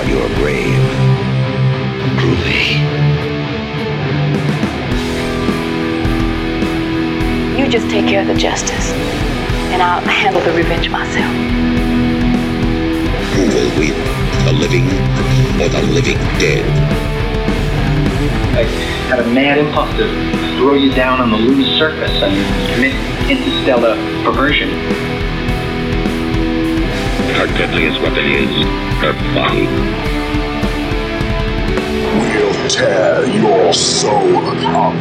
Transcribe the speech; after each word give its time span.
upon 0.00 0.10
your 0.10 0.28
grave. 0.36 0.80
Groovy. 2.16 2.78
You 7.58 7.68
just 7.68 7.90
take 7.90 8.06
care 8.06 8.22
of 8.22 8.26
the 8.26 8.34
justice, 8.34 8.92
and 9.72 9.82
I'll 9.82 10.00
handle 10.02 10.40
the 10.42 10.52
revenge 10.52 10.88
myself. 10.90 11.34
Who 13.34 13.42
will 13.48 13.78
win? 13.78 13.94
The 14.44 14.52
living 14.52 14.86
or 15.60 15.68
the 15.68 15.82
living 15.92 16.18
dead? 16.38 16.64
I 18.56 18.64
had 19.08 19.20
a 19.20 19.26
mad 19.26 19.58
impulse 19.58 19.90
to 19.96 20.08
throw 20.56 20.74
you 20.74 20.92
down 20.92 21.20
on 21.20 21.30
the 21.30 21.36
lunar 21.36 21.66
surface 21.78 22.22
and 22.22 22.74
commit 22.74 22.94
interstellar 23.30 23.96
perversion. 24.24 25.09
Her 27.50 27.66
deadliest 27.66 28.00
weapon 28.00 28.26
is 28.26 28.50
her 29.00 29.12
body. 29.34 29.66
We'll 32.20 32.68
tear 32.68 33.26
your 33.26 33.72
soul 33.72 34.36
apart. 34.46 34.94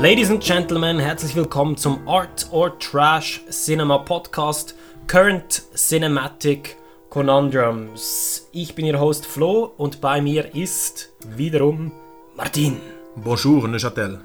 Ladies 0.00 0.30
and 0.30 0.40
Gentlemen, 0.42 0.98
herzlich 0.98 1.36
willkommen 1.36 1.76
zum 1.76 2.08
Art 2.08 2.48
or 2.52 2.78
Trash 2.78 3.42
Cinema 3.50 3.98
Podcast 3.98 4.74
Current 5.06 5.62
Cinematic 5.74 6.76
Conundrums. 7.10 8.48
Ich 8.52 8.74
bin 8.74 8.86
Ihr 8.86 8.98
Host 8.98 9.26
Flo 9.26 9.74
und 9.76 10.00
bei 10.00 10.22
mir 10.22 10.54
ist 10.54 11.10
wiederum 11.36 11.92
Martin. 12.34 12.80
Bonjour, 13.16 13.68
Neuchâtel. 13.68 14.20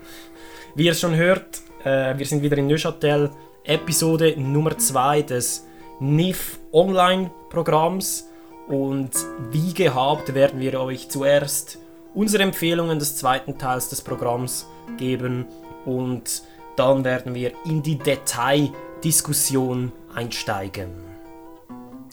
Wie 0.75 0.85
ihr 0.85 0.95
schon 0.95 1.16
hört, 1.16 1.61
äh, 1.83 2.17
wir 2.17 2.25
sind 2.25 2.41
wieder 2.41 2.57
in 2.57 2.67
Neuchâtel, 2.67 3.31
Episode 3.63 4.35
Nummer 4.37 4.77
2 4.77 5.21
des 5.23 5.65
NIF 5.99 6.59
Online 6.71 7.31
Programms 7.49 8.27
und 8.67 9.11
wie 9.51 9.73
gehabt 9.73 10.33
werden 10.33 10.59
wir 10.59 10.79
euch 10.81 11.09
zuerst 11.09 11.77
unsere 12.13 12.43
Empfehlungen 12.43 12.99
des 12.99 13.15
zweiten 13.17 13.57
Teils 13.57 13.89
des 13.89 14.01
Programms 14.01 14.67
geben 14.97 15.45
und 15.85 16.43
dann 16.75 17.03
werden 17.03 17.35
wir 17.35 17.51
in 17.65 17.81
die 17.83 17.97
Detaildiskussion 17.97 19.91
einsteigen. 20.13 20.89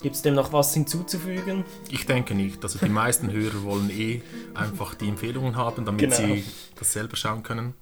Gibt 0.01 0.15
es 0.15 0.21
dem 0.23 0.33
noch 0.33 0.51
was 0.51 0.73
hinzuzufügen? 0.73 1.63
Ich 1.89 2.07
denke 2.07 2.33
nicht. 2.33 2.63
Also 2.63 2.79
die 2.79 2.89
meisten 2.89 3.31
Hörer 3.31 3.63
wollen 3.63 3.91
eh 3.91 4.21
einfach 4.55 4.95
die 4.95 5.07
Empfehlungen 5.09 5.55
haben, 5.55 5.85
damit 5.85 5.99
Genau. 6.01 6.15
sie 6.15 6.43
das 6.79 6.91
selber 6.93 7.15
schauen 7.15 7.43
können. 7.43 7.75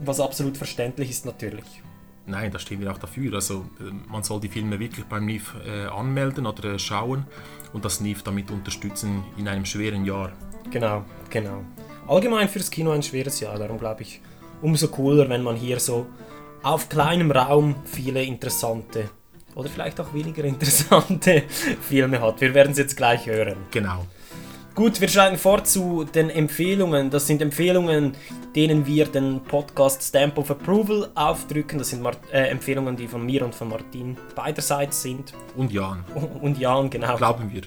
Was 0.00 0.20
absolut 0.20 0.56
verständlich 0.56 1.10
ist 1.10 1.26
natürlich. 1.26 1.82
Nein, 2.28 2.52
da 2.52 2.58
stehen 2.58 2.80
wir 2.80 2.92
auch 2.92 2.98
dafür. 2.98 3.34
Also 3.34 3.64
äh, 3.80 4.10
man 4.10 4.22
soll 4.22 4.40
die 4.40 4.48
Filme 4.48 4.78
wirklich 4.78 5.06
beim 5.06 5.24
NIF 5.24 5.54
äh, 5.66 5.86
anmelden 5.86 6.46
oder 6.46 6.74
äh, 6.74 6.78
schauen 6.78 7.26
und 7.72 7.84
das 7.84 8.00
NIF 8.00 8.22
damit 8.22 8.50
unterstützen 8.50 9.24
in 9.38 9.48
einem 9.48 9.64
schweren 9.64 10.04
Jahr. 10.04 10.32
Genau, 10.70 11.04
genau. 11.30 11.64
Allgemein 12.06 12.48
fürs 12.48 12.70
Kino 12.70 12.90
ein 12.90 13.02
schweres 13.02 13.40
Jahr, 13.40 13.58
darum 13.58 13.78
glaube 13.78 14.02
ich, 14.02 14.20
umso 14.60 14.88
cooler, 14.88 15.28
wenn 15.28 15.42
man 15.42 15.56
hier 15.56 15.80
so 15.80 16.06
auf 16.62 16.88
kleinem 16.88 17.30
Raum 17.30 17.76
viele 17.84 18.22
interessante 18.22 19.10
oder 19.54 19.68
vielleicht 19.70 19.98
auch 20.00 20.12
weniger 20.12 20.44
interessante 20.54 21.44
Filme 21.80 22.20
hat. 22.20 22.40
Wir 22.42 22.52
werden 22.52 22.72
es 22.72 22.78
jetzt 22.78 22.96
gleich 22.96 23.26
hören. 23.26 23.56
Genau. 23.70 24.06
Gut, 24.78 25.00
wir 25.00 25.08
schreiten 25.08 25.36
fort 25.36 25.66
zu 25.66 26.04
den 26.04 26.30
Empfehlungen. 26.30 27.10
Das 27.10 27.26
sind 27.26 27.42
Empfehlungen, 27.42 28.12
denen 28.54 28.86
wir 28.86 29.06
den 29.06 29.40
Podcast 29.40 30.04
Stamp 30.04 30.38
of 30.38 30.52
Approval 30.52 31.10
aufdrücken. 31.16 31.80
Das 31.80 31.88
sind 31.88 32.00
Mar 32.00 32.14
äh, 32.32 32.42
Empfehlungen, 32.42 32.94
die 32.94 33.08
von 33.08 33.26
mir 33.26 33.44
und 33.44 33.56
von 33.56 33.70
Martin 33.70 34.16
beiderseits 34.36 35.02
sind. 35.02 35.32
Und 35.56 35.72
Jan, 35.72 36.04
Und 36.40 36.58
Jan, 36.58 36.88
genau. 36.90 37.16
glauben 37.16 37.52
wir. 37.52 37.62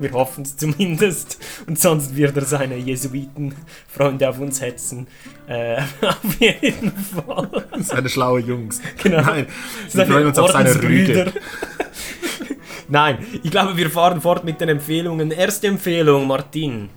Wir 0.00 0.12
hoffen 0.12 0.44
es 0.44 0.56
zumindest. 0.56 1.38
Und 1.66 1.78
sonst 1.78 2.16
wird 2.16 2.38
er 2.38 2.46
seine 2.46 2.78
Jesuiten-Freunde 2.78 4.30
auf 4.30 4.38
uns 4.40 4.62
hetzen. 4.62 5.06
Äh, 5.46 5.82
auf 6.00 6.40
jeden 6.40 6.92
Fall. 6.92 7.66
Seine 7.80 8.08
schlaue 8.08 8.40
Jungs. 8.40 8.80
Genau. 9.02 9.20
Nein, 9.20 9.46
wir 9.92 10.06
freuen 10.06 10.26
uns 10.28 10.38
auf 10.38 10.52
seine 10.52 10.70
Ordensbrüder. 10.70 11.32
Nein, 12.92 13.24
ich 13.42 13.50
glaube, 13.50 13.74
wir 13.74 13.88
fahren 13.88 14.20
fort 14.20 14.44
mit 14.44 14.60
den 14.60 14.68
Empfehlungen. 14.68 15.30
Erste 15.30 15.66
Empfehlung, 15.66 16.26
Martin. 16.26 16.90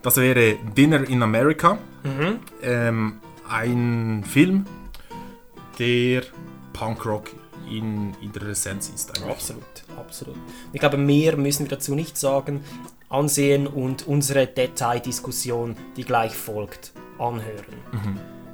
Das 0.00 0.16
wäre 0.16 0.54
Dinner 0.74 1.06
in 1.06 1.22
America. 1.22 1.76
Mhm. 2.02 2.40
Ähm, 2.62 3.20
ein 3.46 4.24
Film, 4.26 4.64
der 5.78 6.22
Punkrock 6.72 7.30
in, 7.70 8.14
in 8.22 8.32
der 8.32 8.44
Essenz 8.44 8.88
ist. 8.88 9.18
Eigentlich. 9.18 9.32
Absolut, 9.32 9.84
absolut. 9.98 10.36
Ich 10.72 10.80
glaube, 10.80 10.96
mehr 10.96 11.36
müssen 11.36 11.66
wir 11.66 11.76
dazu 11.76 11.94
nicht 11.94 12.16
sagen. 12.16 12.64
Ansehen 13.10 13.66
und 13.66 14.06
unsere 14.08 14.46
Detaildiskussion, 14.46 15.76
die 15.94 16.04
gleich 16.04 16.34
folgt, 16.34 16.94
anhören. 17.18 17.76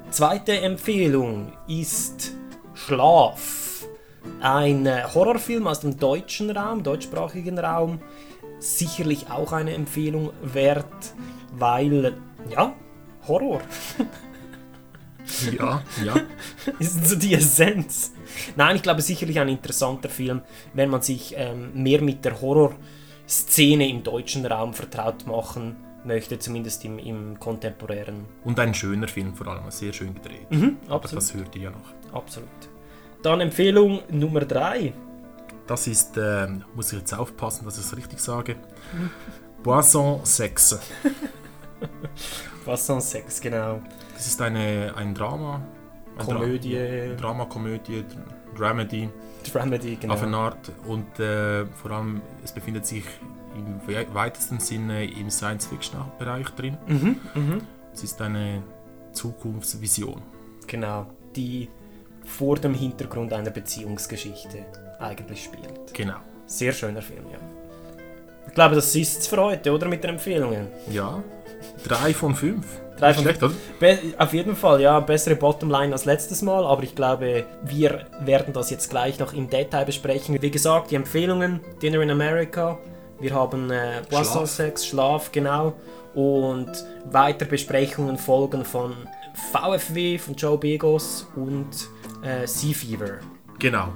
Zweite 0.09 0.59
Empfehlung 0.59 1.53
ist 1.69 2.33
Schlaf. 2.73 3.60
Ein 4.39 4.85
äh, 4.85 5.03
Horrorfilm 5.13 5.67
aus 5.67 5.79
dem 5.81 5.97
deutschen 5.97 6.49
Raum, 6.51 6.83
deutschsprachigen 6.83 7.57
Raum. 7.59 7.99
Sicherlich 8.59 9.29
auch 9.29 9.51
eine 9.53 9.73
Empfehlung 9.73 10.31
wert, 10.43 11.13
weil, 11.53 12.17
ja, 12.49 12.73
Horror. 13.27 13.61
Ja, 15.57 15.81
ja. 16.03 16.15
ist 16.79 17.05
so 17.07 17.15
die 17.15 17.33
Essenz. 17.35 18.11
Nein, 18.55 18.75
ich 18.75 18.81
glaube 18.81 19.01
sicherlich 19.01 19.39
ein 19.39 19.47
interessanter 19.49 20.09
Film, 20.09 20.41
wenn 20.73 20.89
man 20.89 21.01
sich 21.01 21.35
ähm, 21.37 21.71
mehr 21.73 22.01
mit 22.01 22.25
der 22.25 22.41
Horrorszene 22.41 23.87
im 23.87 24.03
deutschen 24.03 24.45
Raum 24.45 24.73
vertraut 24.73 25.25
machen 25.27 25.77
möchte, 26.03 26.37
zumindest 26.39 26.83
im, 26.85 26.97
im 26.99 27.39
kontemporären. 27.39 28.25
Und 28.43 28.59
ein 28.59 28.73
schöner 28.73 29.07
Film 29.07 29.33
vor 29.35 29.47
allem, 29.47 29.69
sehr 29.69 29.93
schön 29.93 30.15
gedreht. 30.15 30.47
Aber 30.49 30.55
Mhm, 30.57 30.77
absolut. 30.89 31.23
das 31.23 31.33
hört 31.33 31.55
ihr 31.55 31.61
ja 31.63 31.69
noch. 31.69 31.93
Absolut. 32.13 32.49
Dann 33.23 33.41
Empfehlung 33.41 34.01
Nummer 34.09 34.41
3. 34.41 34.93
Das 35.67 35.87
ist, 35.87 36.17
ähm, 36.17 36.63
muss 36.75 36.91
ich 36.91 36.99
jetzt 36.99 37.13
aufpassen, 37.13 37.65
dass 37.65 37.77
ich 37.77 37.85
es 37.85 37.95
richtig 37.95 38.19
sage. 38.19 38.55
Boisson 39.63 40.19
6. 40.23 40.79
Was 42.65 42.85
sonst 42.87 43.11
Sex, 43.11 43.39
genau. 43.39 43.79
Das 44.13 44.27
ist 44.27 44.41
eine, 44.41 44.93
ein 44.95 45.13
Drama. 45.13 45.61
Ein 46.17 46.25
Dra- 46.25 46.33
Komödie. 46.33 47.15
Drama, 47.19 47.45
Komödie, 47.45 48.03
Dramedy 48.57 49.09
Dramedy, 49.51 49.95
genau. 49.95 50.13
auf 50.15 50.23
eine 50.23 50.37
Art. 50.37 50.71
Und 50.87 51.19
äh, 51.19 51.65
vor 51.67 51.91
allem, 51.91 52.21
es 52.43 52.51
befindet 52.51 52.85
sich 52.85 53.03
im 53.55 53.79
we 53.87 54.05
weitesten 54.13 54.59
Sinne 54.59 55.05
im 55.09 55.29
Science-Fiction-Bereich 55.29 56.49
drin. 56.49 56.77
Mhm, 56.87 57.17
Es 57.93 58.03
ist 58.03 58.21
eine 58.21 58.61
Zukunftsvision. 59.13 60.21
Genau. 60.67 61.07
Die 61.35 61.69
vor 62.25 62.57
dem 62.57 62.73
Hintergrund 62.73 63.33
einer 63.33 63.51
Beziehungsgeschichte 63.51 64.65
eigentlich 64.99 65.43
spielt. 65.43 65.93
Genau. 65.93 66.15
Sehr 66.45 66.73
schöner 66.73 67.01
Film, 67.01 67.25
ja. 67.31 67.39
Ich 68.47 68.53
glaube, 68.53 68.75
das 68.75 68.93
ist 68.95 69.19
es 69.19 69.27
für 69.27 69.41
heute, 69.41 69.71
oder? 69.71 69.87
Mit 69.87 70.03
den 70.03 70.11
Empfehlungen. 70.11 70.67
Ja, 70.89 71.23
drei 71.85 72.13
von 72.13 72.35
fünf. 72.35 72.65
Drei 72.97 73.13
von 73.13 73.23
schlecht, 73.23 73.41
oder? 73.41 73.53
Auf 74.17 74.33
jeden 74.33 74.55
Fall, 74.55 74.81
ja, 74.81 74.99
bessere 74.99 75.35
Bottomline 75.35 75.93
als 75.93 76.05
letztes 76.05 76.41
Mal, 76.41 76.65
aber 76.65 76.83
ich 76.83 76.93
glaube, 76.93 77.45
wir 77.63 78.05
werden 78.19 78.53
das 78.53 78.69
jetzt 78.69 78.89
gleich 78.89 79.19
noch 79.19 79.33
im 79.33 79.49
Detail 79.49 79.85
besprechen. 79.85 80.39
Wie 80.41 80.51
gesagt, 80.51 80.91
die 80.91 80.95
Empfehlungen, 80.95 81.61
Dinner 81.81 82.01
in 82.01 82.11
America, 82.11 82.77
wir 83.19 83.33
haben 83.33 83.71
äh, 83.71 84.01
Boisson. 84.09 84.45
Sex, 84.45 84.85
Schlaf, 84.85 85.31
genau, 85.31 85.73
und 86.13 86.71
weitere 87.05 87.49
Besprechungen 87.49 88.17
folgen 88.17 88.65
von 88.65 88.93
VFW, 89.51 90.17
von 90.17 90.35
Joe 90.35 90.57
Begos 90.57 91.27
und 91.35 91.69
äh, 92.23 92.47
Sea 92.47 92.73
Fever. 92.73 93.19
Genau. 93.59 93.93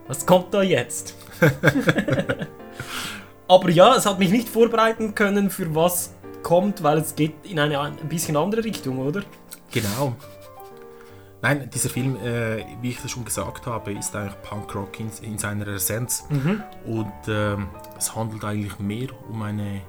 was 0.09 0.27
kommt 0.27 0.53
da 0.55 0.63
jetzt? 0.63 1.15
Aber 3.49 3.71
ja, 3.71 3.97
es 3.97 4.07
hat 4.07 4.19
mich 4.19 4.31
nicht 4.31 4.49
vorbereiten 4.49 5.15
können, 5.15 5.51
für 5.51 5.75
was 5.75 6.15
kommt, 6.43 6.83
weil 6.83 6.99
es 6.99 7.15
geht 7.15 7.35
in 7.45 7.59
eine 7.59 7.79
ein 7.81 7.97
bisschen 8.09 8.37
andere 8.37 8.65
Richtung, 8.65 8.99
oder? 8.99 9.23
Genau. 9.71 10.15
Nein, 11.43 11.69
dieser 11.75 11.91
Film, 11.91 12.17
äh, 12.17 12.65
wie 12.81 12.91
ich 12.91 13.03
das 13.03 13.11
schon 13.11 13.25
gesagt 13.25 13.67
habe, 13.67 13.93
ist 13.93 14.15
eigentlich 14.15 14.41
Punkrock 14.43 15.01
in, 15.01 15.11
in 15.23 15.39
seiner 15.39 15.67
Essenz. 15.67 16.25
Mhm. 16.31 16.63
Und 16.87 17.13
ähm, 17.27 17.69
es 17.99 18.15
handelt 18.15 18.45
eigentlich 18.45 18.79
mehr 18.79 19.09
um 19.29 19.43
eine. 19.43 19.83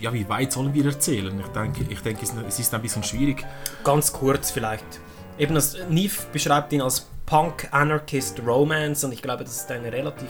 Ja, 0.00 0.12
wie 0.12 0.28
weit 0.28 0.52
sollen 0.52 0.72
wir 0.72 0.86
erzählen? 0.86 1.38
Ich 1.38 1.48
denke, 1.48 1.84
ich 1.88 2.00
denke 2.00 2.24
es 2.46 2.58
ist 2.58 2.72
ein 2.74 2.80
bisschen 2.80 3.02
schwierig. 3.02 3.44
Ganz 3.82 4.12
kurz 4.12 4.50
vielleicht. 4.50 5.00
Eben 5.38 5.54
das 5.54 5.76
Neve 5.88 6.14
beschreibt 6.32 6.72
ihn 6.72 6.80
als 6.82 7.08
Punk 7.26 7.68
Anarchist 7.72 8.40
Romance 8.46 9.04
und 9.04 9.12
ich 9.12 9.22
glaube, 9.22 9.44
das 9.44 9.56
ist 9.62 9.70
eine 9.70 9.92
relativ 9.92 10.28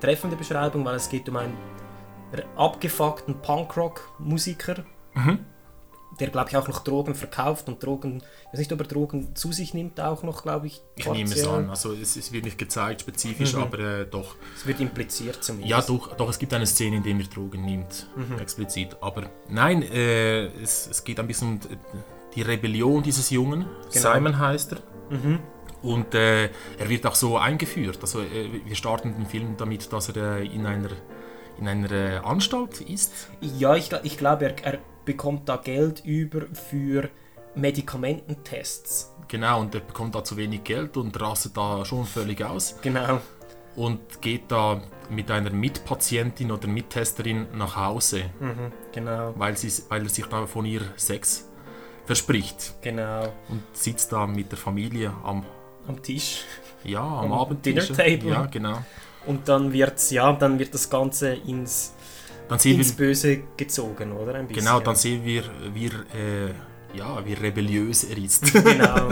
treffende 0.00 0.36
Beschreibung, 0.36 0.84
weil 0.84 0.96
es 0.96 1.08
geht 1.08 1.28
um 1.28 1.36
einen 1.36 1.56
abgefuckten 2.56 3.40
Punkrock-Musiker, 3.40 4.84
Mhm. 5.14 5.40
der 6.18 6.28
glaube 6.28 6.50
ich 6.50 6.56
auch 6.56 6.66
noch 6.68 6.80
Drogen 6.82 7.14
verkauft 7.14 7.68
und 7.68 7.82
Drogen, 7.82 8.18
ich 8.46 8.52
weiß 8.52 8.58
nicht, 8.58 8.72
ob 8.72 8.80
er 8.80 8.86
Drogen 8.86 9.34
zu 9.36 9.52
sich 9.52 9.72
nimmt 9.74 10.00
auch 10.00 10.22
noch, 10.22 10.42
glaube 10.42 10.66
ich. 10.66 10.82
Ich 10.96 11.06
nehme 11.06 11.24
es 11.30 11.42
partiell. 11.42 11.64
an. 11.64 11.70
Also 11.70 11.92
es, 11.92 12.16
es 12.16 12.32
wird 12.32 12.44
nicht 12.44 12.58
gezeigt 12.58 13.02
spezifisch, 13.02 13.54
Mhm. 13.54 13.62
aber 13.62 13.78
äh, 13.78 14.06
doch. 14.06 14.34
Es 14.56 14.66
wird 14.66 14.80
impliziert 14.80 15.42
zumindest. 15.44 15.70
Ja, 15.70 15.80
doch, 15.82 16.14
doch, 16.16 16.28
es 16.28 16.38
gibt 16.38 16.52
eine 16.54 16.66
Szene, 16.66 16.96
in 16.96 17.02
der 17.02 17.14
er 17.14 17.22
Drogen 17.24 17.64
nimmt, 17.64 18.06
Mhm. 18.16 18.38
explizit. 18.38 18.96
Aber 19.00 19.30
nein, 19.48 19.82
äh, 19.82 20.46
es, 20.62 20.86
es 20.90 21.04
geht 21.04 21.20
ein 21.20 21.26
bisschen 21.26 21.48
um 21.48 21.60
die 22.34 22.42
Rebellion 22.42 23.02
dieses 23.02 23.30
Jungen. 23.30 23.66
Genau. 23.92 24.14
Simon 24.14 24.38
heißt 24.38 24.72
er. 24.72 24.78
Mhm. 25.10 25.40
Und 25.82 26.14
äh, 26.14 26.44
er 26.44 26.88
wird 26.88 27.06
auch 27.06 27.14
so 27.14 27.36
eingeführt. 27.36 27.98
Also 28.00 28.20
äh, 28.20 28.48
wir 28.64 28.76
starten 28.76 29.14
den 29.14 29.26
Film 29.26 29.56
damit, 29.56 29.92
dass 29.92 30.08
er 30.10 30.38
äh, 30.38 30.46
in 30.46 30.64
einer, 30.64 30.90
in 31.58 31.68
einer 31.68 31.90
äh, 31.90 32.16
Anstalt 32.18 32.80
ist. 32.82 33.28
Ja, 33.40 33.74
ich, 33.74 33.90
ich 34.04 34.16
glaube, 34.16 34.44
er, 34.44 34.64
er 34.64 34.78
bekommt 35.04 35.48
da 35.48 35.56
Geld 35.56 36.04
über 36.04 36.42
für 36.52 37.08
Medikamententests. 37.54 39.12
Genau, 39.28 39.60
und 39.60 39.74
er 39.74 39.80
bekommt 39.80 40.14
da 40.14 40.22
zu 40.22 40.36
wenig 40.36 40.64
Geld 40.64 40.96
und 40.96 41.20
rastet 41.20 41.56
da 41.56 41.84
schon 41.84 42.04
völlig 42.04 42.44
aus. 42.44 42.76
Genau. 42.82 43.20
Und 43.74 44.20
geht 44.20 44.52
da 44.52 44.82
mit 45.10 45.30
einer 45.30 45.50
Mitpatientin 45.50 46.52
oder 46.52 46.68
Mittesterin 46.68 47.46
nach 47.54 47.76
Hause. 47.76 48.24
Mhm, 48.38 48.72
genau. 48.92 49.32
Weil, 49.36 49.56
sie, 49.56 49.72
weil 49.88 50.02
er 50.02 50.08
sich 50.08 50.26
da 50.26 50.46
von 50.46 50.66
ihr 50.66 50.82
Sex 50.96 51.48
verspricht. 52.12 52.74
Genau. 52.82 53.32
Und 53.48 53.62
sitzt 53.72 54.12
da 54.12 54.26
mit 54.26 54.50
der 54.50 54.58
Familie 54.58 55.12
am, 55.24 55.44
Am 55.88 56.02
Tisch. 56.02 56.44
ja, 56.84 57.02
am, 57.02 57.32
Abendtisch. 57.32 57.88
Dinner. 57.88 58.24
Ja, 58.24 58.46
genau. 58.46 58.78
Und 59.26 59.48
dann 59.48 59.72
wird's, 59.72 60.10
ja, 60.10 60.32
dann 60.32 60.58
wird 60.58 60.74
das 60.74 60.90
Ganze 60.90 61.34
ins, 61.34 61.94
Dann 62.48 62.58
sehen 62.58 62.78
ins 62.78 62.98
wir, 62.98 63.06
Böse 63.06 63.42
gezogen, 63.56 64.12
oder? 64.12 64.34
Ein 64.34 64.46
bisschen. 64.46 64.64
genau, 64.64 64.80
dann 64.80 64.96
sehen 64.96 65.24
wir, 65.24 65.44
wie, 65.72 65.86
äh, 65.86 66.52
ja, 66.94 67.24
wie 67.24 67.32
rebelliös 67.32 68.04
er 68.04 68.18
ist. 68.18 68.52
genau. 68.52 69.10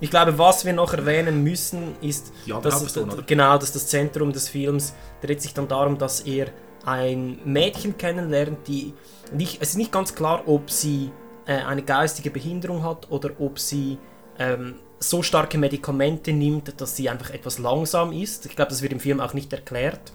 Ich 0.00 0.10
glaube, 0.10 0.38
was 0.38 0.64
wir 0.64 0.72
noch 0.72 0.94
erwähnen 0.94 1.42
müssen, 1.42 1.96
ist, 2.00 2.32
andere 2.46 2.62
dass, 2.62 2.74
Hauptperson, 2.74 3.10
oder? 3.10 3.22
genau, 3.22 3.58
dass 3.58 3.72
das 3.72 3.88
Zentrum 3.88 4.32
des 4.32 4.48
Films 4.48 4.94
dreht 5.20 5.42
sich 5.42 5.52
dann 5.52 5.68
darum, 5.68 5.98
dass 5.98 6.20
er 6.20 6.46
ein 6.86 7.40
Mädchen 7.44 7.98
kennenlernt, 7.98 8.66
die 8.66 8.94
nicht, 9.32 9.60
es 9.60 9.70
ist 9.70 9.76
nicht 9.76 9.92
ganz 9.92 10.14
klar, 10.14 10.44
ob 10.46 10.70
sie 10.70 11.10
eine 11.52 11.82
geistige 11.82 12.30
Behinderung 12.30 12.82
hat 12.82 13.10
oder 13.10 13.30
ob 13.40 13.58
sie 13.58 13.98
ähm, 14.38 14.74
so 15.00 15.22
starke 15.22 15.58
Medikamente 15.58 16.32
nimmt, 16.32 16.80
dass 16.80 16.96
sie 16.96 17.08
einfach 17.08 17.30
etwas 17.30 17.58
langsam 17.58 18.12
ist. 18.12 18.46
Ich 18.46 18.56
glaube, 18.56 18.70
das 18.70 18.82
wird 18.82 18.92
im 18.92 19.00
Film 19.00 19.20
auch 19.20 19.34
nicht 19.34 19.52
erklärt. 19.52 20.12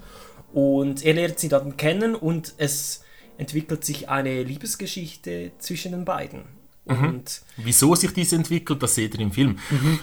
Und 0.54 1.04
er 1.04 1.14
lernt 1.14 1.40
sie 1.40 1.50
dann 1.50 1.78
kennen 1.78 2.16
und 2.16 2.54
es 2.58 3.04
entwickelt 3.38 3.84
sich 3.84 4.10
eine 4.10 4.44
Liebesgeschichte 4.44 5.52
zwischen 5.58 5.94
den 5.94 6.06
beiden. 6.06 6.44
Mhm. 6.86 7.06
Und 7.06 7.42
Wieso 7.58 7.96
sich 7.96 8.14
dies 8.14 8.34
entwickelt, 8.34 8.84
das 8.84 8.96
seht 8.96 9.16
ihr 9.16 9.22
im 9.22 9.32
Film. 9.32 9.58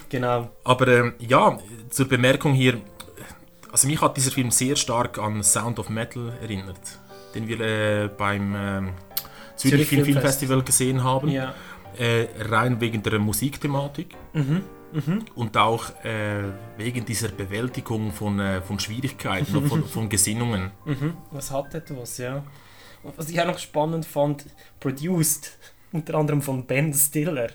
genau. 0.08 0.50
Aber 0.64 0.88
ähm, 0.88 1.14
ja, 1.18 1.58
zur 1.90 2.08
Bemerkung 2.08 2.54
hier, 2.54 2.80
also 3.70 3.87
mich 3.87 4.00
hat 4.00 4.16
dieser 4.16 4.30
Film 4.30 4.50
sehr 4.50 4.76
stark 4.76 5.18
an 5.18 5.42
Sound 5.42 5.78
of 5.78 5.88
Metal 5.88 6.32
erinnert, 6.40 6.99
den 7.34 7.46
wir 7.46 7.60
äh, 7.60 8.08
beim 8.08 8.54
ähm, 8.56 8.94
Zürich, 9.61 9.73
Zürich 9.75 9.88
Film, 9.88 10.05
Film 10.05 10.21
Festival 10.21 10.62
gesehen 10.62 11.05
haben. 11.05 11.29
Ja. 11.29 11.55
Äh, 11.99 12.29
rein 12.49 12.81
wegen 12.81 13.02
der 13.02 13.19
Musikthematik 13.19 14.14
Mhm. 14.33 14.62
Mhm. 14.93 15.25
und 15.35 15.57
auch 15.57 15.90
äh, 16.05 16.43
wegen 16.76 17.05
dieser 17.05 17.29
Bewältigung 17.29 18.12
von, 18.12 18.38
äh, 18.40 18.61
von 18.62 18.79
Schwierigkeiten 18.79 19.57
und 19.57 19.69
von, 19.69 19.85
von 19.97 20.09
Gesinnungen. 20.09 20.71
Mhm. 20.85 21.14
Was 21.31 21.50
hat 21.50 21.75
etwas, 21.75 22.19
ja. 22.19 22.45
Und 23.02 23.17
was 23.19 23.29
ich 23.29 23.40
auch 23.40 23.47
noch 23.47 23.59
spannend 23.59 24.07
fand, 24.07 24.47
produced 24.79 25.59
unter 25.93 26.14
anderem 26.14 26.43
von 26.43 26.64
Ben 26.67 26.93
Stiller. 26.95 27.49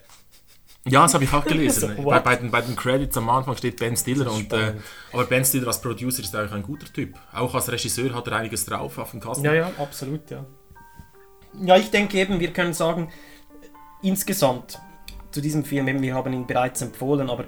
Ja, 0.88 1.02
das 1.04 1.14
habe 1.16 1.24
ich 1.24 1.34
auch 1.34 1.46
gelesen. 1.46 1.94
So, 1.98 2.04
bei, 2.04 2.20
bei, 2.20 2.36
den, 2.36 2.52
bei 2.52 2.62
den 2.62 2.76
Credits 2.76 3.18
am 3.18 3.30
Anfang 3.30 3.56
steht 3.58 3.78
Ben 3.80 3.96
Stiller. 3.98 4.32
Und, 4.32 4.52
äh, 4.54 4.74
aber 5.14 5.26
Ben 5.26 5.44
Stiller 5.46 5.68
als 5.68 5.82
Producer 5.82 6.22
ist 6.22 6.36
eigentlich 6.36 6.52
ein 6.52 6.64
guter 6.64 6.92
Typ. 6.92 7.16
Auch 7.34 7.54
als 7.56 7.72
Regisseur 7.72 8.14
hat 8.14 8.28
er 8.28 8.34
einiges 8.34 8.66
drauf 8.66 8.98
auf 8.98 9.12
dem 9.12 9.20
Kasten. 9.22 9.46
Ja, 9.46 9.54
ja, 9.54 9.72
absolut, 9.80 10.30
ja. 10.30 10.46
Ja, 11.62 11.78
ich 11.78 11.92
denke 11.92 12.18
eben, 12.18 12.40
wir 12.40 12.52
können 12.54 12.74
sagen, 12.74 13.10
insgesamt 14.02 14.80
zu 15.32 15.42
diesem 15.42 15.64
Film, 15.66 15.88
eben, 15.88 16.02
wir 16.02 16.14
haben 16.16 16.32
ihn 16.34 16.46
bereits 16.48 16.82
empfohlen, 16.82 17.30
aber 17.30 17.46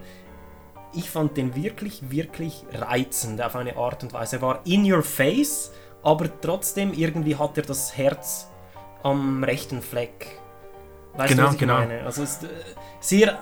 ich 0.93 1.09
fand 1.09 1.37
den 1.37 1.55
wirklich, 1.55 2.09
wirklich 2.09 2.65
reizend 2.73 3.41
auf 3.41 3.55
eine 3.55 3.77
Art 3.77 4.03
und 4.03 4.13
Weise. 4.13 4.37
Er 4.37 4.41
war 4.41 4.61
in 4.65 4.91
your 4.91 5.03
face, 5.03 5.71
aber 6.03 6.29
trotzdem 6.41 6.93
irgendwie 6.93 7.35
hat 7.35 7.57
er 7.57 7.63
das 7.63 7.97
Herz 7.97 8.49
am 9.03 9.43
rechten 9.43 9.81
Fleck. 9.81 10.39
Weißt 11.15 11.29
Genau, 11.29 11.43
du, 11.43 11.47
was 11.47 11.53
ich 11.55 11.59
genau. 11.59 11.73
meine? 11.75 12.03
Also 12.03 12.23
es 12.23 12.33
ist 12.37 12.43
äh, 12.43 12.47
sehr 12.99 13.41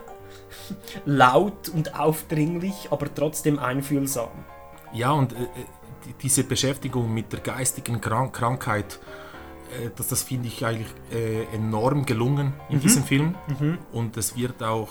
laut 1.06 1.70
und 1.70 1.98
aufdringlich, 2.00 2.88
aber 2.92 3.14
trotzdem 3.14 3.60
einfühlsam. 3.60 4.30
Ja, 4.94 5.12
und 5.12 5.34
äh, 5.34 5.38
äh, 5.38 5.48
die- 6.06 6.14
diese 6.22 6.44
Beschäftigung 6.44 7.14
mit 7.14 7.32
der 7.34 7.40
geistigen 7.42 8.00
Krank 8.02 8.34
Krankheit, 8.36 9.00
äh, 9.84 9.90
das, 9.96 10.08
das 10.08 10.24
finde 10.24 10.48
ich 10.48 10.66
eigentlich 10.66 10.88
äh, 11.12 11.44
enorm 11.56 12.06
gelungen 12.06 12.54
in 12.70 12.78
Mhm. 12.78 12.82
diesem 12.82 13.04
Film. 13.04 13.36
Mhm. 13.60 13.78
Und 13.92 14.18
es 14.18 14.36
wird 14.36 14.62
auch, 14.64 14.90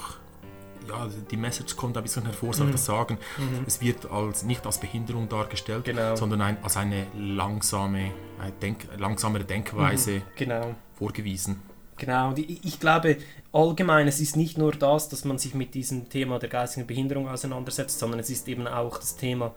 ja, 0.88 1.08
die 1.30 1.36
Message 1.36 1.76
kommt 1.76 1.96
ein 1.96 2.02
bisschen 2.02 2.24
hervor, 2.24 2.52
soll 2.54 2.66
ich 2.66 2.72
Mhm. 2.72 2.76
das 2.76 2.84
sagen. 2.84 3.18
Mhm. 3.38 3.64
Es 3.66 3.80
wird 3.80 4.10
als, 4.10 4.42
nicht 4.42 4.64
als 4.66 4.78
Behinderung 4.78 5.28
dargestellt, 5.28 5.84
Genau. 5.84 6.14
sondern 6.16 6.40
ein, 6.42 6.56
als 6.62 6.76
eine 6.76 7.06
langsame, 7.16 8.10
eine 8.40 8.52
Denk, 8.60 8.86
langsamere 8.98 9.44
Denkweise 9.44 10.10
Mhm. 10.16 10.22
Genau. 10.36 10.74
vorgewiesen. 10.94 11.62
Genau, 11.96 12.30
und 12.30 12.38
ich, 12.40 12.64
ich 12.64 12.80
glaube 12.80 13.18
allgemein, 13.52 14.08
es 14.08 14.18
ist 14.20 14.36
nicht 14.36 14.58
nur 14.58 14.72
das, 14.72 15.08
dass 15.08 15.24
man 15.24 15.38
sich 15.38 15.54
mit 15.54 15.74
diesem 15.74 16.08
Thema 16.08 16.40
der 16.40 16.48
geistigen 16.48 16.88
Behinderung 16.88 17.28
auseinandersetzt, 17.28 18.00
sondern 18.00 18.18
es 18.18 18.30
ist 18.30 18.48
eben 18.48 18.66
auch 18.66 18.98
das 18.98 19.14
Thema 19.16 19.54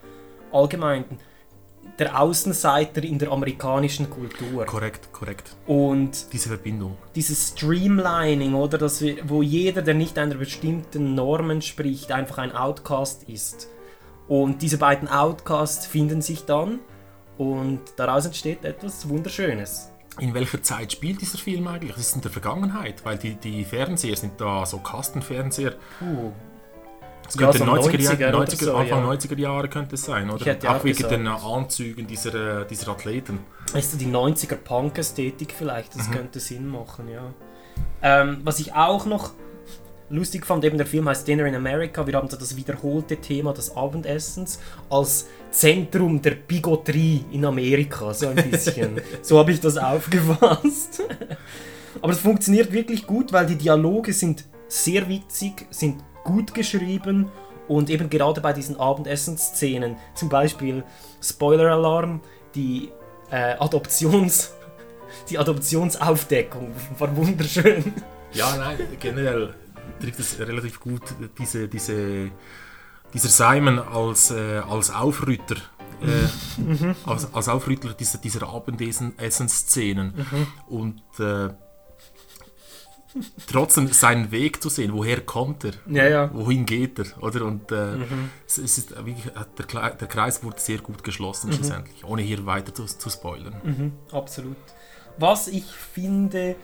allgemein 0.52 1.04
der 2.00 2.20
Außenseiter 2.20 3.04
in 3.04 3.18
der 3.20 3.32
amerikanischen 3.32 4.10
Kultur. 4.10 4.66
Korrekt, 4.66 5.12
korrekt. 5.12 5.56
Und 5.66 6.32
Diese 6.34 6.50
Verbindung. 6.50 6.98
dieses 7.16 7.50
Streamlining, 7.50 8.54
oder, 8.54 8.78
dass 8.78 9.02
wir, 9.02 9.18
wo 9.28 9.42
jeder, 9.42 9.82
der 9.82 9.94
nicht 9.94 10.18
einer 10.18 10.36
bestimmten 10.36 11.16
Norm 11.16 11.50
entspricht, 11.50 12.12
einfach 12.12 12.38
ein 12.40 12.52
Outcast 12.56 13.24
ist. 13.24 13.68
Und 14.28 14.62
diese 14.62 14.78
beiden 14.78 15.08
Outcasts 15.08 15.86
finden 15.86 16.22
sich 16.22 16.46
dann 16.46 16.80
und 17.38 17.80
daraus 17.96 18.26
entsteht 18.26 18.66
etwas 18.66 19.08
Wunderschönes. 19.08 19.90
In 20.20 20.34
welcher 20.34 20.62
Zeit 20.64 20.92
spielt 20.92 21.22
dieser 21.22 21.38
Film 21.38 21.68
eigentlich? 21.68 21.92
Das 21.94 22.08
ist 22.08 22.16
in 22.16 22.22
der 22.22 22.32
Vergangenheit, 22.32 23.06
weil 23.06 23.18
die, 23.20 23.36
die 23.36 23.64
Fernseher 23.64 24.16
sind 24.18 24.42
da 24.42 24.66
so 24.66 24.80
Kastenfernseher. 24.80 25.76
Ja, 27.36 27.52
könnte 27.52 27.58
so 27.60 27.64
90er, 27.66 27.98
90er 27.98 28.20
Jahre, 28.20 28.38
oder 28.38 28.46
90er, 28.46 28.64
so, 28.64 28.76
Anfang 28.76 29.04
ja. 29.04 29.12
90er 29.12 29.38
Jahre 29.40 29.68
könnte 29.68 29.96
es 29.96 30.04
sein, 30.04 30.30
oder? 30.30 30.58
Auch 30.64 30.76
auch 30.76 30.84
wegen 30.84 30.96
gesagt. 30.98 31.12
den 31.14 31.28
Anzügen 31.28 32.08
dieser, 32.08 32.66
dieser 32.66 32.92
Athleten. 32.92 33.40
Weißt 33.74 33.94
du, 33.94 33.98
die 33.98 34.08
90er 34.08 34.56
Punk-Ästhetik 34.56 35.54
vielleicht, 35.58 35.96
Mhm. 35.96 36.00
das 36.00 36.12
könnte 36.12 36.40
Sinn 36.40 36.68
machen, 36.68 37.10
ja. 37.10 37.34
Ähm, 38.02 38.42
was 38.44 38.60
ich 38.60 38.74
auch 38.74 39.06
noch 39.06 39.32
lustig 40.10 40.46
fand, 40.46 40.64
eben 40.64 40.78
der 40.78 40.88
Film 40.88 41.08
heißt 41.10 41.28
Dinner 41.28 41.46
in 41.46 41.56
America, 41.56 42.08
wir 42.08 42.14
haben 42.14 42.30
so 42.30 42.38
das 42.38 42.56
wiederholte 42.56 43.18
Thema 43.18 43.54
des 43.54 43.76
Abendessens 43.76 44.60
als 44.90 45.28
Zentrum 45.52 46.22
der 46.22 46.32
Bigotterie 46.32 47.26
in 47.32 47.44
Amerika, 47.46 48.14
so 48.14 48.28
ein 48.30 48.36
bisschen. 48.50 49.02
so 49.22 49.38
habe 49.40 49.52
ich 49.52 49.60
das 49.60 49.78
aufgefasst. 49.78 51.04
Aber 52.02 52.14
es 52.14 52.20
funktioniert 52.20 52.72
wirklich 52.72 53.06
gut, 53.08 53.34
weil 53.34 53.48
die 53.48 53.56
Dialoge 53.56 54.14
sind 54.14 54.46
sehr 54.68 55.08
witzig, 55.10 55.66
sind 55.72 56.04
gut 56.28 56.54
geschrieben 56.54 57.32
und 57.68 57.90
eben 57.90 58.10
gerade 58.10 58.40
bei 58.42 58.54
diesen 58.54 58.80
Abendessensszenen, 58.80 59.96
zum 60.14 60.30
Beispiel 60.30 60.84
Spoiler-Alarm, 61.22 62.22
die 62.54 62.92
äh, 63.32 63.56
Adoptions... 63.58 64.54
Die 65.30 65.38
Adoptionsaufdeckung 65.38 66.72
war 67.00 67.16
wunderschön. 67.16 67.94
Ja, 68.34 68.56
nein, 68.58 68.78
generell 69.00 69.54
trifft 70.02 70.20
es 70.20 70.38
relativ 70.40 70.80
gut, 70.82 71.02
diese, 71.40 71.68
diese, 71.70 72.30
dieser 73.14 73.30
Simon 73.30 73.80
als, 73.80 74.32
äh, 74.32 74.62
als 74.70 74.92
Aufrütter. 74.92 75.56
Äh, 76.02 76.28
Mhm. 76.62 76.96
als, 77.06 77.34
als 77.34 77.50
Aufrütter 77.50 77.94
dieser, 77.94 78.20
dieser 78.20 78.48
Abendessen-Szenen. 78.48 80.14
Mhm. 80.16 80.48
Und 80.68 81.02
äh, 81.20 81.50
trotzdem 83.50 83.88
seinen 83.88 84.32
Weg 84.32 84.62
zu 84.62 84.70
sehen, 84.70 84.92
woher 84.94 85.22
kommt 85.22 85.64
er, 85.66 85.74
Ja, 85.90 86.08
ja. 86.08 86.30
wohin 86.34 86.66
geht 86.66 87.00
er, 87.00 87.06
oder? 87.22 87.46
Und 87.46 87.72
äh, 87.72 87.96
Mhm. 87.98 88.30
es, 88.46 88.58
ist 88.58 88.92
wirklich, 88.92 89.24
der, 89.58 89.90
der 89.92 90.08
Kreis 90.08 90.44
wurde 90.44 90.60
sehr 90.60 90.80
gut 90.80 91.04
geschlossen 91.04 91.50
Mhm. 91.50 91.54
schlussendlich, 91.54 92.04
ohne 92.06 92.22
hier 92.22 92.46
weiter 92.46 92.74
zu, 92.74 92.86
zu 92.86 93.10
spoilern. 93.10 93.56
Mhm, 93.64 93.92
absolut. 94.12 94.58
Was 95.18 95.48
ich 95.48 95.66
finde, 95.66 96.56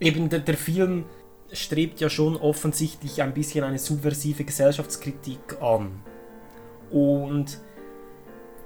eben 0.00 0.28
der, 0.28 0.40
der 0.40 0.56
Film 0.56 1.04
strebt 1.52 2.00
ja 2.00 2.10
schon 2.10 2.36
offensichtlich 2.36 3.22
ein 3.22 3.32
bisschen 3.34 3.64
eine 3.64 3.78
subversive 3.78 4.44
Gesellschaftskritik 4.44 5.60
an. 5.62 6.02
Und 6.90 7.58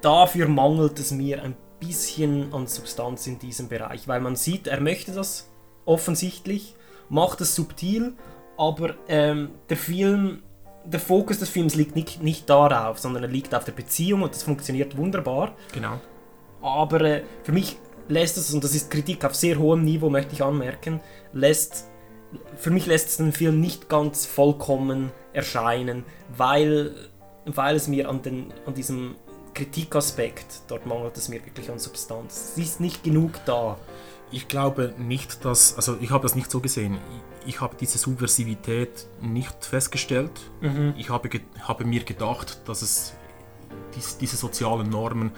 dafür 0.00 0.48
mangelt 0.48 0.98
es 0.98 1.10
mir 1.10 1.42
ein 1.42 1.56
bisschen 1.80 2.52
an 2.52 2.66
Substanz 2.66 3.26
in 3.26 3.38
diesem 3.38 3.68
Bereich, 3.68 4.08
weil 4.08 4.20
man 4.20 4.36
sieht, 4.36 4.66
er 4.66 4.80
möchte 4.80 5.12
das 5.12 5.48
offensichtlich, 5.84 6.74
macht 7.08 7.40
es 7.40 7.54
subtil, 7.54 8.14
aber 8.56 8.94
ähm, 9.08 9.50
der 9.68 9.76
Film, 9.76 10.42
der 10.84 11.00
Fokus 11.00 11.38
des 11.38 11.48
Films 11.48 11.74
liegt 11.74 11.94
nicht, 11.96 12.22
nicht 12.22 12.48
darauf, 12.50 12.98
sondern 12.98 13.22
er 13.22 13.28
liegt 13.28 13.54
auf 13.54 13.64
der 13.64 13.72
Beziehung 13.72 14.22
und 14.22 14.34
das 14.34 14.42
funktioniert 14.42 14.96
wunderbar. 14.96 15.54
Genau. 15.72 16.00
Aber 16.60 17.00
äh, 17.02 17.22
für 17.44 17.52
mich 17.52 17.76
lässt 18.08 18.36
es, 18.36 18.52
und 18.52 18.64
das 18.64 18.74
ist 18.74 18.90
Kritik 18.90 19.24
auf 19.24 19.34
sehr 19.34 19.58
hohem 19.58 19.84
Niveau, 19.84 20.10
möchte 20.10 20.34
ich 20.34 20.42
anmerken, 20.42 21.00
lässt, 21.32 21.86
für 22.56 22.70
mich 22.70 22.86
lässt 22.86 23.08
es 23.08 23.16
den 23.18 23.32
Film 23.32 23.60
nicht 23.60 23.88
ganz 23.88 24.26
vollkommen 24.26 25.12
erscheinen, 25.32 26.04
weil, 26.36 26.94
weil 27.44 27.76
es 27.76 27.86
mir 27.86 28.08
an, 28.08 28.22
den, 28.22 28.52
an 28.66 28.74
diesem 28.74 29.14
Kritikaspekt, 29.54 30.62
dort 30.68 30.86
mangelt 30.86 31.16
es 31.16 31.28
mir 31.28 31.44
wirklich 31.44 31.70
an 31.70 31.78
Substanz. 31.78 32.54
Es 32.56 32.58
ist 32.58 32.80
nicht 32.80 33.02
genug 33.02 33.32
da. 33.44 33.76
Ich 34.30 34.48
glaube 34.48 34.94
nicht, 34.98 35.44
dass, 35.44 35.74
also 35.76 35.96
ich 36.00 36.10
habe 36.10 36.22
das 36.22 36.34
nicht 36.34 36.50
so 36.50 36.60
gesehen. 36.60 36.98
Ich, 37.46 37.54
ich 37.54 37.60
habe 37.60 37.76
diese 37.80 37.96
Subversivität 37.98 39.06
nicht 39.22 39.64
festgestellt. 39.64 40.32
Mhm. 40.60 40.94
Ich 40.98 41.08
habe, 41.08 41.30
habe 41.62 41.84
mir 41.84 42.04
gedacht, 42.04 42.60
dass 42.68 42.82
es 42.82 43.14
dies, 43.94 44.18
diese 44.18 44.36
sozialen 44.36 44.88
Normen, 44.90 45.32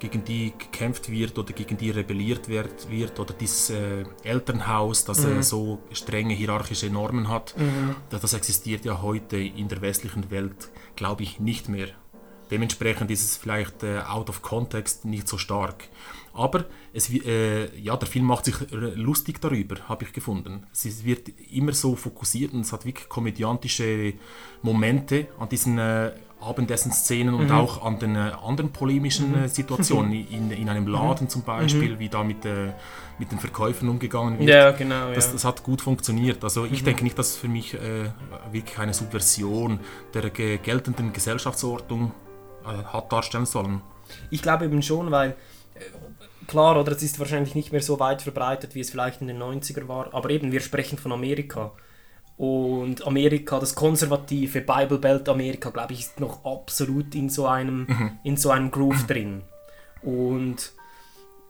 gegen 0.00 0.24
die 0.24 0.52
gekämpft 0.58 1.08
wird 1.12 1.38
oder 1.38 1.52
gegen 1.52 1.76
die 1.76 1.90
rebelliert 1.90 2.48
wird, 2.48 2.90
wird 2.90 3.20
oder 3.20 3.32
dieses 3.34 3.70
äh, 3.70 4.04
Elternhaus, 4.24 5.04
das 5.04 5.24
Mhm. 5.24 5.38
äh, 5.38 5.42
so 5.44 5.78
strenge 5.92 6.34
hierarchische 6.34 6.90
Normen 6.90 7.28
hat, 7.28 7.54
Mhm. 7.56 7.94
das, 8.10 8.20
das 8.22 8.32
existiert 8.34 8.84
ja 8.84 9.00
heute 9.00 9.36
in 9.36 9.68
der 9.68 9.80
westlichen 9.80 10.28
Welt, 10.32 10.70
glaube 10.96 11.22
ich, 11.22 11.38
nicht 11.38 11.68
mehr. 11.68 11.86
Dementsprechend 12.50 13.12
ist 13.12 13.24
es 13.24 13.36
vielleicht 13.36 13.84
äh, 13.84 14.00
out 14.00 14.28
of 14.28 14.42
context 14.42 15.04
nicht 15.04 15.28
so 15.28 15.38
stark. 15.38 15.84
Aber 16.34 16.64
es, 16.94 17.10
äh, 17.10 17.78
ja, 17.78 17.96
der 17.96 18.08
Film 18.08 18.24
macht 18.26 18.46
sich 18.46 18.54
lustig 18.70 19.40
darüber, 19.40 19.76
habe 19.88 20.04
ich 20.04 20.12
gefunden. 20.12 20.66
Es 20.72 21.04
wird 21.04 21.28
immer 21.52 21.72
so 21.72 21.94
fokussiert 21.96 22.52
und 22.54 22.60
es 22.60 22.72
hat 22.72 22.84
wirklich 22.86 23.08
komödiantische 23.08 24.14
Momente 24.62 25.26
an 25.38 25.48
diesen 25.48 25.78
äh, 25.78 26.12
Abendessenszenen 26.40 27.34
und 27.34 27.46
Mhm. 27.50 27.52
auch 27.52 27.84
an 27.84 27.98
den 27.98 28.16
äh, 28.16 28.32
anderen 28.44 28.72
polemischen 28.72 29.30
Mhm. 29.30 29.44
äh, 29.44 29.48
Situationen, 29.48 30.12
in, 30.30 30.50
in 30.50 30.68
einem 30.68 30.86
Laden 30.88 31.28
zum 31.28 31.42
Beispiel, 31.42 31.92
Mhm. 31.94 31.98
wie 31.98 32.08
da 32.08 32.24
mit, 32.24 32.44
äh, 32.44 32.72
mit 33.18 33.30
den 33.30 33.38
Verkäufern 33.38 33.88
umgegangen 33.88 34.38
wird. 34.38 34.48
Ja, 34.50 34.70
genau, 34.72 35.12
Das, 35.12 35.26
ja. 35.26 35.32
das 35.34 35.44
hat 35.44 35.62
gut 35.62 35.80
funktioniert. 35.82 36.42
Also 36.42 36.64
ich 36.64 36.80
Mhm. 36.80 36.86
denke 36.86 37.04
nicht, 37.04 37.18
dass 37.18 37.30
es 37.30 37.36
für 37.36 37.48
mich 37.48 37.74
äh, 37.74 38.10
wirklich 38.50 38.78
eine 38.78 38.92
Subversion 38.94 39.80
der 40.14 40.30
ge 40.30 40.58
geltenden 40.58 41.12
Gesellschaftsordnung 41.12 42.12
äh, 42.64 42.84
hat 42.84 43.12
darstellen 43.12 43.46
sollen. 43.46 43.80
Ich 44.30 44.42
glaube 44.42 44.64
eben 44.64 44.82
schon, 44.82 45.10
weil 45.10 45.30
äh, 45.74 45.80
klar, 46.52 46.78
oder 46.80 46.92
es 46.92 47.02
ist 47.02 47.18
wahrscheinlich 47.18 47.54
nicht 47.56 47.72
mehr 47.72 47.82
so 47.82 47.98
weit 47.98 48.22
verbreitet, 48.22 48.74
wie 48.76 48.80
es 48.80 48.90
vielleicht 48.90 49.20
in 49.20 49.26
den 49.26 49.42
90er 49.42 49.88
war, 49.88 50.14
aber 50.14 50.30
eben 50.30 50.52
wir 50.52 50.60
sprechen 50.60 50.96
von 50.98 51.10
Amerika. 51.12 51.72
Und 52.36 53.06
Amerika, 53.06 53.58
das 53.60 53.74
konservative 53.74 54.60
Bible 54.62 54.98
Belt 54.98 55.28
Amerika, 55.28 55.70
glaube 55.70 55.92
ich, 55.92 56.00
ist 56.00 56.20
noch 56.20 56.44
absolut 56.44 57.14
in 57.14 57.28
so 57.28 57.46
einem, 57.46 57.86
Mhm. 57.88 58.10
in 58.24 58.36
so 58.36 58.50
einem 58.50 58.70
Groove 58.70 59.06
drin. 59.06 59.42
Und 60.02 60.72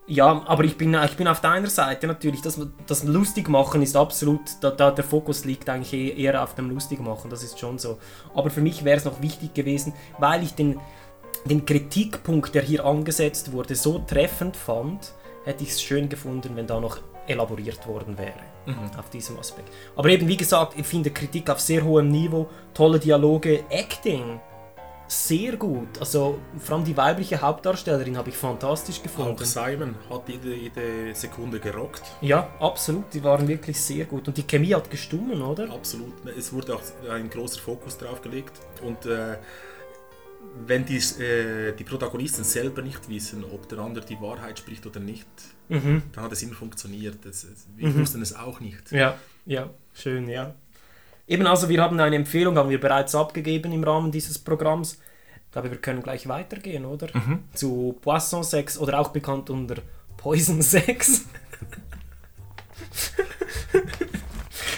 ja, 0.08 0.42
aber 0.46 0.64
ich 0.64 0.76
bin, 0.76 0.94
ich 0.94 1.16
bin 1.16 1.28
auf 1.28 1.40
deiner 1.40 1.70
Seite 1.70 2.06
natürlich. 2.08 2.42
Das, 2.42 2.60
das 2.86 3.04
Lustigmachen 3.04 3.80
ist 3.82 3.96
absolut, 3.96 4.40
da, 4.60 4.70
da 4.70 4.90
der 4.90 5.04
Fokus 5.04 5.44
liegt 5.44 5.68
eigentlich 5.70 5.92
eh- 5.94 6.20
eher 6.22 6.42
auf 6.42 6.54
dem 6.56 6.68
Lustigmachen, 6.70 7.30
das 7.30 7.42
ist 7.44 7.58
schon 7.60 7.78
so. 7.78 7.98
Aber 8.34 8.50
für 8.50 8.60
mich 8.60 8.84
wäre 8.84 8.96
es 8.98 9.04
noch 9.04 9.22
wichtig 9.22 9.54
gewesen, 9.54 9.94
weil 10.18 10.42
ich 10.42 10.54
den, 10.54 10.80
den 11.44 11.64
Kritikpunkt, 11.66 12.54
der 12.54 12.62
hier 12.62 12.84
angesetzt 12.84 13.52
wurde, 13.52 13.74
so 13.74 13.98
treffend 14.00 14.56
fand, 14.56 15.12
hätte 15.44 15.64
ich 15.64 15.70
es 15.70 15.82
schön 15.82 16.08
gefunden, 16.08 16.50
wenn 16.54 16.66
da 16.66 16.80
noch 16.80 16.98
elaboriert 17.26 17.86
worden 17.86 18.16
wäre 18.18 18.32
Mhm. 18.66 18.90
auf 18.98 19.10
diesem 19.10 19.38
Aspekt. 19.38 19.68
Aber 19.96 20.08
eben, 20.08 20.28
wie 20.28 20.36
gesagt, 20.36 20.74
ich 20.78 20.86
finde 20.86 21.10
Kritik 21.10 21.50
auf 21.50 21.60
sehr 21.60 21.82
hohem 21.84 22.08
Niveau, 22.08 22.48
tolle 22.74 22.98
Dialoge, 23.00 23.64
Acting, 23.70 24.40
sehr 25.08 25.56
gut. 25.56 25.98
Also 26.00 26.38
vor 26.58 26.76
allem 26.76 26.84
die 26.84 26.96
weibliche 26.96 27.40
Hauptdarstellerin 27.40 28.16
habe 28.16 28.30
ich 28.30 28.36
fantastisch 28.36 28.98
Auch 28.98 29.02
gefunden. 29.02 29.44
Simon 29.44 29.94
hat 30.08 30.28
jede, 30.28 30.54
jede 30.54 31.14
Sekunde 31.14 31.58
gerockt. 31.60 32.02
Ja, 32.20 32.48
absolut, 32.60 33.12
die 33.12 33.22
waren 33.22 33.46
wirklich 33.46 33.78
sehr 33.80 34.04
gut. 34.06 34.26
Und 34.28 34.36
die 34.36 34.44
Chemie 34.44 34.74
hat 34.74 34.90
gestummen, 34.90 35.42
oder? 35.42 35.70
Absolut. 35.70 36.14
Es 36.38 36.52
wurde 36.52 36.74
auch 36.76 36.82
ein 37.10 37.28
großer 37.28 37.60
Fokus 37.60 37.98
drauf 37.98 38.22
gelegt. 38.22 38.52
Und 38.82 39.04
äh, 39.06 39.36
wenn 40.66 40.84
die, 40.84 40.96
äh, 40.98 41.72
die 41.76 41.84
Protagonisten 41.84 42.44
selber 42.44 42.82
nicht 42.82 43.08
wissen, 43.08 43.42
ob 43.44 43.68
der 43.68 43.78
andere 43.78 44.04
die 44.04 44.20
Wahrheit 44.20 44.58
spricht 44.58 44.86
oder 44.86 45.00
nicht, 45.00 45.26
Mhm. 45.68 46.02
dann 46.12 46.24
hat 46.24 46.32
es 46.32 46.42
immer 46.42 46.54
funktioniert. 46.54 47.24
Es, 47.24 47.46
wir 47.76 47.88
Mhm. 47.88 48.00
wussten 48.00 48.20
es 48.22 48.34
auch 48.34 48.60
nicht. 48.60 48.92
Ja, 48.92 49.16
ja, 49.46 49.70
schön, 49.94 50.28
ja. 50.28 50.54
Eben 51.26 51.46
also, 51.46 51.68
wir 51.68 51.80
haben 51.80 51.98
eine 51.98 52.16
Empfehlung, 52.16 52.56
haben 52.58 52.68
wir 52.68 52.80
bereits 52.80 53.14
abgegeben 53.14 53.72
im 53.72 53.82
Rahmen 53.84 54.10
dieses 54.12 54.38
Programms. 54.38 54.98
Ich 55.46 55.52
glaube, 55.52 55.70
wir 55.70 55.78
können 55.78 56.02
gleich 56.02 56.26
weitergehen, 56.28 56.84
oder? 56.84 57.08
Mhm. 57.14 57.44
Zu 57.54 57.96
Poisson 58.00 58.42
6 58.42 58.76
oder 58.78 58.98
auch 59.00 59.08
bekannt 59.08 59.48
unter 59.50 59.76
Poison 60.16 60.60
6. 60.62 61.22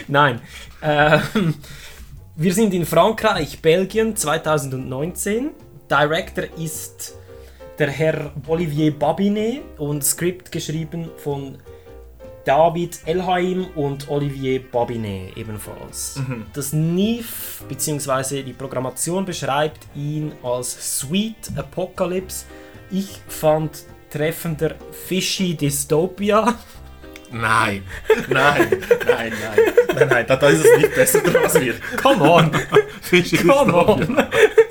Nein. 0.08 0.40
Ähm, 0.82 1.54
wir 2.36 2.52
sind 2.54 2.74
in 2.74 2.84
Frankreich, 2.86 3.60
Belgien 3.62 4.16
2019. 4.16 5.50
Director 5.94 6.44
ist 6.58 7.14
der 7.78 7.88
Herr 7.88 8.32
Olivier 8.48 8.90
Babinet 8.98 9.62
und 9.78 10.02
Skript 10.04 10.50
geschrieben 10.50 11.08
von 11.18 11.58
David 12.44 12.98
Elhaim 13.06 13.66
und 13.76 14.08
Olivier 14.08 14.60
Babinet 14.72 15.36
ebenfalls. 15.36 16.16
Mhm. 16.16 16.46
Das 16.52 16.72
NIF 16.72 17.62
bzw. 17.68 18.42
die 18.42 18.52
Programmation 18.54 19.24
beschreibt 19.24 19.86
ihn 19.94 20.32
als 20.42 20.98
Sweet 20.98 21.52
Apocalypse 21.56 22.46
Ich 22.90 23.20
fand 23.28 23.84
treffender 24.10 24.74
Fishy 25.06 25.54
Dystopia. 25.54 26.54
Nein, 27.30 27.82
nein, 28.28 28.68
nein, 29.06 29.32
nein, 29.32 29.32
nein, 29.94 30.08
nein, 30.08 30.24
da, 30.26 30.36
da 30.36 30.48
ist 30.48 30.64
es 30.64 30.76
nicht 30.76 30.94
besser 30.94 31.20
passiert. 31.20 31.80
Come 32.02 32.28
on! 32.30 32.50
Fishy 33.00 33.36
Come 33.36 33.72
Dystopia. 33.72 34.18
on! 34.18 34.63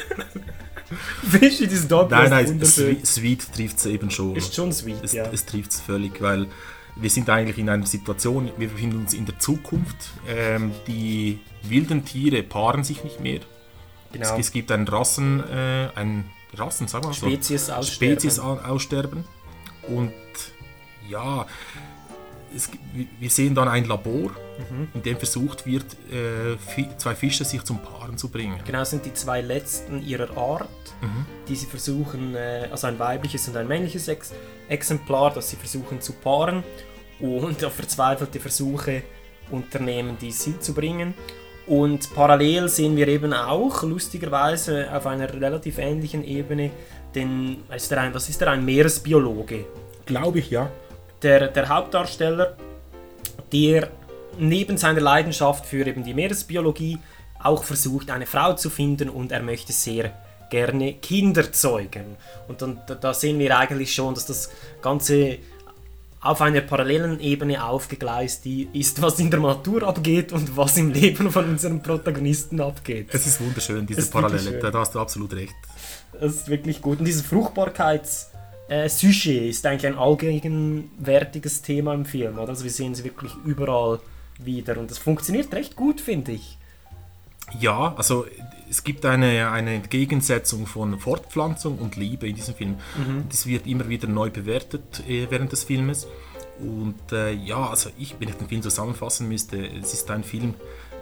Fishy 1.30 1.68
Dystopia 1.68 2.18
Nein, 2.18 2.25
ist 2.25 2.32
nein, 2.32 2.48
wunderschön. 2.48 3.06
Sweet, 3.06 3.08
Sweet 3.08 3.53
trifft 3.53 3.77
es 3.77 3.86
eben 3.86 4.12
schon. 4.12 4.36
Ist 4.36 4.53
schon 4.53 4.72
sweet, 4.72 4.98
es, 5.03 5.13
ja. 5.13 5.25
Es 5.32 5.46
trifft 5.46 5.72
es 5.72 5.80
völlig, 5.80 6.22
weil 6.22 6.48
wir 6.96 7.10
sind 7.10 7.30
eigentlich 7.30 7.58
in 7.58 7.70
einer 7.70 7.86
Situation, 7.86 8.51
wir 8.58 8.68
befinden 8.68 9.00
uns 9.00 9.13
in 9.13 9.25
der 9.25 9.39
Zukunft. 9.39 10.12
Ähm, 10.27 10.72
die 10.88 11.39
wilden 11.63 12.06
Tiere 12.06 12.44
paaren 12.44 12.84
sich 12.84 13.03
nicht 13.03 13.20
mehr. 13.20 13.39
Genau. 14.12 14.34
Es, 14.34 14.48
es 14.48 14.51
gibt 14.51 14.72
ein 14.72 14.88
Rassen, 14.88 15.44
äh, 15.50 15.89
ein 15.96 16.25
Rassen, 16.56 16.88
sagen 16.88 17.06
wir 17.06 17.13
so. 17.13 17.25
Spezies-Aussterben. 17.25 18.20
Spezies-Aussterben. 18.20 19.24
Und 19.88 20.13
ja, 21.10 21.46
es, 22.55 22.69
wir- 23.19 23.29
sehen 23.29 23.55
dann 23.55 23.67
ein 23.67 23.86
Labor, 23.86 24.31
Mhm. 24.69 24.88
in 24.93 25.01
dem 25.03 25.17
versucht 25.17 25.65
wird, 25.65 25.86
äh, 26.12 26.55
zwei 26.98 27.15
Fische 27.15 27.43
sich 27.43 27.63
zum 27.63 27.79
Paaren 27.79 28.17
zu 28.17 28.29
bringen. 28.29 28.60
Genau, 28.65 28.83
sind 28.83 29.05
die 29.05 29.13
zwei 29.13 29.41
letzten 29.41 30.01
ihrer 30.01 30.36
Art, 30.38 30.69
Mhm. 31.01 31.25
die 31.48 31.55
sie 31.55 31.65
versuchen, 31.65 32.36
äh, 32.36 32.67
also 32.72 32.88
ein 32.88 33.00
weibliches 33.00 33.48
und 33.48 33.57
ein 33.57 33.67
männliches 33.67 34.07
Ex 34.07 34.31
Exemplar, 34.69 35.33
das 35.33 35.50
sie 35.50 35.55
versuchen 35.57 36.00
zu 36.01 36.13
paaren 36.13 36.63
und 37.19 37.63
auf 37.65 37.74
verzweifelte 37.74 38.39
Versuche 38.39 39.03
unternehmen, 39.51 40.17
dies 40.22 40.43
hinzubringen. 40.45 41.13
Und 41.67 42.13
parallel 42.13 42.67
sehen 42.69 42.95
wir 42.98 43.07
eben 43.07 43.33
auch, 43.33 43.83
lustigerweise, 43.83 44.93
auf 44.93 45.05
einer 45.07 45.31
relativ 45.33 45.77
ähnlichen 45.77 46.24
Ebene, 46.25 46.72
den, 47.15 47.63
ist 47.74 47.89
der 47.91 48.01
ein, 48.01 48.13
was 48.13 48.27
ist 48.29 48.41
der, 48.41 48.50
ein 48.51 48.65
Meeresbiologe? 48.65 49.65
Glaube 50.05 50.39
ich, 50.39 50.50
ja. 50.50 50.69
Der, 51.24 51.48
der 51.48 51.70
Hauptdarsteller, 51.70 52.56
der 53.51 53.89
neben 54.38 54.77
seiner 54.77 55.01
Leidenschaft 55.01 55.65
für 55.65 55.86
eben 55.86 56.03
die 56.03 56.13
Meeresbiologie 56.13 57.00
auch 57.39 57.63
versucht, 57.63 58.10
eine 58.10 58.25
Frau 58.25 58.53
zu 58.53 58.70
finden 58.70 59.10
und 59.10 59.32
er 59.32 59.42
möchte 59.42 59.74
sehr 59.74 60.12
gerne 60.50 60.94
Kinder 60.94 61.51
zeugen. 61.51 62.15
Und 62.48 62.62
dann, 62.62 62.82
da, 63.01 63.13
sehen 63.13 63.39
wir 63.39 63.58
eigentlich 63.58 63.94
schon, 63.94 64.13
dass 64.13 64.25
das 64.25 64.51
Ganze 64.82 65.39
auf 66.22 66.42
einer 66.42 66.62
parallelen 66.62 67.20
Ebene 67.20 67.63
aufgegleist 67.63 68.46
ist, 68.46 69.01
was 69.01 69.20
in 69.20 69.30
der 69.30 69.42
Natur 69.42 69.84
abgeht 69.84 70.32
und 70.32 70.56
was 70.56 70.77
im 70.77 70.92
Leben 70.92 71.32
von 71.32 71.50
unserem 71.50 71.82
Protagonisten 71.82 72.62
abgeht. 72.62 73.10
Es 73.12 73.27
ist 73.27 73.42
wunderschön, 73.42 73.86
diese 73.86 74.10
Parallele. 74.10 74.60
Da, 74.60 74.72
hast 74.74 74.96
du 74.96 75.00
absolut 75.00 75.34
recht. 75.34 75.56
Das 76.13 76.36
ist 76.36 76.48
wirklich 76.48 76.82
gut. 76.82 77.00
Und 77.00 77.08
dieses 78.70 79.01
Fruchtbarkeits-Sujet 79.01 79.50
ist 79.50 79.65
eigentlich 79.65 79.88
ein 79.88 79.98
allgegenwärtiges 79.98 81.62
Thema 81.62 81.93
im 81.93 82.05
Film. 82.05 82.38
Oder? 82.38 82.50
Also 82.50 82.63
wir 82.63 82.72
sehen 82.72 82.93
es 82.93 83.03
wirklich 83.03 83.32
überall 83.46 84.00
wieder. 84.39 84.77
Und 84.77 84.91
das 84.91 84.98
funktioniert 84.98 85.53
recht 85.53 85.75
gut, 85.75 86.01
finde 86.01 86.34
ich. 86.34 86.58
Ja, 87.60 87.93
also 87.98 88.25
es 88.70 88.84
gibt 88.84 89.05
eine, 89.05 89.51
eine 89.51 89.82
Gegensetzung 89.82 90.65
von 90.65 90.98
Fortpflanzung 91.00 91.77
und 91.77 91.96
Liebe 91.98 92.27
in 92.27 92.36
diesem 92.36 92.55
Film. 92.55 92.75
Mhm. 92.98 93.25
Das 93.29 93.46
wird 93.46 93.67
immer 93.67 93.89
wieder 93.89 94.08
neu 94.08 94.29
bewertet 94.29 95.03
äh, 95.08 95.27
während 95.29 95.51
des 95.51 95.63
Filmes. 95.63 96.08
Und 96.60 97.12
äh, 97.12 97.34
ja, 97.34 97.70
also 97.70 97.89
ich, 97.98 98.15
wenn 98.20 98.29
ich 98.29 98.36
den 98.36 98.48
Film 98.48 98.62
zusammenfassen 98.62 99.27
müsste, 99.27 99.58
es 99.58 99.93
ist 99.93 100.10
ein 100.10 100.24
Film, 100.24 100.53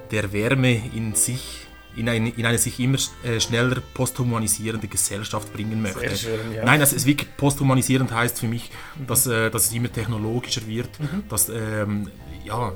der 0.09 0.33
Wärme 0.33 0.81
in 0.93 1.13
sich, 1.15 1.67
in 1.95 2.07
eine, 2.09 2.29
in 2.29 2.45
eine 2.45 2.57
sich 2.57 2.79
immer 2.79 2.97
äh, 3.23 3.39
schneller 3.39 3.81
posthumanisierende 3.93 4.87
Gesellschaft 4.87 5.51
bringen 5.53 5.81
möchte. 5.81 5.99
Sehr 5.99 6.15
schön, 6.15 6.53
ja. 6.55 6.63
Nein, 6.65 6.79
also 6.79 6.95
es 6.95 7.05
wirklich 7.05 7.35
posthumanisierend 7.37 8.11
heißt 8.13 8.39
für 8.39 8.47
mich, 8.47 8.71
dass, 9.07 9.27
äh, 9.27 9.49
dass 9.51 9.65
es 9.65 9.73
immer 9.73 9.91
technologischer 9.91 10.65
wird, 10.67 10.99
Mhm. 10.99 11.23
dass 11.29 11.49
ähm, 11.49 12.09
ja, 12.45 12.71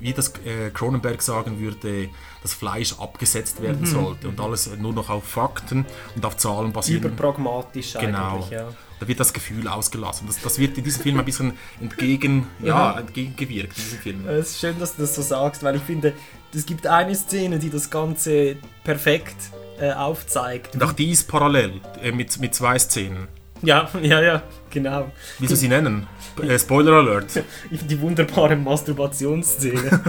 wie- 0.00 0.12
das 0.12 0.28
äh, 0.44 0.70
Cronenberg 0.72 1.22
sagen 1.22 1.58
würde, 1.58 2.08
das 2.42 2.52
Fleisch 2.54 2.92
abgesetzt 2.98 3.62
werden 3.62 3.80
Mhm. 3.80 3.86
sollte 3.86 4.28
und 4.28 4.38
alles 4.40 4.70
nur 4.76 4.92
noch 4.92 5.08
auf 5.10 5.24
Fakten 5.24 5.86
und 6.14 6.24
auf 6.24 6.36
Zahlen 6.36 6.72
basieren. 6.72 7.04
Überpragmatisch 7.04 7.94
Genau. 7.94 8.34
eigentlich, 8.36 8.50
ja. 8.50 8.68
Da 9.00 9.06
wird 9.08 9.20
das 9.20 9.32
Gefühl 9.32 9.68
ausgelassen. 9.68 10.26
Das, 10.26 10.40
das 10.40 10.58
wird 10.58 10.78
in 10.78 10.84
diesem 10.84 11.02
Film 11.02 11.18
ein 11.18 11.24
bisschen 11.24 11.52
entgegen, 11.80 12.46
ja, 12.62 12.92
Ja. 12.94 12.98
entgegengewirkt. 13.00 13.76
Es 13.76 14.50
ist 14.50 14.60
schön, 14.60 14.78
dass 14.78 14.96
du 14.96 15.02
das 15.02 15.14
so 15.14 15.20
sagst, 15.22 15.62
weil 15.62 15.76
ich 15.76 15.82
finde, 15.82 16.14
es 16.56 16.64
gibt 16.64 16.86
eine 16.86 17.14
Szene, 17.14 17.58
die 17.58 17.70
das 17.70 17.90
Ganze 17.90 18.56
perfekt 18.82 19.36
äh, 19.78 19.92
aufzeigt. 19.92 20.74
Und 20.74 20.82
auch 20.82 20.92
die 20.92 21.10
ist 21.10 21.28
parallel 21.28 21.80
äh, 22.02 22.12
mit, 22.12 22.38
mit 22.40 22.54
zwei 22.54 22.78
Szenen. 22.78 23.28
Ja, 23.62 23.88
ja, 24.02 24.22
ja, 24.22 24.42
genau. 24.70 25.10
Wie 25.38 25.46
soll 25.46 25.56
sie 25.56 25.68
nennen? 25.68 26.06
Äh, 26.42 26.58
Spoiler 26.58 26.94
Alert. 26.94 27.42
Die 27.70 28.00
wunderbare 28.00 28.56
Masturbationsszene. 28.56 30.02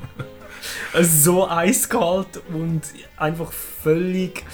also 0.92 1.32
so 1.32 1.48
eiskalt 1.48 2.42
und 2.52 2.82
einfach 3.16 3.52
völlig, 3.52 4.44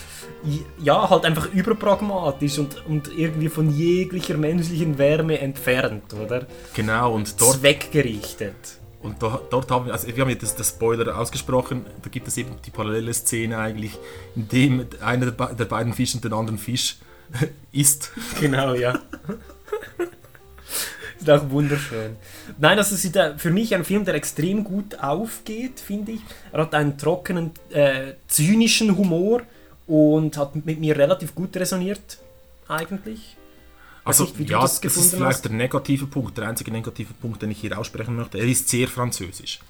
ja, 0.81 1.09
halt 1.11 1.25
einfach 1.25 1.53
überpragmatisch 1.53 2.59
und, 2.59 2.87
und 2.87 3.11
irgendwie 3.17 3.49
von 3.49 3.71
jeglicher 3.71 4.37
menschlichen 4.37 4.99
Wärme 4.99 5.39
entfernt, 5.41 6.15
oder? 6.15 6.47
Genau, 6.75 7.15
und 7.15 7.41
dort 7.41 7.61
Zweckgerichtet. 7.61 8.82
Und 9.03 9.21
da, 9.23 9.41
dort 9.51 9.71
haben 9.71 9.87
wir, 9.87 9.93
also 9.93 10.07
wir 10.07 10.17
haben 10.23 10.31
jetzt 10.31 10.43
das, 10.43 10.55
das 10.55 10.69
Spoiler 10.69 11.19
ausgesprochen, 11.19 11.85
da 12.03 12.09
gibt 12.09 12.29
es 12.29 12.37
eben 12.37 12.51
die 12.65 12.71
parallele 12.71 13.13
Szene 13.13 13.59
eigentlich, 13.59 13.99
in 14.37 14.49
dem 14.49 14.87
einer 15.01 15.27
der, 15.27 15.33
be- 15.33 15.55
der 15.59 15.65
beiden 15.65 15.93
Fische 15.93 16.19
den 16.19 16.33
anderen 16.33 16.59
Fisch 16.59 16.99
isst. 17.73 18.13
Genau, 18.41 18.75
ja. 18.75 18.99
ist 21.19 21.31
auch 21.31 21.51
wunderschön. 21.51 22.17
Nein, 22.59 22.77
das 22.77 22.93
ist 22.93 23.17
für 23.39 23.51
mich 23.51 23.75
ein 23.75 23.85
Film, 23.85 24.05
der 24.05 24.15
extrem 24.15 24.63
gut 24.65 24.99
aufgeht, 25.01 25.81
finde 25.81 26.13
ich. 26.13 26.21
Er 26.53 26.63
hat 26.63 26.75
einen 26.75 26.97
trockenen, 26.99 27.51
äh, 27.71 28.13
zynischen 28.29 28.97
Humor 28.97 29.43
und 29.87 30.37
hat 30.37 30.55
mit 30.65 30.79
mir 30.81 30.97
relativ 30.97 31.35
gut 31.35 31.57
resoniert, 31.57 32.19
eigentlich. 32.69 33.37
Also 34.05 34.25
nicht, 34.25 34.51
ja, 34.51 34.61
das 34.61 34.81
das, 34.81 34.97
ist 34.97 35.15
vielleicht 35.15 35.35
hast. 35.37 35.45
der 35.45 35.53
negative 35.53 36.07
Punkt, 36.07 36.37
der 36.37 36.49
einzige 36.49 36.71
negative 36.73 37.15
Punkt, 37.15 37.41
den 37.43 37.51
ich 37.53 37.61
hier 37.61 37.79
aussprechen 37.79 38.17
möchte. 38.17 38.39
Er 38.39 38.45
ist 38.47 38.69
sehr 38.69 38.89
französisch. 38.89 39.61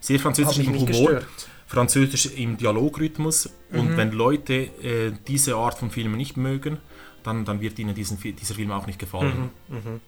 Sehr 0.00 0.18
französisch 0.18 0.58
im 0.58 0.74
Humor, 0.74 0.86
gestört. 0.86 1.26
französisch 1.66 2.26
im 2.34 2.56
Dialogrhythmus. 2.56 3.50
Und 3.70 3.90
Mhm. 3.92 3.96
wenn 3.96 4.12
Leute 4.12 4.54
äh, 4.54 5.12
diese 5.28 5.54
Art 5.56 5.78
von 5.78 5.90
Filmen 5.90 6.16
nicht 6.16 6.36
mögen, 6.36 6.78
dann, 7.22 7.44
dann 7.44 7.60
wird 7.60 7.78
ihnen 7.78 7.94
diesen, 7.94 8.18
dieser 8.18 8.54
Film 8.54 8.70
auch 8.72 8.86
nicht 8.86 8.98
gefallen. 8.98 9.50
Mhm, 9.68 9.76
mhm. 9.76 10.00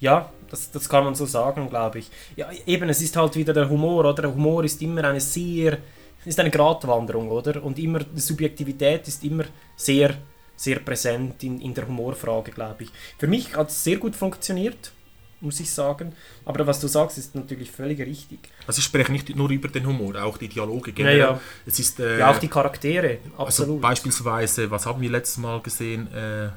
Ja, 0.00 0.32
das, 0.50 0.70
das 0.70 0.88
kann 0.88 1.04
man 1.04 1.14
so 1.14 1.26
sagen, 1.26 1.68
glaube 1.68 1.98
ich. 2.00 2.10
Ja, 2.36 2.48
eben, 2.66 2.88
es 2.88 3.00
ist 3.02 3.16
halt 3.16 3.36
wieder 3.36 3.52
der 3.52 3.68
Humor, 3.68 4.00
oder? 4.04 4.22
Der 4.22 4.34
Humor 4.34 4.64
ist 4.64 4.80
immer 4.82 5.04
eine 5.04 5.20
sehr, 5.20 5.78
ist 6.24 6.40
eine 6.40 6.50
Gratwanderung, 6.50 7.30
oder? 7.30 7.62
Und 7.62 7.78
immer, 7.78 8.00
die 8.00 8.20
Subjektivität 8.20 9.06
ist 9.08 9.22
immer 9.24 9.44
sehr, 9.76 10.16
sehr 10.56 10.78
präsent 10.80 11.42
in, 11.42 11.60
in 11.60 11.74
der 11.74 11.86
Humorfrage, 11.88 12.50
glaube 12.52 12.84
ich. 12.84 12.90
Für 13.18 13.26
mich 13.26 13.56
hat 13.56 13.70
es 13.70 13.82
sehr 13.84 13.96
gut 13.96 14.14
funktioniert, 14.14 14.92
muss 15.40 15.58
ich 15.60 15.70
sagen. 15.70 16.12
Aber 16.44 16.66
was 16.66 16.78
du 16.80 16.86
sagst, 16.86 17.18
ist 17.18 17.34
natürlich 17.34 17.70
völlig 17.70 17.98
richtig. 18.00 18.38
Also 18.66 18.78
ich 18.78 18.84
spreche 18.84 19.10
nicht 19.10 19.34
nur 19.34 19.50
über 19.50 19.68
den 19.68 19.86
Humor, 19.86 20.22
auch 20.22 20.38
die 20.38 20.48
Dialoge 20.48 20.92
generell. 20.92 21.18
Ja, 21.18 21.30
ja. 21.32 21.40
Es 21.66 21.78
ist, 21.80 21.98
äh, 21.98 22.18
Ja, 22.20 22.30
auch 22.30 22.38
die 22.38 22.48
Charaktere, 22.48 23.18
Also 23.32 23.42
absolut. 23.64 23.80
beispielsweise, 23.80 24.70
was 24.70 24.86
haben 24.86 25.00
wir 25.00 25.10
letztes 25.10 25.38
Mal 25.38 25.60
gesehen? 25.60 26.06
Äh, 26.14 26.50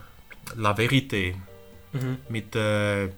La 0.55 0.73
Vérité 0.77 1.33
Mhm. 1.93 2.17
mit 2.29 2.55
äh, 2.55 3.09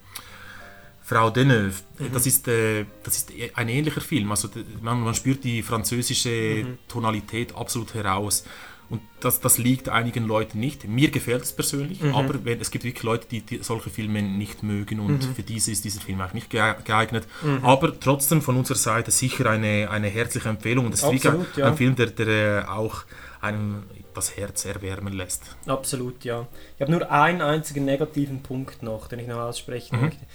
Frau 1.03 1.29
Deneuve. 1.29 1.73
Mhm. 1.99 2.11
Das, 2.13 2.25
ist, 2.25 2.47
äh, 2.47 2.85
das 3.03 3.17
ist 3.17 3.31
ein 3.55 3.69
ähnlicher 3.69 4.01
Film. 4.01 4.29
Also 4.31 4.49
man, 4.81 5.01
man 5.01 5.13
spürt 5.15 5.43
die 5.43 5.63
französische 5.63 6.29
Mhm. 6.63 6.77
Tonalität 6.87 7.55
absolut 7.55 7.93
heraus. 7.93 8.43
Und 8.89 9.01
das, 9.19 9.41
das 9.41 9.57
liegt 9.57 9.89
einigen 9.89 10.25
Leuten 10.25 10.59
nicht. 10.59 10.87
Mir 10.87 11.11
gefällt 11.11 11.43
es 11.43 11.51
persönlich, 11.53 12.01
Mhm. 12.01 12.15
aber 12.15 12.45
wenn, 12.45 12.61
es 12.61 12.71
gibt 12.71 12.85
wirklich 12.85 13.03
Leute, 13.03 13.27
die, 13.29 13.41
die 13.41 13.59
solche 13.61 13.89
Filme 13.89 14.21
nicht 14.21 14.63
mögen 14.63 14.99
und 15.01 15.27
Mhm. 15.27 15.35
für 15.35 15.43
diese 15.43 15.71
ist 15.71 15.83
dieser 15.83 15.99
Film 15.99 16.21
auch 16.21 16.33
nicht 16.33 16.49
geeignet. 16.49 17.27
Mhm. 17.43 17.65
Aber 17.65 17.99
trotzdem 17.99 18.41
von 18.41 18.55
unserer 18.55 18.77
Seite 18.77 19.11
sicher 19.11 19.49
eine, 19.49 19.89
eine 19.91 20.07
herzliche 20.07 20.47
Empfehlung. 20.49 20.85
Und 20.85 20.93
es 20.93 20.99
ist 21.01 21.05
wirklich 21.05 21.25
Absolut, 21.25 21.57
ja. 21.57 21.67
ein 21.67 21.75
Film, 21.77 21.95
der, 21.95 22.07
der 22.07 22.63
äh, 22.63 22.69
auch 22.69 23.03
einem 23.41 23.83
das 24.13 24.35
Herz 24.37 24.65
erwärmen 24.65 25.13
lässt. 25.13 25.43
Absolut, 25.67 26.23
ja. 26.23 26.47
Ich 26.75 26.81
habe 26.81 26.91
nur 26.91 27.11
einen 27.11 27.41
einzigen 27.41 27.85
negativen 27.85 28.41
Punkt 28.41 28.81
noch, 28.83 29.07
den 29.09 29.19
ich 29.19 29.27
noch 29.27 29.37
aussprechen 29.39 29.97
Mhm. 29.97 30.05
möchte. 30.05 30.25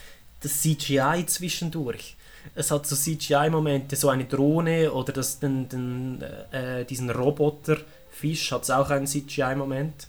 Das 0.41 0.61
CGI 0.63 1.25
zwischendurch. 1.27 2.17
Es 2.55 2.71
hat 2.71 2.87
so 2.87 2.97
CGI-Momente, 2.97 3.97
so 3.97 4.09
eine 4.09 4.25
Drohne 4.25 4.93
oder 4.93 5.13
das, 5.13 5.39
den, 5.39 5.69
den, 5.69 6.23
äh, 6.51 6.85
diesen 6.85 7.11
Roboterfisch 7.11 8.53
hat 8.53 8.63
es 8.65 8.71
auch 8.71 8.91
einen 8.91 9.07
CGI-Moment. 9.07 10.09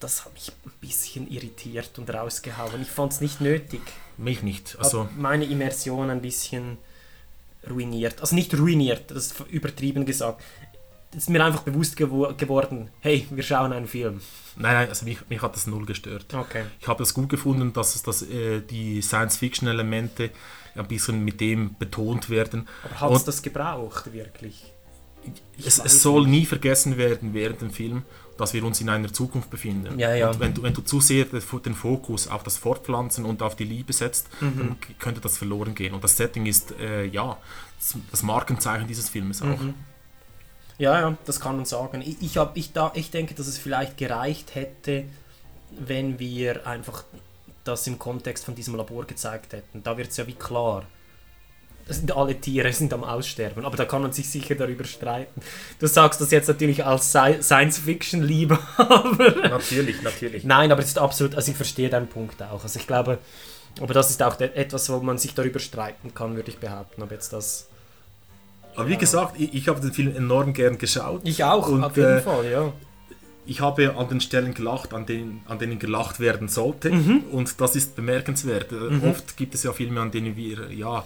Das 0.00 0.24
hat 0.24 0.34
mich 0.34 0.52
ein 0.64 0.72
bisschen 0.80 1.30
irritiert 1.30 1.98
und 1.98 2.12
rausgehauen. 2.12 2.82
Ich 2.82 2.90
fand 2.90 3.12
es 3.12 3.20
nicht 3.20 3.40
nötig. 3.40 3.80
Mich 4.18 4.42
nicht. 4.42 4.76
Also, 4.78 5.04
Hat 5.04 5.16
meine 5.16 5.44
Immersion 5.44 6.10
ein 6.10 6.20
bisschen 6.20 6.78
ruiniert. 7.68 8.20
Also 8.20 8.34
nicht 8.34 8.54
ruiniert, 8.54 9.10
das 9.10 9.28
ist 9.28 9.40
übertrieben 9.48 10.06
gesagt. 10.06 10.42
es 11.10 11.18
ist 11.24 11.30
mir 11.30 11.44
einfach 11.44 11.62
bewusst 11.62 11.96
gewo 11.96 12.32
geworden, 12.36 12.90
hey, 13.00 13.26
wir 13.30 13.42
schauen 13.42 13.72
einen 13.72 13.86
Film. 13.86 14.20
Nein, 14.56 14.74
nein, 14.74 14.88
also 14.88 15.04
mich, 15.04 15.18
mich 15.28 15.42
hat 15.42 15.54
das 15.54 15.66
null 15.66 15.84
gestört. 15.84 16.32
Okay. 16.32 16.64
Ich 16.80 16.88
habe 16.88 17.02
es 17.02 17.12
gut 17.14 17.28
gefunden, 17.28 17.72
dass, 17.72 17.94
es, 17.94 18.02
dass 18.02 18.22
äh, 18.22 18.60
die 18.60 19.02
Science-Fiction-Elemente 19.02 20.30
ein 20.78 20.86
bisschen 20.88 21.24
mit 21.24 21.40
dem 21.40 21.74
betont 21.78 22.30
werden. 22.30 22.68
Aber 22.84 23.00
hat 23.00 23.12
es 23.12 23.24
das 23.24 23.42
gebraucht, 23.42 24.12
wirklich? 24.12 24.72
Ich 25.58 25.66
es, 25.66 25.78
es 25.78 26.02
soll 26.02 26.22
nicht. 26.22 26.30
nie 26.30 26.46
vergessen 26.46 26.96
werden 26.96 27.34
während 27.34 27.60
dem 27.60 27.70
Film, 27.70 28.02
dass 28.38 28.54
wir 28.54 28.62
uns 28.64 28.80
in 28.80 28.88
einer 28.88 29.12
Zukunft 29.12 29.50
befinden. 29.50 29.98
Ja, 29.98 30.14
ja. 30.14 30.30
Und 30.30 30.38
wenn 30.40 30.54
du, 30.54 30.62
wenn 30.62 30.74
du 30.74 30.82
zu 30.82 31.00
sehr 31.00 31.24
den 31.24 31.40
Fo- 31.40 31.58
den 31.58 31.74
Fokus 31.74 32.28
auf 32.28 32.42
das 32.44 32.58
Fortpflanzen 32.58 33.24
und 33.24 33.42
auf 33.42 33.56
die 33.56 33.64
Liebe 33.64 33.92
setzt, 33.92 34.28
Mhm. 34.40 34.58
dann 34.58 34.76
könnte 35.00 35.20
das 35.20 35.36
verloren 35.38 35.74
gehen. 35.74 35.94
Und 35.94 36.04
das 36.04 36.16
Setting 36.16 36.46
ist, 36.46 36.72
äh, 36.78 37.06
ja, 37.06 37.36
das- 37.78 37.96
das 38.10 38.22
Markenzeichen 38.22 38.86
dieses 38.86 39.08
Filmes 39.08 39.42
auch. 39.42 39.46
Mhm. 39.60 39.74
Ja, 40.78 41.00
ja, 41.00 41.16
das 41.24 41.40
kann 41.40 41.56
man 41.56 41.64
sagen. 41.64 42.02
Ich, 42.02 42.20
ich, 42.20 42.36
hab, 42.36 42.56
ich, 42.56 42.72
da, 42.72 42.92
ich 42.94 43.10
denke, 43.10 43.34
dass 43.34 43.46
es 43.46 43.56
vielleicht 43.58 43.96
gereicht 43.96 44.54
hätte, 44.54 45.06
wenn 45.70 46.18
wir 46.18 46.66
einfach 46.66 47.02
das 47.66 47.86
im 47.86 47.98
Kontext 47.98 48.44
von 48.44 48.54
diesem 48.54 48.74
Labor 48.76 49.06
gezeigt 49.06 49.52
hätten. 49.52 49.82
Da 49.82 49.96
wird 49.96 50.10
es 50.10 50.16
ja 50.16 50.26
wie 50.26 50.34
klar. 50.34 50.84
Sind 51.88 52.16
alle 52.16 52.34
Tiere 52.40 52.72
sind 52.72 52.92
am 52.92 53.04
Aussterben, 53.04 53.64
aber 53.64 53.76
da 53.76 53.84
kann 53.84 54.02
man 54.02 54.12
sich 54.12 54.28
sicher 54.28 54.56
darüber 54.56 54.82
streiten. 54.82 55.40
Du 55.78 55.86
sagst 55.86 56.20
das 56.20 56.32
jetzt 56.32 56.48
natürlich 56.48 56.84
als 56.84 57.14
Sci- 57.14 57.40
Science-Fiction-Liebhaber. 57.40 59.36
Natürlich, 59.48 60.02
natürlich. 60.02 60.42
Nein, 60.44 60.72
aber 60.72 60.80
es 60.82 60.88
ist 60.88 60.98
absolut, 60.98 61.36
also 61.36 61.48
ich 61.50 61.56
verstehe 61.56 61.88
deinen 61.88 62.08
Punkt 62.08 62.42
auch. 62.42 62.64
Also 62.64 62.80
ich 62.80 62.88
glaube, 62.88 63.18
aber 63.80 63.94
das 63.94 64.10
ist 64.10 64.20
auch 64.22 64.40
etwas, 64.40 64.90
wo 64.90 64.98
man 64.98 65.16
sich 65.18 65.34
darüber 65.34 65.60
streiten 65.60 66.12
kann, 66.12 66.34
würde 66.34 66.50
ich 66.50 66.58
behaupten, 66.58 67.02
ob 67.02 67.12
jetzt 67.12 67.32
das... 67.32 67.68
Aber 68.74 68.88
wie 68.88 68.96
gesagt, 68.96 69.36
ich, 69.38 69.54
ich 69.54 69.68
habe 69.68 69.80
den 69.80 69.92
Film 69.92 70.14
enorm 70.16 70.52
gern 70.54 70.78
geschaut. 70.78 71.20
Ich 71.24 71.44
auch, 71.44 71.68
Und, 71.68 71.84
auf 71.84 71.96
jeden 71.96 72.18
äh, 72.18 72.20
Fall, 72.20 72.50
ja. 72.50 72.72
Ich 73.46 73.60
habe 73.60 73.94
an 73.96 74.08
den 74.08 74.20
Stellen 74.20 74.54
gelacht, 74.54 74.92
an 74.92 75.06
denen, 75.06 75.40
an 75.46 75.58
denen 75.58 75.78
gelacht 75.78 76.18
werden 76.20 76.48
sollte. 76.48 76.90
Und 77.30 77.60
das 77.60 77.76
ist 77.76 77.94
bemerkenswert. 77.96 78.72
Äh, 78.72 78.74
Mhm. 78.96 79.04
Oft 79.10 79.36
gibt 79.36 79.54
es 79.54 79.62
ja 79.62 79.72
Filme, 79.72 80.00
an 80.00 80.10
denen 80.10 80.36
wir 80.36 80.72
ja 80.72 81.04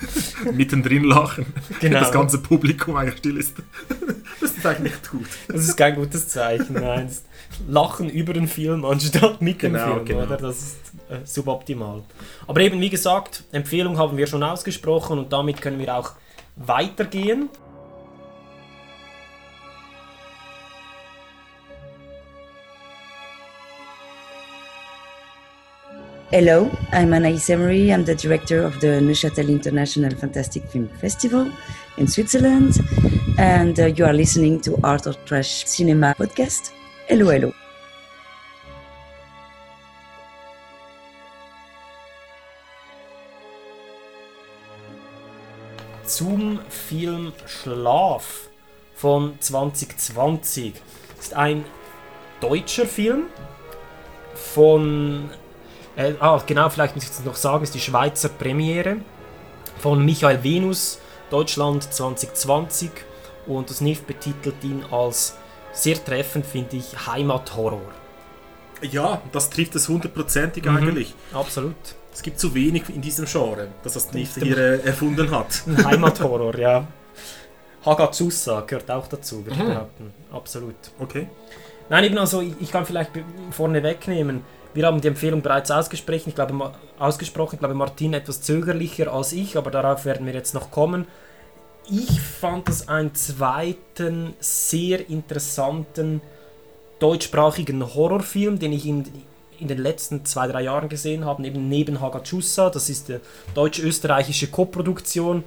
mittendrin 0.52 1.04
lachen. 1.04 1.46
Genau. 1.80 2.00
Das 2.00 2.12
ganze 2.12 2.38
Publikum 2.38 2.96
eigentlich 2.96 3.18
still 3.18 3.36
ist. 3.36 3.54
Das 4.40 4.50
ist 4.52 4.66
eigentlich 4.66 4.92
nicht 4.92 5.10
gut. 5.10 5.26
Das 5.48 5.62
ist 5.64 5.76
kein 5.76 5.94
gutes 5.94 6.28
Zeichen, 6.28 6.74
nein. 6.74 7.10
Lachen 7.68 8.10
über 8.10 8.32
den 8.34 8.48
Film 8.48 8.84
anstatt 8.84 9.40
mit 9.40 9.62
dem 9.62 9.72
Genau, 9.72 9.94
Film, 9.94 10.04
genau. 10.04 10.22
oder? 10.24 10.36
Das 10.36 10.58
ist 10.58 10.76
äh, 11.08 11.18
suboptimal. 11.24 12.02
Aber 12.46 12.60
eben, 12.60 12.80
wie 12.80 12.90
gesagt, 12.90 13.44
Empfehlung 13.52 13.96
haben 13.98 14.16
wir 14.16 14.26
schon 14.26 14.42
ausgesprochen 14.42 15.18
und 15.18 15.32
damit 15.32 15.60
können 15.62 15.78
wir 15.78 15.94
auch 15.96 16.12
weitergehen. 16.56 17.48
Hello, 26.32 26.68
I'm 26.90 27.10
Anaïs 27.12 27.48
Emery. 27.48 27.92
I'm 27.92 28.04
the 28.04 28.16
director 28.16 28.60
of 28.64 28.80
the 28.80 28.98
Neuchâtel 29.00 29.48
International 29.48 30.10
Fantastic 30.10 30.64
Film 30.64 30.88
Festival 31.00 31.52
in 31.98 32.08
Switzerland. 32.08 32.80
And 33.38 33.78
uh, 33.78 33.86
you 33.86 34.04
are 34.04 34.12
listening 34.12 34.60
to 34.62 34.76
Art 34.82 35.06
or 35.06 35.12
Trash 35.24 35.66
Cinema 35.66 36.16
podcast. 36.18 36.72
Hello, 37.06 37.30
hello. 37.30 37.52
zum 46.04 46.60
Film 46.68 47.32
Schlaf 47.46 48.48
von 48.96 49.38
2020. 49.38 50.74
ist 51.20 51.34
ein 51.34 51.64
deutscher 52.40 52.86
Film 52.86 53.26
von. 54.34 55.30
Äh, 55.96 56.14
ah, 56.20 56.40
genau, 56.46 56.68
vielleicht 56.68 56.94
muss 56.94 57.04
ich 57.04 57.10
es 57.10 57.24
noch 57.24 57.36
sagen, 57.36 57.64
ist 57.64 57.74
die 57.74 57.80
Schweizer 57.80 58.28
Premiere 58.28 58.98
von 59.78 60.04
Michael 60.04 60.42
Venus, 60.42 60.98
Deutschland 61.30 61.82
2020. 61.92 62.90
Und 63.46 63.70
das 63.70 63.80
NIF 63.80 64.02
betitelt 64.02 64.62
ihn 64.62 64.84
als 64.90 65.36
sehr 65.72 66.02
treffend, 66.04 66.44
finde 66.46 66.76
ich, 66.76 67.06
Heimathorror. 67.06 67.80
Ja, 68.82 69.22
das 69.32 69.48
trifft 69.50 69.74
es 69.76 69.88
hundertprozentig 69.88 70.64
Mhm. 70.64 70.76
eigentlich. 70.76 71.14
Absolut. 71.32 71.74
Es 72.12 72.22
gibt 72.22 72.38
zu 72.40 72.54
wenig 72.54 72.84
in 72.94 73.00
diesem 73.02 73.24
Genre, 73.26 73.68
dass 73.82 73.94
das 73.94 74.08
Stimmt. 74.08 74.28
hier 74.42 74.56
äh, 74.58 74.80
erfunden 74.86 75.30
hat. 75.30 75.62
Ein 75.66 75.84
Heimathorror, 75.84 76.58
ja. 76.58 76.86
Hagazusa 77.84 78.62
gehört 78.62 78.90
auch 78.90 79.06
dazu, 79.06 79.44
würde 79.44 79.56
ich 79.58 79.62
Mhm. 79.62 79.68
behaupten. 79.68 80.14
Absolut. 80.32 80.74
Okay. 80.98 81.28
Nein, 81.88 82.04
eben 82.04 82.18
also, 82.18 82.40
ich, 82.40 82.72
kann 82.72 82.84
vielleicht 82.84 83.12
vorne 83.52 83.82
wegnehmen. 83.82 84.42
Wir 84.76 84.86
haben 84.86 85.00
die 85.00 85.08
Empfehlung 85.08 85.40
bereits 85.40 85.70
ausgesprochen. 85.70 86.24
Ich 86.26 86.34
glaube, 86.34 86.72
ausgesprochen. 86.98 87.54
Ich 87.54 87.60
glaube, 87.60 87.74
Martin 87.74 88.12
etwas 88.12 88.42
zögerlicher 88.42 89.10
als 89.10 89.32
ich, 89.32 89.56
aber 89.56 89.70
darauf 89.70 90.04
werden 90.04 90.26
wir 90.26 90.34
jetzt 90.34 90.52
noch 90.52 90.70
kommen. 90.70 91.06
Ich 91.90 92.20
fand 92.20 92.68
das 92.68 92.86
einen 92.86 93.14
zweiten 93.14 94.34
sehr 94.38 95.08
interessanten 95.08 96.20
deutschsprachigen 96.98 97.94
Horrorfilm, 97.94 98.58
den 98.58 98.72
ich 98.74 98.84
in, 98.84 99.04
in 99.58 99.68
den 99.68 99.78
letzten 99.78 100.26
zwei, 100.26 100.46
drei 100.46 100.64
Jahren 100.64 100.90
gesehen 100.90 101.24
habe, 101.24 101.46
eben 101.46 101.70
neben 101.70 102.02
Hagachusa. 102.02 102.68
Das 102.68 102.90
ist 102.90 103.08
eine 103.08 103.22
deutsch-österreichische 103.54 104.48
Koproduktion. 104.48 105.42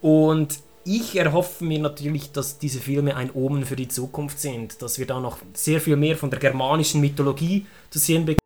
Und 0.00 0.60
ich 0.84 1.16
erhoffe 1.16 1.64
mir 1.64 1.80
natürlich, 1.80 2.30
dass 2.30 2.58
diese 2.58 2.78
Filme 2.78 3.16
ein 3.16 3.32
Omen 3.32 3.64
für 3.64 3.76
die 3.76 3.88
Zukunft 3.88 4.38
sind, 4.38 4.82
dass 4.82 5.00
wir 5.00 5.06
da 5.06 5.18
noch 5.18 5.38
sehr 5.52 5.80
viel 5.80 5.96
mehr 5.96 6.16
von 6.16 6.30
der 6.30 6.38
germanischen 6.38 7.00
Mythologie 7.00 7.66
zu 7.90 7.98
sehen 7.98 8.24
bekommen, 8.24 8.41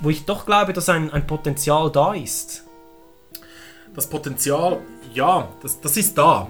wo 0.00 0.10
ich 0.10 0.24
doch 0.24 0.46
glaube, 0.46 0.72
dass 0.72 0.88
ein, 0.88 1.10
ein 1.10 1.26
Potenzial 1.26 1.90
da 1.90 2.14
ist. 2.14 2.64
Das 3.94 4.08
Potenzial, 4.08 4.80
ja, 5.14 5.48
das, 5.62 5.80
das 5.80 5.96
ist 5.96 6.16
da. 6.16 6.48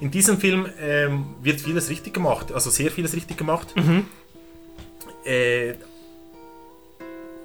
In 0.00 0.10
diesem 0.10 0.38
Film 0.38 0.66
ähm, 0.80 1.36
wird 1.40 1.60
vieles 1.60 1.88
richtig 1.88 2.12
gemacht, 2.14 2.52
also 2.52 2.70
sehr 2.70 2.90
vieles 2.90 3.14
richtig 3.14 3.36
gemacht. 3.36 3.68
Äh, 5.24 5.74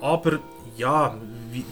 aber 0.02 0.40
ja, 0.76 1.16
wie, 1.52 1.64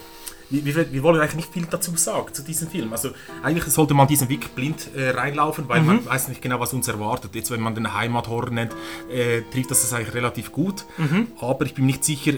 wir, 0.49 0.63
wir, 0.65 0.91
wir 0.93 1.03
wollen 1.03 1.19
eigentlich 1.19 1.35
nicht 1.35 1.53
viel 1.53 1.65
dazu 1.69 1.95
sagen 1.95 2.33
zu 2.33 2.41
diesem 2.43 2.69
Film. 2.69 2.91
Also 2.91 3.09
eigentlich 3.43 3.65
sollte 3.65 3.93
man 3.93 4.07
diesen 4.07 4.29
Weg 4.29 4.55
blind 4.55 4.89
äh, 4.95 5.09
reinlaufen, 5.09 5.67
weil 5.67 5.81
man 5.81 5.97
Mhm. 5.97 6.05
weiß 6.05 6.27
nicht 6.29 6.41
genau, 6.41 6.59
was 6.59 6.73
uns 6.73 6.87
erwartet. 6.87 7.35
Jetzt, 7.35 7.51
wenn 7.51 7.59
man 7.61 7.75
den 7.75 7.93
Heimathorror 7.93 8.49
nennt, 8.49 8.73
äh, 9.11 9.41
trifft 9.51 9.71
das 9.71 9.81
das 9.81 9.93
eigentlich 9.93 10.13
relativ 10.13 10.51
gut. 10.51 10.85
Mhm. 10.97 11.27
Aber 11.39 11.65
ich 11.65 11.73
bin 11.73 11.85
nicht 11.85 12.03
sicher, 12.03 12.33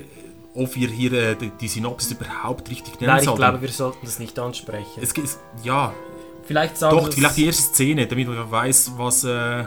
ob 0.56 0.76
wir 0.76 0.88
hier 0.90 1.14
äh, 1.14 1.36
die, 1.36 1.52
die 1.62 1.68
Synopsis 1.68 2.12
überhaupt 2.12 2.70
richtig 2.70 3.00
nennen 3.00 3.12
Nein, 3.12 3.20
ich 3.20 3.26
sollten. 3.26 3.38
glaube, 3.42 3.62
wir 3.62 3.70
sollten 3.70 4.06
das 4.06 4.18
nicht 4.20 4.38
ansprechen. 4.40 5.00
Es 5.02 5.14
geht, 5.14 5.26
ja, 5.64 5.94
Vielleicht 6.46 6.78
sagen 6.78 6.98
doch, 6.98 7.14
vielleicht 7.14 7.38
die 7.38 7.46
erste 7.46 7.62
Szene, 7.62 8.08
damit 8.08 8.28
man 8.28 8.50
weiß, 8.50 8.94
was. 8.98 9.24
Äh, 9.24 9.66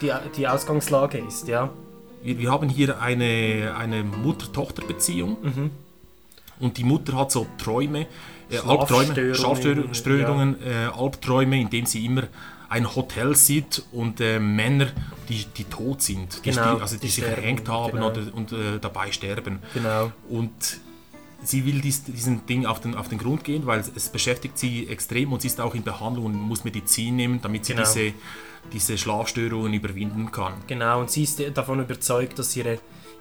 die, 0.00 0.10
die 0.36 0.48
Ausgangslage 0.48 1.18
ist, 1.18 1.46
ja. 1.46 1.68
wir, 2.22 2.38
wir 2.38 2.50
haben 2.50 2.70
hier 2.70 3.00
eine, 3.02 3.74
eine 3.78 4.02
Mutter-Tochter-Beziehung. 4.02 5.36
Mhm. 5.42 5.70
Und 6.62 6.78
die 6.78 6.84
Mutter 6.84 7.12
hat 7.18 7.30
so 7.32 7.46
Träume, 7.58 8.06
äh, 8.50 8.56
Albträume, 8.58 9.34
Schlafstörungen, 9.34 9.94
Schlafstörungen, 9.94 10.56
äh, 10.64 10.88
Albträume, 10.96 11.60
in 11.60 11.68
denen 11.68 11.86
sie 11.86 12.06
immer 12.06 12.22
ein 12.70 12.94
Hotel 12.96 13.36
sieht 13.36 13.82
und 13.92 14.20
äh, 14.20 14.38
Männer, 14.40 14.86
die, 15.28 15.44
die 15.56 15.64
tot 15.64 16.00
sind, 16.00 16.38
die, 16.44 16.50
Genau, 16.50 16.62
sti- 16.76 16.80
also 16.80 16.96
die, 16.96 17.02
die 17.02 17.08
sich 17.08 17.24
erhängt 17.24 17.68
haben 17.68 17.92
genau. 17.92 18.06
oder, 18.10 18.22
und 18.34 18.52
äh, 18.52 18.78
dabei 18.80 19.12
sterben. 19.12 19.58
Genau. 19.74 20.10
Und 20.30 20.52
sie 21.44 21.66
will 21.66 21.80
dies, 21.82 22.04
diesem 22.04 22.46
Ding 22.46 22.64
auf 22.64 22.80
den, 22.80 22.94
auf 22.94 23.08
den 23.08 23.18
Grund 23.18 23.44
gehen, 23.44 23.66
weil 23.66 23.80
es 23.80 24.08
beschäftigt 24.08 24.56
sie 24.56 24.88
extrem 24.88 25.32
und 25.32 25.42
sie 25.42 25.48
ist 25.48 25.60
auch 25.60 25.74
in 25.74 25.82
Behandlung 25.82 26.26
und 26.26 26.34
muss 26.34 26.64
Medizin 26.64 27.16
nehmen, 27.16 27.40
damit 27.42 27.66
sie 27.66 27.74
Genau. 27.74 27.84
diese, 27.86 28.12
diese 28.72 28.96
Schlafstörungen 28.96 29.74
überwinden 29.74 30.30
kann. 30.32 30.54
Genau, 30.66 31.00
und 31.00 31.10
sie 31.10 31.24
ist 31.24 31.42
davon 31.54 31.80
überzeugt, 31.80 32.38
dass 32.38 32.56
ihre, 32.56 32.78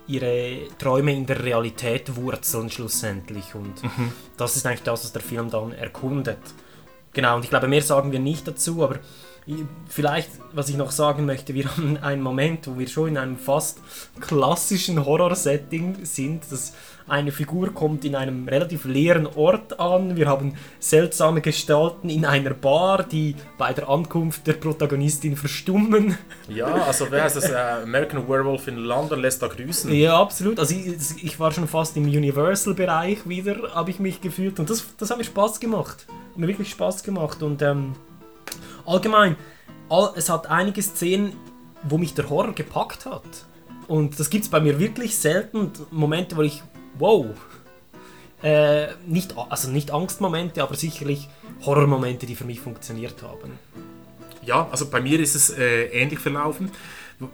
ihre 0.08 0.68
Träume 0.78 1.14
in 1.14 1.26
der 1.26 1.44
Realität 1.44 2.16
wurzeln 2.16 2.70
schlussendlich. 2.70 3.56
Und 3.56 3.84
Mhm. 3.84 4.12
das 4.38 4.56
ist 4.56 4.66
eigentlich 4.66 4.84
das, 4.84 5.04
was 5.04 5.12
der 5.14 5.22
Film 5.22 5.50
dann 5.50 5.72
erkundet. 5.74 6.40
Genau, 7.14 7.36
und 7.36 7.44
ich 7.44 7.50
glaube, 7.50 7.68
mehr 7.68 7.82
sagen 7.82 8.12
wir 8.12 8.20
nicht 8.20 8.48
dazu, 8.48 8.84
aber 8.84 9.00
vielleicht, 9.90 10.30
was 10.54 10.70
ich 10.70 10.78
noch 10.78 10.92
sagen 10.92 11.26
möchte, 11.26 11.54
wir 11.54 11.66
haben 11.78 11.98
einen 11.98 12.22
Moment, 12.22 12.68
wo 12.68 12.78
wir 12.80 12.88
schon 12.88 13.10
in 13.10 13.18
einem 13.18 13.38
fast 13.38 13.80
klassischen 14.20 15.06
Horror-Setting 15.06 16.06
sind. 16.06 16.44
Das 16.52 16.74
eine 17.12 17.32
Figur 17.32 17.74
kommt 17.74 18.06
in 18.06 18.16
einem 18.16 18.48
relativ 18.48 18.86
leeren 18.86 19.28
Ort 19.28 19.80
an. 19.80 20.16
Wir 20.16 20.28
haben 20.28 20.56
seltsame 20.80 21.42
Gestalten 21.42 22.10
in 22.10 22.26
einer 22.26 22.52
Bar, 22.52 23.04
die 23.04 23.36
bei 23.58 23.74
der 23.74 23.90
Ankunft 23.90 24.48
der 24.48 24.54
Protagonistin 24.54 25.36
verstummen. 25.36 26.18
Ja, 26.48 26.68
also 26.68 27.08
wer 27.10 27.24
heißt 27.24 27.36
das? 27.36 27.50
Äh, 27.50 27.56
American 27.84 28.28
Werewolf 28.28 28.68
in 28.68 28.78
London 28.78 29.20
lässt 29.20 29.42
da 29.42 29.48
grüßen. 29.48 29.92
Ja, 29.94 30.20
absolut. 30.20 30.58
Also 30.58 30.74
ich, 30.74 31.24
ich 31.24 31.40
war 31.40 31.52
schon 31.52 31.68
fast 31.68 31.98
im 31.98 32.06
Universal-Bereich 32.06 33.28
wieder, 33.28 33.76
habe 33.76 33.92
ich 33.92 34.00
mich 34.00 34.22
gefühlt. 34.22 34.60
Und 34.60 34.70
das, 34.70 34.96
das 34.98 35.10
hat 35.12 35.18
mir 35.18 35.26
Spaß 35.26 35.60
gemacht. 35.60 36.06
Hat 36.08 36.38
mir 36.38 36.48
wirklich 36.48 36.70
Spaß 36.70 37.04
gemacht. 37.04 37.44
Und 37.44 37.62
ähm, 37.62 37.94
allgemein, 38.86 39.36
all, 39.90 40.14
es 40.16 40.30
hat 40.30 40.50
einige 40.50 40.82
Szenen, 40.82 41.34
wo 41.84 41.98
mich 41.98 42.14
der 42.14 42.30
Horror 42.30 42.54
gepackt 42.54 43.06
hat. 43.06 43.24
Und 43.88 44.18
das 44.20 44.30
gibt 44.30 44.46
es 44.46 44.50
bei 44.50 44.62
mir 44.62 44.80
wirklich 44.80 45.18
selten. 45.18 45.72
Momente, 45.92 46.38
wo 46.38 46.44
ich, 46.44 46.64
wow, 47.02 47.26
äh, 48.44 48.88
nicht, 49.06 49.36
also 49.38 49.70
nicht 49.70 49.92
Angstmomente, 49.92 50.64
aber 50.64 50.76
sicherlich 50.76 51.28
Horrormomente, 51.66 52.26
die 52.26 52.36
für 52.36 52.46
mich 52.46 52.60
funktioniert 52.60 53.22
haben. 53.22 53.52
Ja, 54.44 54.68
also 54.72 54.88
bei 54.90 55.00
mir 55.02 55.20
ist 55.20 55.36
es 55.36 55.52
äh, 55.52 55.86
ähnlich 55.88 56.20
verlaufen. 56.20 56.72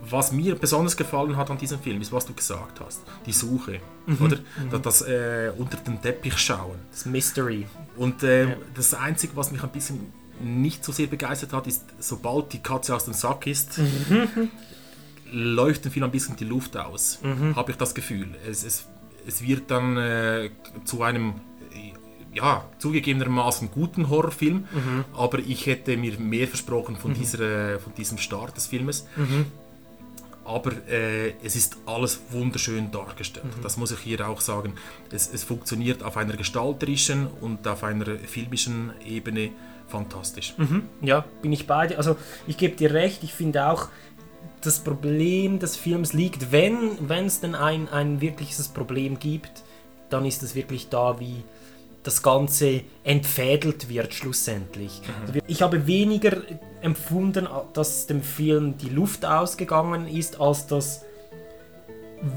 Was 0.09 0.33
mir 0.33 0.55
besonders 0.55 0.97
gefallen 0.97 1.37
hat 1.37 1.49
an 1.49 1.57
diesem 1.57 1.79
Film, 1.79 2.01
ist, 2.01 2.11
was 2.11 2.25
du 2.25 2.33
gesagt 2.33 2.81
hast. 2.81 2.99
Die 3.25 3.31
Suche, 3.31 3.79
Mhm, 4.05 4.17
oder? 4.25 4.37
mhm. 4.37 4.81
Das, 4.81 5.01
äh, 5.03 5.51
unter 5.57 5.77
den 5.77 6.01
Teppich 6.01 6.37
schauen. 6.37 6.77
Das 6.91 7.05
Mystery. 7.05 7.67
Und 7.95 8.21
äh, 8.23 8.49
Ja. 8.49 8.55
das 8.75 8.93
Einzige, 8.93 9.33
was 9.37 9.49
mich 9.51 9.63
ein 9.63 9.69
bisschen 9.69 10.11
nicht 10.41 10.83
so 10.83 10.91
sehr 10.91 11.07
begeistert 11.07 11.53
hat, 11.53 11.67
ist, 11.67 11.83
sobald 11.99 12.51
die 12.51 12.59
Katze 12.61 12.93
aus 12.93 13.05
dem 13.05 13.13
Sack 13.13 13.47
ist, 13.47 13.77
Mhm. 13.77 14.49
läuft 15.31 15.85
dem 15.85 15.91
Film 15.93 16.03
ein 16.05 16.11
bisschen 16.11 16.35
die 16.35 16.43
Luft 16.45 16.75
aus. 16.75 17.19
Mhm. 17.23 17.55
Habe 17.55 17.71
ich 17.71 17.77
das 17.77 17.95
Gefühl. 17.95 18.35
Es, 18.49 18.65
es, 18.65 18.85
es 19.27 19.41
wird 19.41 19.69
dann 19.69 19.97
äh, 19.97 20.49
zu 20.85 21.03
einem 21.03 21.33
äh, 21.73 21.93
ja, 22.37 22.65
zugegebenermaßen 22.79 23.69
guten 23.71 24.09
Horrorfilm, 24.09 24.59
Mhm. 24.71 25.05
aber 25.15 25.39
ich 25.39 25.65
hätte 25.65 25.97
mir 25.97 26.17
mehr 26.19 26.47
versprochen 26.47 26.95
von, 26.95 27.11
Mhm. 27.11 27.15
dieser, 27.15 27.39
äh, 27.75 27.79
von 27.79 27.93
diesem 27.95 28.17
Start 28.17 28.55
des 28.57 28.67
Filmes. 28.67 29.07
Mhm. 29.15 29.45
Aber 30.45 30.71
äh, 30.87 31.33
es 31.43 31.55
ist 31.57 31.75
alles 31.85 32.21
wunderschön 32.31 32.89
dargestellt. 32.91 33.57
Mhm. 33.57 33.61
Das 33.63 33.75
muss 33.75 33.91
ich 33.91 33.99
hier 33.99 34.27
auch 34.29 34.39
sagen. 34.39 34.73
Es, 35.11 35.29
es 35.33 35.43
funktioniert 35.43 36.03
auf 36.03 36.15
einer 36.15 36.37
gestalterischen 36.37 37.27
und 37.41 37.67
auf 37.67 37.83
einer 37.83 38.05
filmischen 38.15 38.93
Ebene 39.05 39.49
fantastisch. 39.89 40.53
Mhm. 40.57 40.83
Ja, 41.01 41.25
bin 41.41 41.51
ich 41.51 41.67
bei 41.67 41.87
dir. 41.87 41.97
Also 41.97 42.15
ich 42.45 42.57
gebe 42.57 42.75
dir 42.77 42.93
recht, 42.93 43.23
ich 43.23 43.33
finde 43.33 43.67
auch, 43.67 43.89
das 44.61 44.79
Problem 44.79 45.59
des 45.59 45.75
Films 45.75 46.13
liegt, 46.13 46.51
wenn 46.51 46.97
es 47.09 47.41
denn 47.41 47.55
ein, 47.55 47.89
ein 47.89 48.21
wirkliches 48.21 48.69
Problem 48.69 49.19
gibt, 49.19 49.63
dann 50.09 50.25
ist 50.25 50.43
es 50.43 50.55
wirklich 50.55 50.89
da, 50.89 51.19
wie 51.19 51.43
das 52.03 52.23
Ganze 52.23 52.81
entfädelt 53.03 53.89
wird 53.89 54.13
schlussendlich. 54.13 55.01
Mhm. 55.33 55.41
Ich 55.47 55.61
habe 55.61 55.87
weniger 55.87 56.37
empfunden, 56.81 57.47
dass 57.73 58.07
dem 58.07 58.21
Film 58.21 58.77
die 58.77 58.89
Luft 58.89 59.25
ausgegangen 59.25 60.07
ist, 60.07 60.39
als 60.39 60.67
dass 60.67 61.03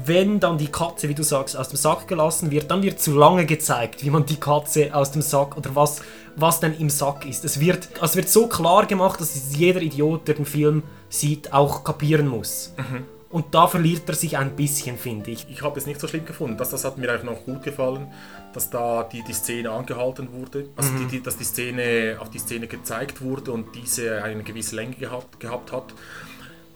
wenn 0.05 0.39
dann 0.39 0.57
die 0.57 0.67
Katze, 0.67 1.09
wie 1.09 1.15
du 1.15 1.23
sagst, 1.23 1.57
aus 1.57 1.69
dem 1.69 1.77
Sack 1.77 2.07
gelassen 2.07 2.51
wird, 2.51 2.69
dann 2.69 2.83
wird 2.83 2.99
zu 2.99 3.15
lange 3.15 3.45
gezeigt, 3.45 4.03
wie 4.03 4.09
man 4.11 4.25
die 4.25 4.35
Katze 4.35 4.93
aus 4.93 5.11
dem 5.11 5.21
Sack 5.21 5.57
oder 5.57 5.75
was, 5.75 6.01
was 6.35 6.59
denn 6.59 6.77
im 6.77 6.89
Sack 6.89 7.25
ist. 7.25 7.45
Es 7.45 7.59
wird, 7.59 7.89
es 8.01 8.15
wird 8.15 8.29
so 8.29 8.47
klar 8.47 8.85
gemacht, 8.85 9.19
dass 9.19 9.55
jeder 9.55 9.81
Idiot, 9.81 10.27
der 10.27 10.35
den 10.35 10.45
Film 10.45 10.83
sieht, 11.11 11.53
auch 11.53 11.83
kapieren 11.83 12.27
muss. 12.27 12.73
Mhm. 12.77 13.05
Und 13.29 13.53
da 13.55 13.65
verliert 13.67 14.01
er 14.09 14.15
sich 14.15 14.37
ein 14.37 14.55
bisschen, 14.57 14.97
finde 14.97 15.31
ich. 15.31 15.47
Ich 15.49 15.61
habe 15.61 15.79
es 15.79 15.85
nicht 15.85 16.01
so 16.01 16.07
schlimm 16.07 16.25
gefunden. 16.25 16.57
Das, 16.57 16.71
das 16.71 16.83
hat 16.83 16.97
mir 16.97 17.09
eigentlich 17.09 17.23
noch 17.23 17.45
gut 17.45 17.63
gefallen, 17.63 18.07
dass 18.53 18.69
da 18.69 19.03
die, 19.03 19.23
die 19.23 19.31
Szene 19.33 19.71
angehalten 19.71 20.33
wurde. 20.33 20.67
Also 20.75 20.91
Mhm. 20.91 20.97
die, 20.97 21.05
die, 21.05 21.23
dass 21.23 21.37
die 21.37 21.45
Szene 21.45 22.17
auf 22.19 22.29
die 22.29 22.39
Szene 22.39 22.67
gezeigt 22.67 23.21
wurde 23.21 23.53
und 23.53 23.73
diese 23.75 24.21
eine 24.23 24.43
gewisse 24.43 24.75
Länge 24.75 24.95
gehabt, 24.95 25.39
gehabt 25.39 25.71
hat. 25.71 25.93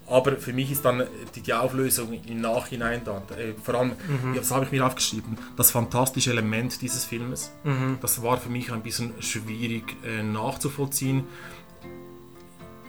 Aber 0.08 0.38
für 0.38 0.54
mich 0.54 0.72
ist 0.72 0.86
dann 0.86 1.04
die, 1.36 1.42
die 1.42 1.54
Auflösung 1.54 2.14
im 2.26 2.40
Nachhinein 2.40 3.02
dann. 3.04 3.24
Äh, 3.38 3.54
vor 3.62 3.74
allem, 3.76 3.94
Mhm. 4.08 4.36
das 4.36 4.52
habe 4.52 4.64
ich 4.64 4.72
mir 4.72 4.86
aufgeschrieben, 4.86 5.38
das 5.58 5.72
fantastische 5.72 6.30
Element 6.30 6.82
dieses 6.82 7.04
Filmes. 7.04 7.52
Mhm. 7.66 7.98
Das 8.02 8.22
war 8.24 8.38
für 8.38 8.50
mich 8.50 8.72
ein 8.72 8.82
bisschen 8.84 9.14
schwierig 9.20 9.84
äh, 10.06 10.22
nachzuvollziehen. 10.24 11.24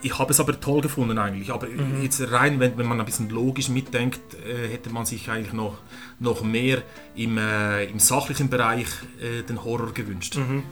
Ich 0.02 0.18
habe 0.18 0.30
es 0.30 0.40
aber 0.40 0.60
toll 0.60 0.82
gefunden 0.82 1.18
eigentlich. 1.18 1.50
Aber 1.50 1.66
Mhm. 1.66 2.02
jetzt 2.02 2.20
rein, 2.30 2.60
wenn, 2.60 2.76
wenn 2.78 2.86
man 2.86 3.00
ein 3.00 3.06
bisschen 3.06 3.30
logisch 3.30 3.68
mitdenkt, 3.68 4.20
äh, 4.34 4.68
hätte 4.68 4.90
man 4.90 5.06
sich 5.06 5.28
eigentlich 5.30 5.52
noch, 5.52 5.78
noch 6.20 6.42
mehr 6.42 6.82
im, 7.14 7.38
äh, 7.38 7.84
im 7.84 7.98
sachlichen 7.98 8.48
Bereich 8.48 8.86
äh, 9.20 9.42
den 9.42 9.64
Horror 9.64 9.92
gewünscht. 9.92 10.36
Mhm. 10.36 10.62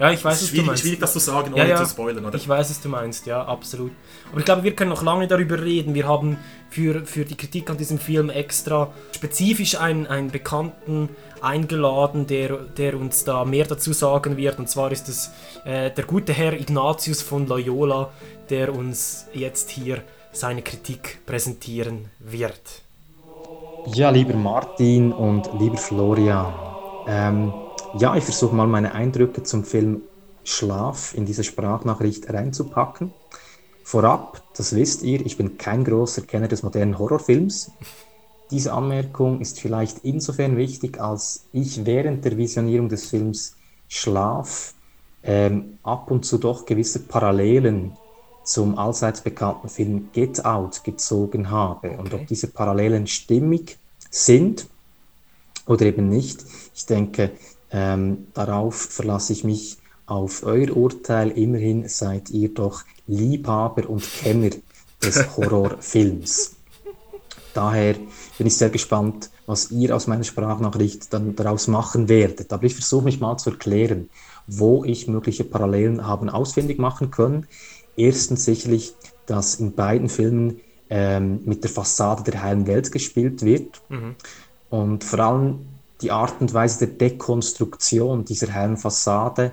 Ja, 0.00 0.10
ich 0.10 0.24
weiß, 0.24 0.36
Es 0.36 0.42
ist 0.42 0.48
was 0.48 0.48
du 0.48 0.54
schwierig, 0.54 0.66
meinst. 0.66 0.82
schwierig, 0.82 1.00
das 1.00 1.12
zu 1.12 1.18
sagen, 1.18 1.54
Ja, 1.54 1.62
ohne 1.62 1.70
ja. 1.72 1.76
zu 1.84 1.90
spoilern, 1.90 2.24
oder? 2.24 2.34
Ich 2.34 2.48
weiß, 2.48 2.70
was 2.70 2.80
du 2.80 2.88
meinst, 2.88 3.26
ja, 3.26 3.44
absolut. 3.44 3.92
Aber 4.30 4.38
ich 4.38 4.46
glaube, 4.46 4.62
wir 4.62 4.74
können 4.74 4.88
noch 4.90 5.02
lange 5.02 5.28
darüber 5.28 5.60
reden. 5.62 5.92
Wir 5.94 6.08
haben 6.08 6.38
für, 6.70 7.04
für 7.04 7.26
die 7.26 7.36
Kritik 7.36 7.68
an 7.68 7.76
diesem 7.76 7.98
Film 7.98 8.30
extra 8.30 8.90
spezifisch 9.14 9.78
einen, 9.78 10.06
einen 10.06 10.30
Bekannten 10.30 11.10
eingeladen, 11.42 12.26
der, 12.26 12.56
der 12.56 12.98
uns 12.98 13.24
da 13.24 13.44
mehr 13.44 13.66
dazu 13.66 13.92
sagen 13.92 14.38
wird. 14.38 14.58
Und 14.58 14.70
zwar 14.70 14.90
ist 14.90 15.08
es 15.10 15.30
äh, 15.66 15.90
der 15.90 16.04
gute 16.04 16.32
Herr 16.32 16.54
Ignatius 16.54 17.20
von 17.20 17.46
Loyola, 17.46 18.10
der 18.48 18.74
uns 18.74 19.26
jetzt 19.34 19.68
hier 19.70 20.02
seine 20.32 20.62
Kritik 20.62 21.18
präsentieren 21.26 22.08
wird. 22.20 22.82
Ja, 23.94 24.10
lieber 24.10 24.34
Martin 24.34 25.12
und 25.12 25.50
lieber 25.58 25.76
Florian. 25.76 26.52
Ähm, 27.06 27.52
ja, 27.98 28.16
ich 28.16 28.24
versuche 28.24 28.54
mal 28.54 28.66
meine 28.66 28.92
Eindrücke 28.92 29.42
zum 29.42 29.64
Film 29.64 30.02
Schlaf 30.44 31.14
in 31.14 31.26
diese 31.26 31.44
Sprachnachricht 31.44 32.32
reinzupacken. 32.32 33.12
Vorab, 33.82 34.42
das 34.56 34.74
wisst 34.74 35.02
ihr, 35.02 35.24
ich 35.24 35.36
bin 35.36 35.58
kein 35.58 35.84
großer 35.84 36.22
Kenner 36.22 36.48
des 36.48 36.62
modernen 36.62 36.98
Horrorfilms. 36.98 37.72
Diese 38.50 38.72
Anmerkung 38.72 39.40
ist 39.40 39.60
vielleicht 39.60 40.04
insofern 40.04 40.56
wichtig, 40.56 41.00
als 41.00 41.44
ich 41.52 41.84
während 41.86 42.24
der 42.24 42.36
Visionierung 42.36 42.88
des 42.88 43.06
Films 43.06 43.56
Schlaf 43.88 44.74
ähm, 45.22 45.78
ab 45.82 46.10
und 46.10 46.24
zu 46.24 46.38
doch 46.38 46.66
gewisse 46.66 47.00
Parallelen 47.00 47.92
zum 48.44 48.78
allseits 48.78 49.20
bekannten 49.20 49.68
Film 49.68 50.08
Get 50.12 50.44
Out 50.44 50.82
gezogen 50.84 51.50
habe. 51.50 51.90
Und 51.90 52.14
ob 52.14 52.26
diese 52.26 52.48
Parallelen 52.48 53.06
stimmig 53.06 53.78
sind 54.10 54.66
oder 55.66 55.86
eben 55.86 56.08
nicht, 56.08 56.44
ich 56.74 56.86
denke, 56.86 57.32
ähm, 57.72 58.26
darauf 58.34 58.74
verlasse 58.74 59.32
ich 59.32 59.44
mich 59.44 59.78
auf 60.06 60.42
euer 60.44 60.76
Urteil. 60.76 61.30
Immerhin 61.30 61.88
seid 61.88 62.30
ihr 62.30 62.52
doch 62.52 62.82
Liebhaber 63.06 63.88
und 63.88 64.02
Kenner 64.02 64.50
des 65.02 65.24
Horrorfilms. 65.36 66.56
Daher 67.54 67.94
bin 68.38 68.46
ich 68.46 68.56
sehr 68.56 68.70
gespannt, 68.70 69.30
was 69.46 69.70
ihr 69.70 69.94
aus 69.94 70.06
meiner 70.06 70.24
Sprachnachricht 70.24 71.12
dann 71.12 71.34
daraus 71.34 71.66
machen 71.66 72.08
werdet. 72.08 72.52
Aber 72.52 72.64
ich 72.64 72.74
versuche 72.74 73.04
mich 73.04 73.20
mal 73.20 73.36
zu 73.38 73.50
erklären, 73.50 74.08
wo 74.46 74.84
ich 74.84 75.08
mögliche 75.08 75.44
Parallelen 75.44 76.06
haben 76.06 76.28
ausfindig 76.28 76.78
machen 76.78 77.10
können. 77.10 77.46
Erstens 77.96 78.44
sicherlich, 78.44 78.94
dass 79.26 79.56
in 79.56 79.74
beiden 79.74 80.08
Filmen 80.08 80.60
ähm, 80.88 81.40
mit 81.44 81.64
der 81.64 81.70
Fassade 81.70 82.30
der 82.30 82.42
heilen 82.42 82.66
Welt 82.66 82.92
gespielt 82.92 83.44
wird. 83.44 83.80
Mhm. 83.88 84.14
Und 84.70 85.04
vor 85.04 85.18
allem 85.20 85.58
die 86.02 86.10
Art 86.10 86.40
und 86.40 86.54
Weise 86.54 86.86
der 86.86 86.96
Dekonstruktion 86.96 88.24
dieser 88.24 88.52
heilen 88.54 88.76
Fassade, 88.76 89.52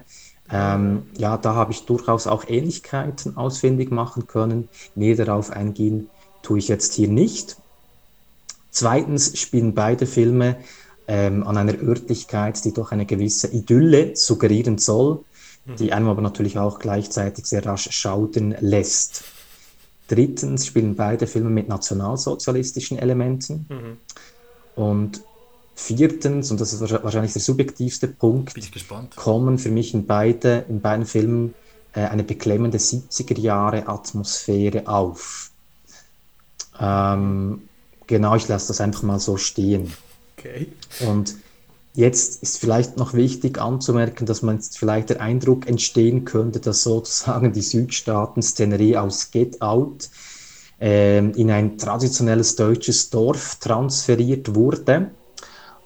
ähm, 0.49 1.03
ja, 1.17 1.38
da 1.38 1.55
habe 1.55 1.71
ich 1.71 1.86
durchaus 1.86 2.25
auch 2.25 2.45
Ähnlichkeiten 2.47 3.36
ausfindig 3.36 3.91
machen 3.91 4.27
können. 4.27 4.69
Näher 4.95 5.17
darauf 5.17 5.51
eingehen 5.51 6.10
tue 6.41 6.60
ich 6.60 6.67
jetzt 6.69 6.93
hier 6.93 7.10
nicht. 7.10 7.57
Zweitens 8.71 9.38
spielen 9.38 9.73
beide 9.73 10.05
Filme 10.05 10.57
ähm, 11.07 11.45
an 11.45 11.57
einer 11.57 11.77
Örtlichkeit, 11.81 12.63
die 12.63 12.73
doch 12.73 12.91
eine 12.91 13.05
gewisse 13.05 13.47
Idylle 13.47 14.15
suggerieren 14.15 14.77
soll, 14.77 15.23
die 15.79 15.91
einem 15.91 16.07
aber 16.07 16.21
natürlich 16.21 16.57
auch 16.57 16.79
gleichzeitig 16.79 17.45
sehr 17.45 17.65
rasch 17.65 17.89
schaudern 17.91 18.55
lässt. 18.62 19.25
Drittens 20.07 20.65
spielen 20.65 20.95
beide 20.95 21.27
Filme 21.27 21.49
mit 21.49 21.67
nationalsozialistischen 21.67 22.97
Elementen. 22.97 23.65
Mhm. 23.67 23.97
Und 24.81 25.23
viertens, 25.77 26.49
und 26.49 26.59
das 26.59 26.73
ist 26.73 26.81
wahrsch- 26.81 27.03
wahrscheinlich 27.03 27.33
der 27.33 27.41
subjektivste 27.41 28.07
Punkt, 28.07 28.55
kommen 29.15 29.59
für 29.59 29.69
mich 29.69 29.93
in, 29.93 30.07
beide, 30.07 30.65
in 30.67 30.81
beiden 30.81 31.05
Filmen 31.05 31.53
äh, 31.93 32.01
eine 32.01 32.23
beklemmende 32.23 32.79
70er 32.79 33.39
Jahre 33.39 33.87
Atmosphäre 33.87 34.87
auf. 34.87 35.51
Ähm, 36.79 37.61
genau, 38.07 38.35
ich 38.35 38.47
lasse 38.47 38.69
das 38.69 38.81
einfach 38.81 39.03
mal 39.03 39.19
so 39.19 39.37
stehen. 39.37 39.93
Okay. 40.37 40.67
Und 41.07 41.35
jetzt 41.93 42.41
ist 42.41 42.57
vielleicht 42.57 42.97
noch 42.97 43.13
wichtig 43.13 43.59
anzumerken, 43.61 44.25
dass 44.25 44.41
man 44.41 44.55
jetzt 44.55 44.79
vielleicht 44.79 45.11
der 45.11 45.21
Eindruck 45.21 45.67
entstehen 45.67 46.25
könnte, 46.25 46.59
dass 46.59 46.81
sozusagen 46.81 47.53
die 47.53 47.61
Südstaaten-Szenerie 47.61 48.97
aus 48.97 49.29
Get 49.29 49.61
Out 49.61 50.09
ähm, 50.79 51.33
in 51.35 51.51
ein 51.51 51.77
traditionelles 51.77 52.55
deutsches 52.55 53.11
Dorf 53.11 53.57
transferiert 53.59 54.55
wurde. 54.55 55.11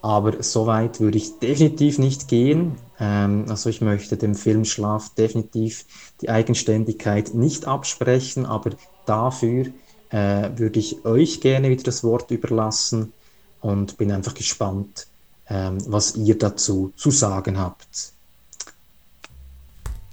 Aber 0.01 0.41
so 0.41 0.65
weit 0.65 0.99
würde 0.99 1.17
ich 1.17 1.37
definitiv 1.39 1.99
nicht 1.99 2.27
gehen. 2.27 2.75
Ähm, 2.99 3.45
also 3.49 3.69
ich 3.69 3.81
möchte 3.81 4.17
dem 4.17 4.35
Film 4.35 4.65
Schlaf 4.65 5.13
definitiv 5.15 5.85
die 6.21 6.29
Eigenständigkeit 6.29 7.33
nicht 7.33 7.67
absprechen, 7.67 8.45
aber 8.45 8.71
dafür 9.05 9.67
äh, 10.09 10.49
würde 10.55 10.79
ich 10.79 11.05
euch 11.05 11.41
gerne 11.41 11.69
wieder 11.69 11.83
das 11.83 12.03
Wort 12.03 12.31
überlassen 12.31 13.13
und 13.61 13.97
bin 13.97 14.11
einfach 14.11 14.33
gespannt, 14.33 15.07
ähm, 15.47 15.77
was 15.87 16.15
ihr 16.15 16.37
dazu 16.37 16.91
zu 16.95 17.11
sagen 17.11 17.59
habt. 17.59 18.13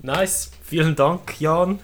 Nice, 0.00 0.50
vielen 0.62 0.94
Dank, 0.94 1.40
Jan. 1.40 1.80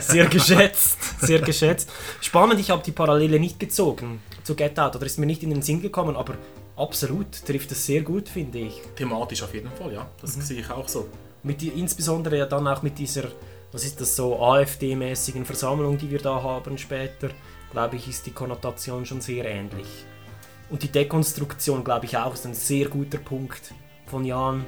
Sehr 0.00 0.26
geschätzt, 0.26 0.98
sehr 1.20 1.40
geschätzt. 1.40 1.90
Spannend, 2.20 2.60
ich 2.60 2.70
habe 2.70 2.82
die 2.84 2.92
Parallele 2.92 3.40
nicht 3.40 3.58
gezogen 3.58 4.20
zu 4.44 4.54
Get 4.54 4.78
Out, 4.78 4.94
oder 4.94 5.06
ist 5.06 5.18
mir 5.18 5.26
nicht 5.26 5.42
in 5.42 5.50
den 5.50 5.62
Sinn 5.62 5.82
gekommen, 5.82 6.14
aber 6.14 6.34
absolut 6.76 7.44
trifft 7.44 7.72
es 7.72 7.86
sehr 7.86 8.02
gut, 8.02 8.28
finde 8.28 8.58
ich. 8.58 8.80
Thematisch 8.96 9.42
auf 9.42 9.54
jeden 9.54 9.70
Fall, 9.70 9.92
ja. 9.92 10.08
Das 10.20 10.36
Mhm. 10.36 10.42
sehe 10.42 10.60
ich 10.60 10.70
auch 10.70 10.88
so. 10.88 11.08
Mit 11.42 11.60
die, 11.60 11.68
insbesondere 11.68 12.38
ja 12.38 12.46
dann 12.46 12.66
auch 12.68 12.82
mit 12.82 12.98
dieser, 12.98 13.24
was 13.72 13.84
ist 13.84 14.00
das 14.00 14.16
so, 14.16 14.38
AfD-mäßigen 14.40 15.44
Versammlung, 15.44 15.96
die 15.98 16.10
wir 16.10 16.18
da 16.18 16.42
haben 16.42 16.76
später, 16.78 17.30
glaube 17.72 17.96
ich, 17.96 18.08
ist 18.08 18.26
die 18.26 18.32
Konnotation 18.32 19.04
schon 19.06 19.20
sehr 19.20 19.44
ähnlich. 19.44 19.86
Und 20.70 20.82
die 20.82 20.88
Dekonstruktion, 20.88 21.84
glaube 21.84 22.06
ich, 22.06 22.16
auch 22.16 22.34
ist 22.34 22.46
ein 22.46 22.54
sehr 22.54 22.88
guter 22.88 23.18
Punkt 23.18 23.72
von 24.06 24.24
Jan. 24.24 24.66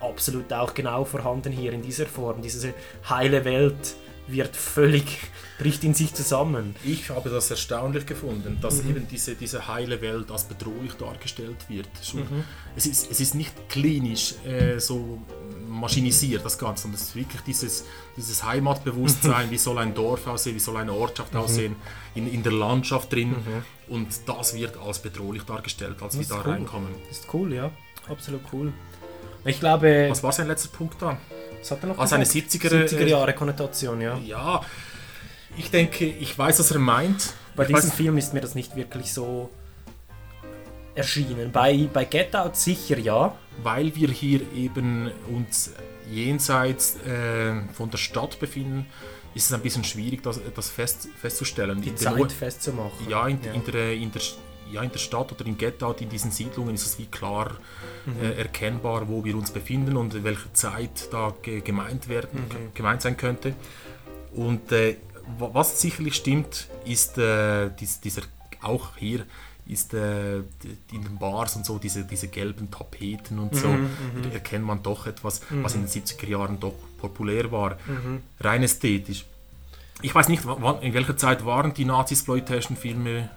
Absolut 0.00 0.52
auch 0.52 0.74
genau 0.74 1.04
vorhanden 1.04 1.52
hier 1.52 1.72
in 1.72 1.80
dieser 1.82 2.06
Form. 2.06 2.42
Diese 2.42 2.74
heile 3.08 3.44
Welt 3.44 3.94
wird 4.28 4.54
völlig, 4.56 5.18
bricht 5.58 5.82
in 5.84 5.94
sich 5.94 6.14
zusammen. 6.14 6.76
Ich 6.84 7.10
habe 7.10 7.28
das 7.28 7.50
erstaunlich 7.50 8.06
gefunden, 8.06 8.58
dass 8.60 8.82
Mhm. 8.82 8.90
eben 8.90 9.08
diese, 9.08 9.34
diese 9.34 9.66
heile 9.68 10.00
Welt 10.00 10.30
als 10.30 10.44
bedrohlich 10.44 10.92
dargestellt 10.94 11.56
wird. 11.68 11.88
Mhm. 12.14 12.44
es, 12.76 12.86
ist, 12.86 13.10
es 13.10 13.20
ist 13.20 13.34
nicht 13.34 13.52
klinisch 13.68 14.34
äh, 14.46 14.78
so 14.78 15.20
maschinisiert, 15.68 16.44
das 16.44 16.56
Ganze, 16.58 16.82
sondern 16.82 17.00
es 17.00 17.08
ist 17.08 17.16
wirklich 17.16 17.40
dieses, 17.42 17.84
dieses 18.16 18.44
Heimatbewusstsein, 18.44 19.50
wie 19.50 19.58
soll 19.58 19.78
ein 19.78 19.94
Dorf 19.94 20.26
aussehen, 20.26 20.54
wie 20.54 20.60
soll 20.60 20.76
eine 20.76 20.92
Ortschaft 20.92 21.34
Mhm. 21.34 21.40
aussehen, 21.40 21.76
in, 22.14 22.32
in 22.32 22.42
der 22.42 22.52
Landschaft 22.52 23.12
drin. 23.12 23.30
Mhm. 23.30 23.64
Und 23.94 24.08
das 24.26 24.54
wird 24.54 24.76
als 24.76 25.00
bedrohlich 25.00 25.42
dargestellt, 25.42 25.96
als 26.00 26.14
wir 26.14 26.20
Das 26.20 26.28
da 26.28 26.36
ist 26.38 26.46
cool. 26.46 26.52
reinkommen. 26.52 26.88
Das 27.08 27.18
ist 27.18 27.34
cool, 27.34 27.52
ja. 27.52 27.70
Absolut 28.08 28.42
cool. 28.52 28.72
Ich 29.44 29.58
glaube. 29.60 30.06
Was 30.08 30.22
war 30.22 30.30
sein 30.32 30.46
letzter 30.46 30.68
Punkt 30.70 31.02
da? 31.02 31.18
Was 31.62 31.70
hat 31.70 31.82
er 31.82 31.86
noch 31.88 32.06
seine 32.06 32.24
gesagt? 32.24 32.50
70er, 32.50 32.88
70er 32.88 33.06
Jahre 33.06 33.32
Konnotation, 33.34 34.00
ja. 34.00 34.18
Ja, 34.18 34.60
ich 35.56 35.70
denke, 35.70 36.04
ich 36.06 36.36
weiß, 36.36 36.58
was 36.58 36.70
er 36.72 36.78
meint. 36.80 37.34
Bei 37.56 37.62
Ich 37.64 37.74
diesem 37.74 37.90
weiß- 37.90 37.94
Film 37.94 38.18
ist 38.18 38.34
mir 38.34 38.40
das 38.40 38.54
nicht 38.54 38.74
wirklich 38.76 39.12
so 39.12 39.50
erschienen. 40.94 41.52
Bei, 41.52 41.88
bei 41.92 42.04
Get 42.04 42.34
Out 42.36 42.56
sicher 42.56 42.98
ja. 42.98 43.34
Weil 43.62 43.94
wir 43.94 44.08
hier 44.08 44.40
eben 44.54 45.10
uns 45.28 45.72
jenseits 46.10 46.96
äh, 47.06 47.52
von 47.72 47.90
der 47.90 47.98
Stadt 47.98 48.38
befinden, 48.40 48.86
ist 49.34 49.46
es 49.46 49.52
ein 49.52 49.60
bisschen 49.62 49.84
schwierig, 49.84 50.22
das, 50.22 50.40
das 50.54 50.68
fest, 50.68 51.08
festzustellen. 51.20 51.80
Die 51.80 51.90
In 51.90 51.96
Zeit 51.96 52.32
festzumachen. 52.32 53.08
Ja 53.08 53.26
in, 53.28 53.38
Ja. 53.44 53.52
In, 53.52 53.64
der, 53.64 53.92
in, 53.94 54.10
der, 54.12 54.22
ja, 54.72 54.82
in 54.82 54.90
der 54.90 54.98
Stadt 54.98 55.30
oder 55.32 55.46
in 55.46 55.56
Get 55.58 55.82
Out, 55.82 56.00
in 56.00 56.08
diesen 56.08 56.30
Siedlungen 56.30 56.74
ist 56.74 56.86
es 56.86 56.98
wie 56.98 57.06
klar 57.06 57.52
Mhm. 58.06 58.20
äh, 58.22 58.32
erkennbar, 58.32 59.08
wo 59.08 59.24
wir 59.24 59.36
uns 59.36 59.50
befinden 59.52 59.96
und 59.96 60.24
welche 60.24 60.52
Zeit 60.52 61.08
da 61.12 61.32
ge 61.42 61.60
gemeint, 61.60 62.08
werden, 62.08 62.40
Mhm. 62.48 62.74
gemeint 62.74 63.02
sein 63.02 63.16
könnte. 63.16 63.54
Und 64.34 64.72
äh, 64.72 64.96
wa- 65.38 65.50
was 65.52 65.80
sicherlich 65.80 66.14
stimmt, 66.14 66.66
ist 66.84 67.18
äh, 67.18 67.70
dies, 67.78 68.00
dieser, 68.00 68.22
auch 68.62 68.96
hier 68.96 69.24
ist 69.66 69.94
äh, 69.94 70.38
in 70.38 71.02
den 71.04 71.18
Bars 71.20 71.54
und 71.54 71.64
so 71.64 71.78
diese, 71.78 72.02
diese 72.04 72.26
gelben 72.26 72.70
Tapeten 72.70 73.38
und 73.38 73.54
so, 73.54 73.68
Mhm, 73.68 73.90
mhm. 74.24 74.32
erkennt 74.32 74.64
man 74.64 74.82
doch 74.82 75.06
etwas, 75.06 75.40
was 75.50 75.74
in 75.74 75.82
Mhm. 75.82 75.86
den 75.86 76.02
70er 76.02 76.26
Jahren 76.28 76.58
doch 76.58 76.74
populär 76.98 77.52
war. 77.52 77.76
Mhm. 77.86 78.22
Rein 78.40 78.62
ästhetisch. 78.64 79.24
Ich 80.00 80.12
weiß 80.12 80.28
nicht, 80.28 80.42
wann, 80.44 80.82
in 80.82 80.92
welcher 80.94 81.16
Zeit 81.16 81.44
waren 81.46 81.72
die 81.74 81.84
Nazi-Exploitation-Filme 81.84 83.30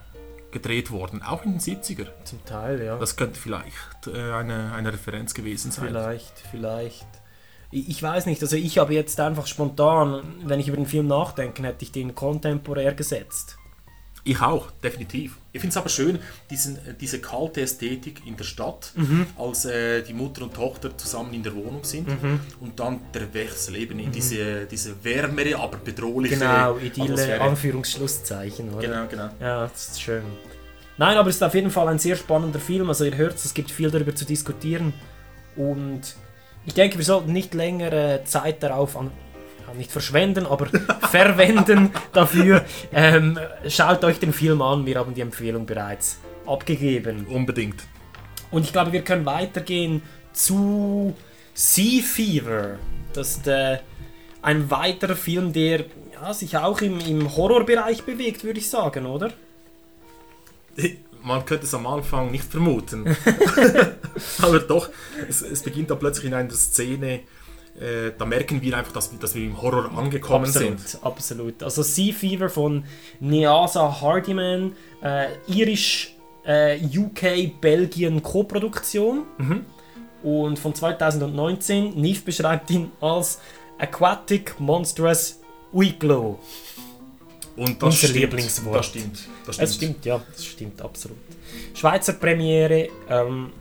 gedreht 0.55 0.89
worden? 0.89 1.21
Auch 1.21 1.43
in 1.43 1.51
den 1.51 1.59
70er. 1.59 2.07
Zum 2.23 2.43
Teil, 2.45 2.81
ja. 2.81 2.97
Das 2.97 3.17
könnte 3.17 3.37
vielleicht 3.37 4.07
äh, 4.07 4.31
eine, 4.31 4.71
eine 4.73 4.93
Referenz 4.93 5.33
gewesen 5.33 5.71
sein. 5.71 5.87
Vielleicht, 5.87 6.33
vielleicht. 6.49 7.05
Ich 7.71 7.89
ich 7.89 8.01
weiß 8.01 8.25
nicht, 8.25 8.41
also 8.41 8.55
ich 8.55 8.77
habe 8.77 8.93
jetzt 8.93 9.19
einfach 9.19 9.47
spontan, 9.47 10.23
wenn 10.45 10.61
ich 10.61 10.69
über 10.69 10.77
den 10.77 10.85
Film 10.85 11.07
nachdenke, 11.07 11.61
hätte 11.63 11.83
ich 11.83 11.91
den 11.91 12.15
kontemporär 12.15 12.93
gesetzt. 12.93 13.57
Ich 14.27 14.41
auch, 14.41 14.71
definitiv. 14.83 15.38
Ich 15.53 15.61
finde 15.61 15.71
es 15.71 15.77
aber 15.77 15.88
schön, 15.88 16.17
diesen, 16.49 16.77
äh, 16.77 16.95
diese 16.99 17.19
kalte 17.21 17.61
Ästhetik 17.61 18.23
in 18.25 18.35
der 18.35 18.43
Stadt, 18.43 18.91
Mhm. 18.95 19.27
als 19.38 19.65
äh, 19.65 20.01
die 20.01 20.13
Mutter 20.13 20.41
und 20.41 20.55
Tochter 20.55 20.97
zusammen 20.97 21.31
in 21.35 21.43
der 21.43 21.53
Wohnung 21.55 21.83
sind 21.83 22.07
Mhm. 22.07 22.39
und 22.59 22.79
dann 22.79 23.01
der 23.13 23.31
Wechsel 23.35 23.75
eben 23.75 23.99
in 23.99 24.07
Mhm. 24.07 24.11
diese, 24.13 24.65
diese 24.65 25.03
wärmere, 25.03 25.57
aber 25.59 25.77
bedrohliche 25.77 26.38
Genau, 26.38 26.77
Idylle, 26.77 27.05
Atmosphäre. 27.05 27.41
Anführungsschlusszeichen, 27.41 28.73
oder? 28.73 28.81
Genau, 28.88 29.05
genau. 29.07 29.29
Ja, 29.39 29.67
das 29.67 29.89
ist 29.89 30.01
schön. 30.01 30.23
Nein, 30.97 31.17
aber 31.17 31.29
es 31.29 31.35
ist 31.35 31.43
auf 31.43 31.53
jeden 31.53 31.69
Fall 31.69 31.88
ein 31.89 31.99
sehr 31.99 32.15
spannender 32.15 32.59
Film. 32.59 32.89
Also 32.89 33.05
ihr 33.05 33.15
hört 33.15 33.35
es, 33.35 33.45
es 33.45 33.53
gibt 33.53 33.69
viel 33.69 33.91
darüber 33.91 34.15
zu 34.15 34.25
diskutieren. 34.25 34.93
Und 35.55 36.15
ich 36.65 36.73
denke, 36.73 36.97
wir 36.97 37.05
sollten 37.05 37.31
nicht 37.31 37.53
länger 37.53 38.25
Zeit 38.25 38.63
darauf 38.63 38.97
an, 38.97 39.11
nicht 39.73 39.91
verschwenden, 39.91 40.45
aber 40.45 40.67
verwenden 41.10 41.91
dafür. 42.13 42.65
Ähm, 42.93 43.39
schaut 43.67 44.04
euch 44.04 44.19
den 44.19 44.34
Film 44.34 44.62
an, 44.62 44.86
wir 44.86 44.97
haben 44.97 45.13
die 45.13 45.21
Empfehlung 45.21 45.65
bereits 45.65 46.19
abgegeben. 46.45 47.25
Unbedingt. 47.28 47.84
Und 48.51 48.63
ich 48.63 48.71
glaube, 48.71 48.91
wir 48.91 49.01
können 49.01 49.25
weitergehen 49.25 50.01
zu 50.34 51.15
Sea 51.54 52.01
Fever. 52.04 52.78
Das 53.13 53.38
ist 53.38 53.47
äh, 53.47 53.80
ein 54.41 54.69
weiterer 54.69 55.15
Film, 55.15 55.54
der 55.54 55.86
ja, 56.13 56.34
sich 56.34 56.58
auch 56.58 56.82
im, 56.82 56.99
im 56.99 57.36
Horrorbereich 57.36 58.04
bewegt, 58.04 58.43
würde 58.43 58.60
ich 58.60 58.69
sagen, 58.69 59.06
oder? 59.06 59.32
Man 61.23 61.45
könnte 61.45 61.65
es 61.65 61.73
am 61.73 61.88
Anfang 61.88 62.32
nicht 62.32 62.45
vermuten. 62.45 63.06
Aber 64.41 64.60
doch, 64.60 64.89
es, 65.28 65.41
es 65.41 65.63
beginnt 65.63 65.89
da 65.89 65.95
plötzlich 65.95 66.25
in 66.25 66.34
einer 66.34 66.51
Szene, 66.51 67.21
äh, 67.79 68.11
da 68.17 68.25
merken 68.25 68.61
wir 68.61 68.77
einfach, 68.77 68.93
dass, 68.93 69.11
wir- 69.11 69.19
dass 69.19 69.35
wir 69.35 69.43
im 69.43 69.61
Horror 69.61 69.91
angekommen 69.97 70.45
absolut, 70.45 70.79
sind. 70.79 71.03
Absolut. 71.03 71.63
Also 71.63 71.83
Sea 71.83 72.13
Fever 72.13 72.49
von 72.49 72.85
Neasa 73.19 73.99
Hardiman, 74.01 74.73
äh, 75.03 75.27
irisch 75.47 76.15
äh, 76.45 76.77
UK 76.97 77.59
Belgien 77.59 78.21
Co-Produktion 78.23 79.23
Mhm. 79.38 79.65
und 80.23 80.59
von 80.59 80.73
2019. 80.75 81.99
Neve 81.99 82.21
beschreibt 82.23 82.69
ihn 82.69 82.91
als 83.01 83.39
Aquatic 83.79 84.59
Monstrous 84.59 85.39
Weeklow. 85.73 86.39
Und 87.57 87.81
das 87.81 87.83
Unser 87.95 87.97
stimmt, 88.07 88.15
Lieblingswort. 88.15 88.75
das 88.77 88.85
stimmt, 88.88 89.19
das 89.45 89.59
Es 89.59 89.75
stimmt. 89.75 89.91
stimmt, 89.93 90.05
ja, 90.05 90.21
das 90.33 90.45
stimmt 90.45 90.81
absolut. 90.81 91.17
Schweizer 91.73 92.13
Premiere, 92.13 92.89
ähm, 93.09 93.51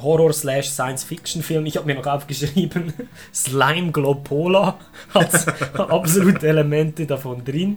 Horror 0.00 0.32
slash 0.32 0.68
Science 0.70 1.02
Fiction 1.04 1.42
Film. 1.42 1.66
Ich 1.66 1.76
habe 1.76 1.86
mir 1.86 1.96
noch 1.96 2.06
aufgeschrieben, 2.06 2.92
Slime 3.34 3.90
Glopola 3.92 4.78
hat 5.12 5.78
absolute 5.78 6.46
Elemente 6.48 7.06
davon 7.06 7.44
drin. 7.44 7.76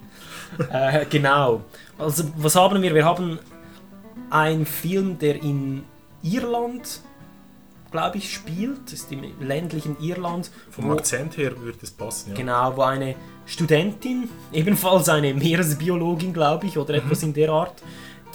Äh, 0.71 1.06
genau. 1.10 1.62
Also 1.97 2.26
was 2.38 2.56
haben 2.56 2.82
wir? 2.82 2.93
Wir 2.93 3.06
haben 3.06 3.39
einen 4.30 4.65
Film, 4.65 5.17
der 5.17 5.41
in 5.41 5.84
Irland, 6.21 7.02
glaube 7.91 8.17
ich, 8.17 8.32
spielt. 8.34 8.93
Ist 8.93 9.12
im 9.12 9.23
ländlichen 9.41 9.97
Irland. 9.99 10.52
Vom 10.69 10.89
wo- 10.89 10.93
Akzent 10.93 11.38
her 11.38 11.60
würde 11.60 11.80
es 11.82 11.91
passen. 11.91 12.30
Ja. 12.32 12.36
Genau, 12.36 12.78
wo 12.78 12.82
eine 12.84 13.15
Studentin, 13.47 14.30
ebenfalls 14.52 15.10
eine 15.10 15.34
Meeresbiologin, 15.34 16.32
glaube 16.34 16.67
ich, 16.67 16.78
oder 16.78 16.93
etwas 16.93 17.23
in 17.23 17.34
der 17.34 17.49
Art, 17.49 17.82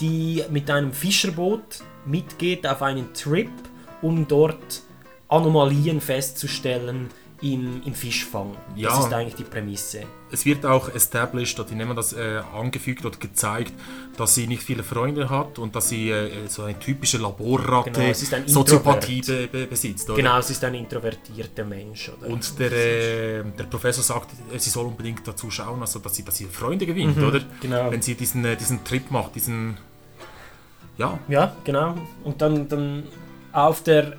die 0.00 0.42
mit 0.50 0.68
einem 0.70 0.92
Fischerboot 0.92 1.80
mitgeht 2.06 2.66
auf 2.66 2.82
einen 2.82 3.12
Trip, 3.14 3.50
um 4.02 4.26
dort 4.28 4.82
Anomalien 5.28 6.00
festzustellen 6.00 7.08
im, 7.40 7.82
im 7.84 7.94
Fischfang. 7.94 8.56
Ja. 8.74 8.88
Das 8.88 9.06
ist 9.06 9.12
eigentlich 9.12 9.36
die 9.36 9.44
Prämisse. 9.44 10.02
Es 10.32 10.44
wird 10.44 10.66
auch 10.66 10.92
established, 10.92 11.60
oder 11.60 11.70
nehmen 11.70 11.90
wir 11.90 11.94
das 11.94 12.12
äh, 12.12 12.40
angefügt 12.52 13.04
oder 13.04 13.16
gezeigt, 13.16 13.72
dass 14.16 14.34
sie 14.34 14.48
nicht 14.48 14.62
viele 14.64 14.82
Freunde 14.82 15.30
hat 15.30 15.60
und 15.60 15.76
dass 15.76 15.88
sie 15.88 16.10
äh, 16.10 16.48
so 16.48 16.64
eine 16.64 16.76
typische 16.80 17.18
Laborratte, 17.18 17.92
Genau, 17.92 18.06
ein 18.08 18.48
Soziopathie 18.48 19.20
be 19.20 19.46
be 19.46 19.66
besitzt. 19.68 20.08
Oder? 20.10 20.16
Genau, 20.16 20.38
es 20.38 20.50
ist 20.50 20.64
ein 20.64 20.74
introvertierter 20.74 21.64
Mensch. 21.64 22.10
Oder? 22.18 22.28
Und 22.28 22.58
der, 22.58 22.72
äh, 22.72 23.44
der 23.56 23.64
Professor 23.64 24.02
sagt, 24.02 24.30
äh, 24.52 24.58
sie 24.58 24.70
soll 24.70 24.86
unbedingt 24.86 25.26
dazu 25.28 25.48
schauen, 25.48 25.80
also, 25.80 26.00
dass, 26.00 26.16
sie, 26.16 26.24
dass 26.24 26.36
sie 26.36 26.46
Freunde 26.46 26.86
gewinnt, 26.86 27.16
Mhm, 27.18 27.24
oder? 27.24 27.40
genau. 27.60 27.92
Wenn 27.92 28.02
sie 28.02 28.16
diesen, 28.16 28.44
äh, 28.44 28.56
diesen 28.56 28.82
Trip 28.82 29.12
macht, 29.12 29.36
diesen. 29.36 29.78
Ja, 30.96 31.16
Ja, 31.28 31.54
genau. 31.62 31.94
Und 32.24 32.42
dann, 32.42 32.68
dann 32.68 33.04
auf 33.66 33.82
der 33.82 34.16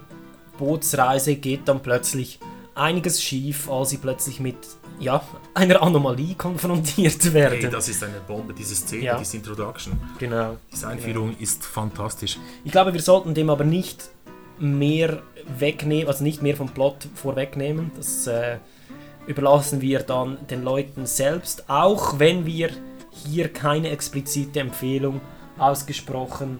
Bootsreise 0.58 1.36
geht 1.36 1.68
dann 1.68 1.82
plötzlich 1.82 2.40
einiges 2.76 3.22
schief, 3.22 3.70
als 3.70 3.90
sie 3.90 3.98
plötzlich 3.98 4.40
mit 4.40 4.58
ja, 5.00 5.24
einer 5.54 5.82
Anomalie 5.82 6.36
konfrontiert 6.36 7.34
werden. 7.34 7.60
Hey, 7.60 7.70
das 7.70 7.88
ist 7.88 8.04
eine 8.04 8.20
Bombe, 8.28 8.54
diese 8.54 8.76
Szene, 8.76 9.04
Ja. 9.04 9.18
diese 9.18 9.38
Introduction. 9.38 9.94
Genau. 10.18 10.58
Diese 10.72 10.88
Einführung 10.88 11.36
ist 11.40 11.66
fantastisch. 11.66 12.38
Ich 12.66 12.72
glaube, 12.72 12.94
wir 12.94 13.02
sollten 13.02 13.34
dem 13.34 13.50
aber 13.50 13.64
nicht 13.64 14.10
mehr 14.60 15.22
wegnehmen, 15.58 16.08
also 16.08 16.24
nicht 16.24 16.42
mehr 16.42 16.56
vom 16.56 16.70
Plot 16.70 17.08
vorwegnehmen. 17.16 17.92
Das 17.96 18.28
äh, 18.28 18.58
überlassen 19.26 19.80
wir 19.80 20.00
dann 20.00 20.38
den 20.50 20.64
Leuten 20.64 21.06
selbst, 21.06 21.70
auch 21.70 22.20
wenn 22.20 22.46
wir 22.46 22.70
hier 23.24 23.48
keine 23.52 23.90
explizite 23.92 24.60
Empfehlung 24.60 25.22
ausgesprochen 25.58 26.60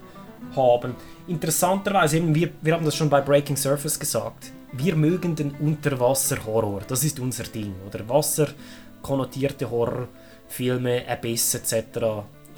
haben. 0.56 0.96
Interessanterweise, 1.28 2.18
eben, 2.18 2.34
wir, 2.34 2.50
wir 2.62 2.74
haben 2.74 2.86
das 2.86 2.96
schon 2.96 3.10
bei 3.10 3.22
Breaking 3.22 3.58
Surface 3.58 4.00
gesagt, 4.00 4.52
wir 4.72 4.96
mögen 4.96 5.36
den 5.36 5.52
Unterwasser-Horror. 5.52 6.82
Das 6.88 7.04
ist 7.04 7.20
unser 7.20 7.44
Ding. 7.44 7.74
Oder 7.88 8.08
wasserkonnotierte 8.08 9.70
Horrorfilme, 9.70 11.04
Abyss 11.08 11.56
etc. 11.56 12.00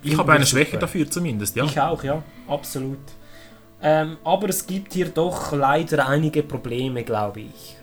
Ich 0.03 0.17
habe 0.17 0.33
eine 0.33 0.45
Schwäche 0.45 0.77
dafür 0.77 1.09
zumindest, 1.09 1.55
ja. 1.55 1.65
Ich 1.65 1.79
auch, 1.79 2.03
ja, 2.03 2.23
absolut. 2.47 2.99
Ähm, 3.81 4.17
aber 4.23 4.49
es 4.49 4.65
gibt 4.65 4.93
hier 4.93 5.09
doch 5.09 5.51
leider 5.53 6.07
einige 6.07 6.43
Probleme, 6.43 7.03
glaube 7.03 7.41
ich. 7.41 7.77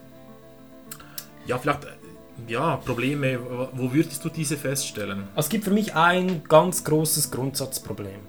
Ja, 1.46 1.59
vielleicht, 1.59 1.86
ja, 2.47 2.76
Probleme, 2.76 3.39
wo 3.72 3.93
würdest 3.93 4.24
du 4.24 4.28
diese 4.28 4.57
feststellen? 4.57 5.24
Es 5.36 5.49
gibt 5.49 5.64
für 5.64 5.70
mich 5.70 5.95
ein 5.95 6.43
ganz 6.49 6.84
großes 6.84 7.30
Grundsatzproblem. 7.30 8.20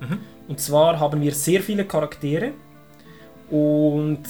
Und 0.47 0.59
zwar 0.59 0.99
haben 0.99 1.21
wir 1.21 1.33
sehr 1.33 1.61
viele 1.61 1.85
Charaktere 1.85 2.53
und 3.49 4.23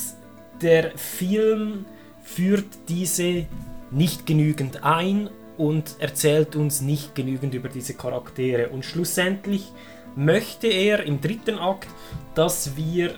der 0.61 0.97
Film 0.97 1.85
führt 2.23 2.67
diese 2.87 3.45
nicht 3.91 4.25
genügend 4.25 4.83
ein 4.83 5.29
und 5.57 5.95
erzählt 5.99 6.55
uns 6.55 6.81
nicht 6.81 7.15
genügend 7.15 7.53
über 7.53 7.69
diese 7.69 7.93
Charaktere. 7.93 8.69
Und 8.69 8.85
schlussendlich 8.85 9.71
möchte 10.15 10.67
er 10.67 11.03
im 11.03 11.21
dritten 11.21 11.57
Akt, 11.57 11.87
dass 12.35 12.75
wir 12.75 13.15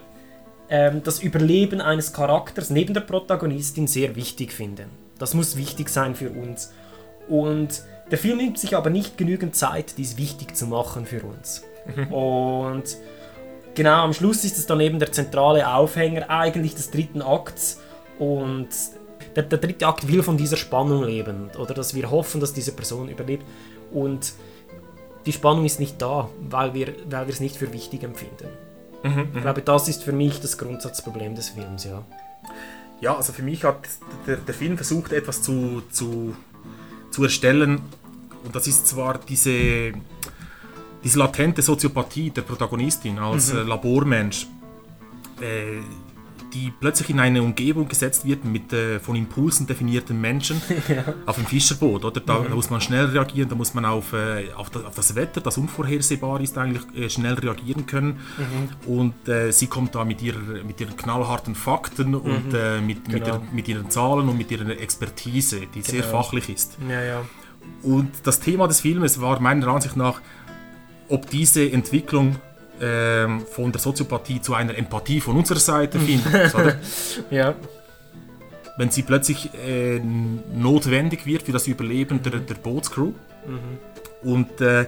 ähm, 0.69 1.01
das 1.03 1.21
Überleben 1.21 1.81
eines 1.81 2.13
Charakters 2.13 2.69
neben 2.69 2.93
der 2.93 3.01
Protagonistin 3.01 3.87
sehr 3.87 4.15
wichtig 4.15 4.53
finden. 4.53 5.00
Das 5.21 5.35
muss 5.35 5.55
wichtig 5.55 5.89
sein 5.89 6.15
für 6.15 6.31
uns. 6.31 6.73
Und 7.29 7.83
der 8.09 8.17
Film 8.17 8.37
nimmt 8.37 8.57
sich 8.57 8.75
aber 8.75 8.89
nicht 8.89 9.19
genügend 9.19 9.55
Zeit, 9.55 9.97
dies 9.97 10.17
wichtig 10.17 10.57
zu 10.57 10.65
machen 10.65 11.05
für 11.05 11.21
uns. 11.23 11.63
Und 12.09 12.97
genau 13.75 14.03
am 14.03 14.13
Schluss 14.13 14.43
ist 14.43 14.57
es 14.57 14.65
dann 14.65 14.81
eben 14.81 14.97
der 14.97 15.11
zentrale 15.11 15.71
Aufhänger 15.71 16.29
eigentlich 16.29 16.73
des 16.73 16.89
dritten 16.89 17.21
Akts. 17.21 17.79
Und 18.17 18.69
der, 19.35 19.43
der 19.43 19.59
dritte 19.59 19.87
Akt 19.87 20.07
will 20.07 20.23
von 20.23 20.37
dieser 20.37 20.57
Spannung 20.57 21.03
leben. 21.03 21.51
Oder 21.57 21.75
dass 21.75 21.93
wir 21.93 22.09
hoffen, 22.09 22.41
dass 22.41 22.53
diese 22.53 22.71
Person 22.71 23.07
überlebt. 23.07 23.45
Und 23.91 24.33
die 25.27 25.33
Spannung 25.33 25.65
ist 25.65 25.79
nicht 25.79 26.01
da, 26.01 26.29
weil 26.49 26.73
wir, 26.73 26.95
weil 27.09 27.27
wir 27.27 27.33
es 27.33 27.39
nicht 27.39 27.57
für 27.57 27.71
wichtig 27.71 28.03
empfinden. 28.03 28.47
Mhm, 29.03 29.29
ich 29.35 29.41
glaube, 29.41 29.61
das 29.61 29.87
ist 29.87 30.03
für 30.03 30.13
mich 30.13 30.41
das 30.41 30.57
Grundsatzproblem 30.57 31.35
des 31.35 31.49
Films, 31.49 31.83
ja. 31.83 32.03
Ja, 33.01 33.15
also 33.15 33.33
für 33.33 33.41
mich 33.43 33.63
hat 33.63 33.87
der, 34.27 34.37
der 34.37 34.53
Film 34.53 34.75
versucht, 34.77 35.11
etwas 35.11 35.41
zu, 35.41 35.81
zu, 35.91 36.35
zu 37.09 37.23
erstellen. 37.23 37.81
Und 38.43 38.55
das 38.55 38.67
ist 38.67 38.87
zwar 38.87 39.17
diese, 39.17 39.91
diese 41.03 41.19
latente 41.19 41.61
Soziopathie 41.61 42.29
der 42.29 42.43
Protagonistin 42.43 43.17
als 43.19 43.51
Mhm. 43.53 43.59
äh, 43.59 43.63
Labormensch, 43.63 44.47
äh, 45.41 45.79
die 46.53 46.71
plötzlich 46.79 47.09
in 47.09 47.19
eine 47.19 47.41
Umgebung 47.41 47.87
gesetzt 47.87 48.25
wird 48.25 48.43
mit 48.45 48.73
äh, 48.73 48.99
von 48.99 49.15
Impulsen 49.15 49.67
definierten 49.67 50.19
Menschen 50.19 50.61
Ja. 50.87 51.13
auf 51.25 51.35
dem 51.35 51.45
Fischerboot. 51.45 52.03
Oder? 52.05 52.19
Da, 52.19 52.39
Mhm. 52.39 52.49
da 52.49 52.55
muss 52.55 52.69
man 52.69 52.81
schnell 52.81 53.05
reagieren, 53.05 53.49
da 53.49 53.55
muss 53.55 53.73
man 53.73 53.85
auf, 53.85 54.13
äh, 54.13 54.51
auf, 54.55 54.69
das, 54.69 54.83
auf 54.85 54.95
das 54.95 55.15
Wetter, 55.15 55.41
das 55.41 55.57
unvorhersehbar 55.57 56.41
ist, 56.41 56.57
eigentlich 56.57 56.83
äh, 56.95 57.09
schnell 57.09 57.33
reagieren 57.35 57.85
können. 57.85 58.19
Mhm. 58.37 58.91
Und 58.93 59.27
äh, 59.29 59.51
sie 59.51 59.67
kommt 59.67 59.95
da 59.95 60.03
mit, 60.05 60.21
ihrer, 60.21 60.39
mit 60.65 60.79
ihren 60.81 60.95
knallharten 60.97 61.55
Fakten 61.55 62.15
und 62.15 62.49
Mhm. 62.49 62.55
äh, 62.55 62.81
mit, 62.81 63.07
mit, 63.07 63.23
Genau. 63.23 63.37
der, 63.37 63.41
mit 63.53 63.67
ihren 63.67 63.89
Zahlen 63.89 64.27
und 64.29 64.37
mit 64.37 64.51
ihrer 64.51 64.69
Expertise, 64.69 65.61
die 65.73 65.81
sehr 65.81 66.01
Genau. 66.01 66.21
fachlich 66.23 66.49
ist. 66.49 66.77
Ja, 66.89 67.01
ja. 67.01 67.21
Und 67.83 68.09
das 68.23 68.39
Thema 68.39 68.67
des 68.67 68.81
Filmes 68.81 69.21
war 69.21 69.39
meiner 69.39 69.67
Ansicht 69.67 69.95
nach, 69.95 70.21
ob 71.07 71.29
diese 71.29 71.69
Entwicklung 71.71 72.35
ähm, 72.81 73.45
von 73.45 73.71
der 73.71 73.79
Soziopathie 73.79 74.41
zu 74.41 74.53
einer 74.53 74.77
Empathie 74.77 75.21
von 75.21 75.37
unserer 75.37 75.59
Seite 75.59 75.99
findet. 75.99 76.55
oder? 76.55 76.75
Ja. 77.29 77.55
Wenn 78.77 78.89
sie 78.89 79.03
plötzlich 79.03 79.53
äh, 79.53 79.99
notwendig 79.99 81.25
wird 81.25 81.43
für 81.43 81.51
das 81.51 81.67
Überleben 81.67 82.21
der, 82.23 82.39
der 82.39 82.55
Bootscrew. 82.55 83.13
Mhm. 83.45 84.29
Und 84.29 84.61
äh, 84.61 84.85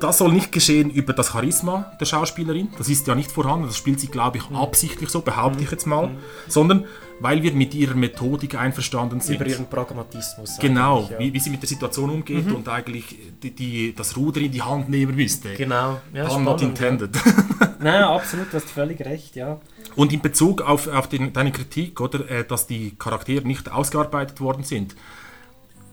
das 0.00 0.18
soll 0.18 0.32
nicht 0.32 0.50
geschehen 0.50 0.90
über 0.90 1.12
das 1.12 1.32
Charisma 1.32 1.92
der 2.00 2.06
Schauspielerin. 2.06 2.68
Das 2.76 2.88
ist 2.88 3.06
ja 3.06 3.14
nicht 3.14 3.30
vorhanden. 3.30 3.66
Das 3.66 3.76
spielt 3.76 4.00
sie, 4.00 4.08
glaube 4.08 4.38
Mhm. 4.38 4.44
ich, 4.50 4.58
absichtlich 4.58 5.10
so, 5.10 5.20
behaupte 5.20 5.62
ich 5.62 5.70
jetzt 5.70 5.86
mal. 5.86 6.10
Sondern 6.48 6.84
weil 7.20 7.40
wir 7.44 7.52
mit 7.52 7.72
ihrer 7.72 7.94
Methodik 7.94 8.56
einverstanden 8.56 9.20
sind. 9.20 9.36
Über 9.36 9.46
ihren 9.46 9.66
Pragmatismus. 9.66 10.58
Genau, 10.58 11.08
ja. 11.08 11.20
wie, 11.20 11.32
wie 11.32 11.38
sie 11.38 11.50
mit 11.50 11.62
der 11.62 11.68
Situation 11.68 12.10
umgeht 12.10 12.46
Mhm. 12.48 12.56
und 12.56 12.68
eigentlich 12.68 13.16
die, 13.40 13.52
die, 13.52 13.94
das 13.94 14.16
Ruder 14.16 14.40
in 14.40 14.50
die 14.50 14.62
Hand 14.62 14.88
nehmen 14.88 15.14
müsste. 15.14 15.54
Genau, 15.54 16.00
ja, 16.12 16.26
Pun 16.26 16.42
not 16.42 16.62
intended. 16.62 17.10
Nein, 17.78 18.02
absolut, 18.02 18.52
du 18.52 18.56
hast 18.56 18.68
völlig 18.70 19.00
recht, 19.04 19.36
ja. 19.36 19.60
Und 19.94 20.12
in 20.12 20.20
Bezug 20.20 20.62
auf, 20.62 20.88
auf 20.88 21.08
den, 21.08 21.32
deine 21.32 21.52
Kritik, 21.52 22.00
oder, 22.00 22.28
äh, 22.28 22.44
dass 22.44 22.66
die 22.66 22.96
Charaktere 22.98 23.46
nicht 23.46 23.70
ausgearbeitet 23.70 24.40
worden 24.40 24.64
sind, 24.64 24.96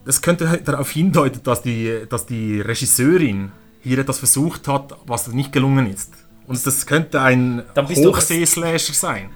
das 0.04 0.22
könnte 0.22 0.60
darauf 0.64 0.90
hindeuten, 0.90 1.42
dass 1.44 1.62
die, 1.62 2.06
dass 2.08 2.26
die 2.26 2.60
Regisseurin 2.60 3.52
hier 3.82 3.98
etwas 3.98 4.18
versucht 4.18 4.68
hat, 4.68 4.96
was 5.06 5.28
nicht 5.28 5.52
gelungen 5.52 5.86
ist. 5.92 6.12
Und 6.46 6.66
das 6.66 6.84
könnte 6.84 7.20
ein 7.20 7.62
Hochseeslasher 7.76 8.92
sein. 8.92 9.30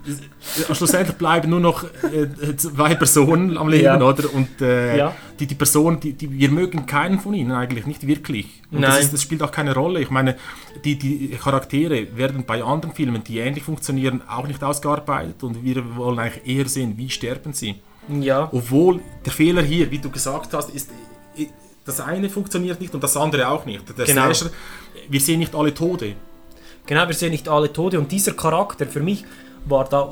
Äh, 0.68 0.74
Schlussendlich 0.74 1.16
bleiben 1.16 1.48
nur 1.48 1.60
noch 1.60 1.84
äh, 1.84 2.56
zwei 2.56 2.96
Personen 2.96 3.56
am 3.56 3.68
Leben, 3.68 3.84
Ja. 3.84 4.02
oder? 4.02 4.34
Und 4.34 4.60
äh, 4.60 4.96
Ja. 4.98 5.14
die, 5.38 5.46
die 5.46 5.54
Person, 5.54 6.00
die, 6.00 6.14
die, 6.14 6.28
wir 6.32 6.50
mögen 6.50 6.86
keinen 6.86 7.20
von 7.20 7.32
ihnen 7.34 7.52
eigentlich, 7.52 7.86
nicht 7.86 8.04
wirklich. 8.06 8.62
Und 8.72 8.80
Nein. 8.80 8.90
Das, 8.90 9.00
ist, 9.04 9.12
das 9.12 9.22
spielt 9.22 9.42
auch 9.44 9.52
keine 9.52 9.74
Rolle. 9.74 10.00
Ich 10.00 10.10
meine, 10.10 10.36
die, 10.84 10.98
die 10.98 11.28
Charaktere 11.40 12.16
werden 12.16 12.42
bei 12.44 12.64
anderen 12.64 12.94
Filmen, 12.94 13.22
die 13.22 13.38
ähnlich 13.38 13.62
funktionieren, 13.62 14.22
auch 14.28 14.48
nicht 14.48 14.64
ausgearbeitet 14.64 15.40
und 15.44 15.62
wir 15.62 15.94
wollen 15.96 16.18
eigentlich 16.18 16.44
eher 16.46 16.68
sehen, 16.68 16.94
wie 16.96 17.10
sterben 17.10 17.52
sie. 17.52 17.76
Ja. 18.08 18.48
Obwohl 18.52 19.00
der 19.24 19.32
Fehler 19.32 19.62
hier, 19.62 19.88
wie 19.92 19.98
du 19.98 20.10
gesagt 20.10 20.52
hast, 20.52 20.70
ist, 20.70 20.90
äh, 21.38 21.46
das 21.84 22.00
eine 22.00 22.30
funktioniert 22.30 22.80
nicht 22.80 22.94
und 22.94 23.02
das 23.02 23.16
andere 23.16 23.48
auch 23.48 23.64
nicht. 23.66 23.82
Der 23.98 24.06
Genau. 24.06 24.32
Slasher, 24.32 24.50
wir 25.08 25.20
sehen 25.20 25.38
nicht 25.40 25.54
alle 25.54 25.74
Tode. 25.74 26.14
Genau, 26.86 27.06
wir 27.06 27.14
sehen 27.14 27.30
nicht 27.30 27.48
alle 27.48 27.72
Tode 27.72 27.98
und 27.98 28.10
dieser 28.10 28.32
Charakter 28.32 28.86
für 28.86 29.00
mich 29.00 29.24
war 29.66 29.84
da 29.88 30.10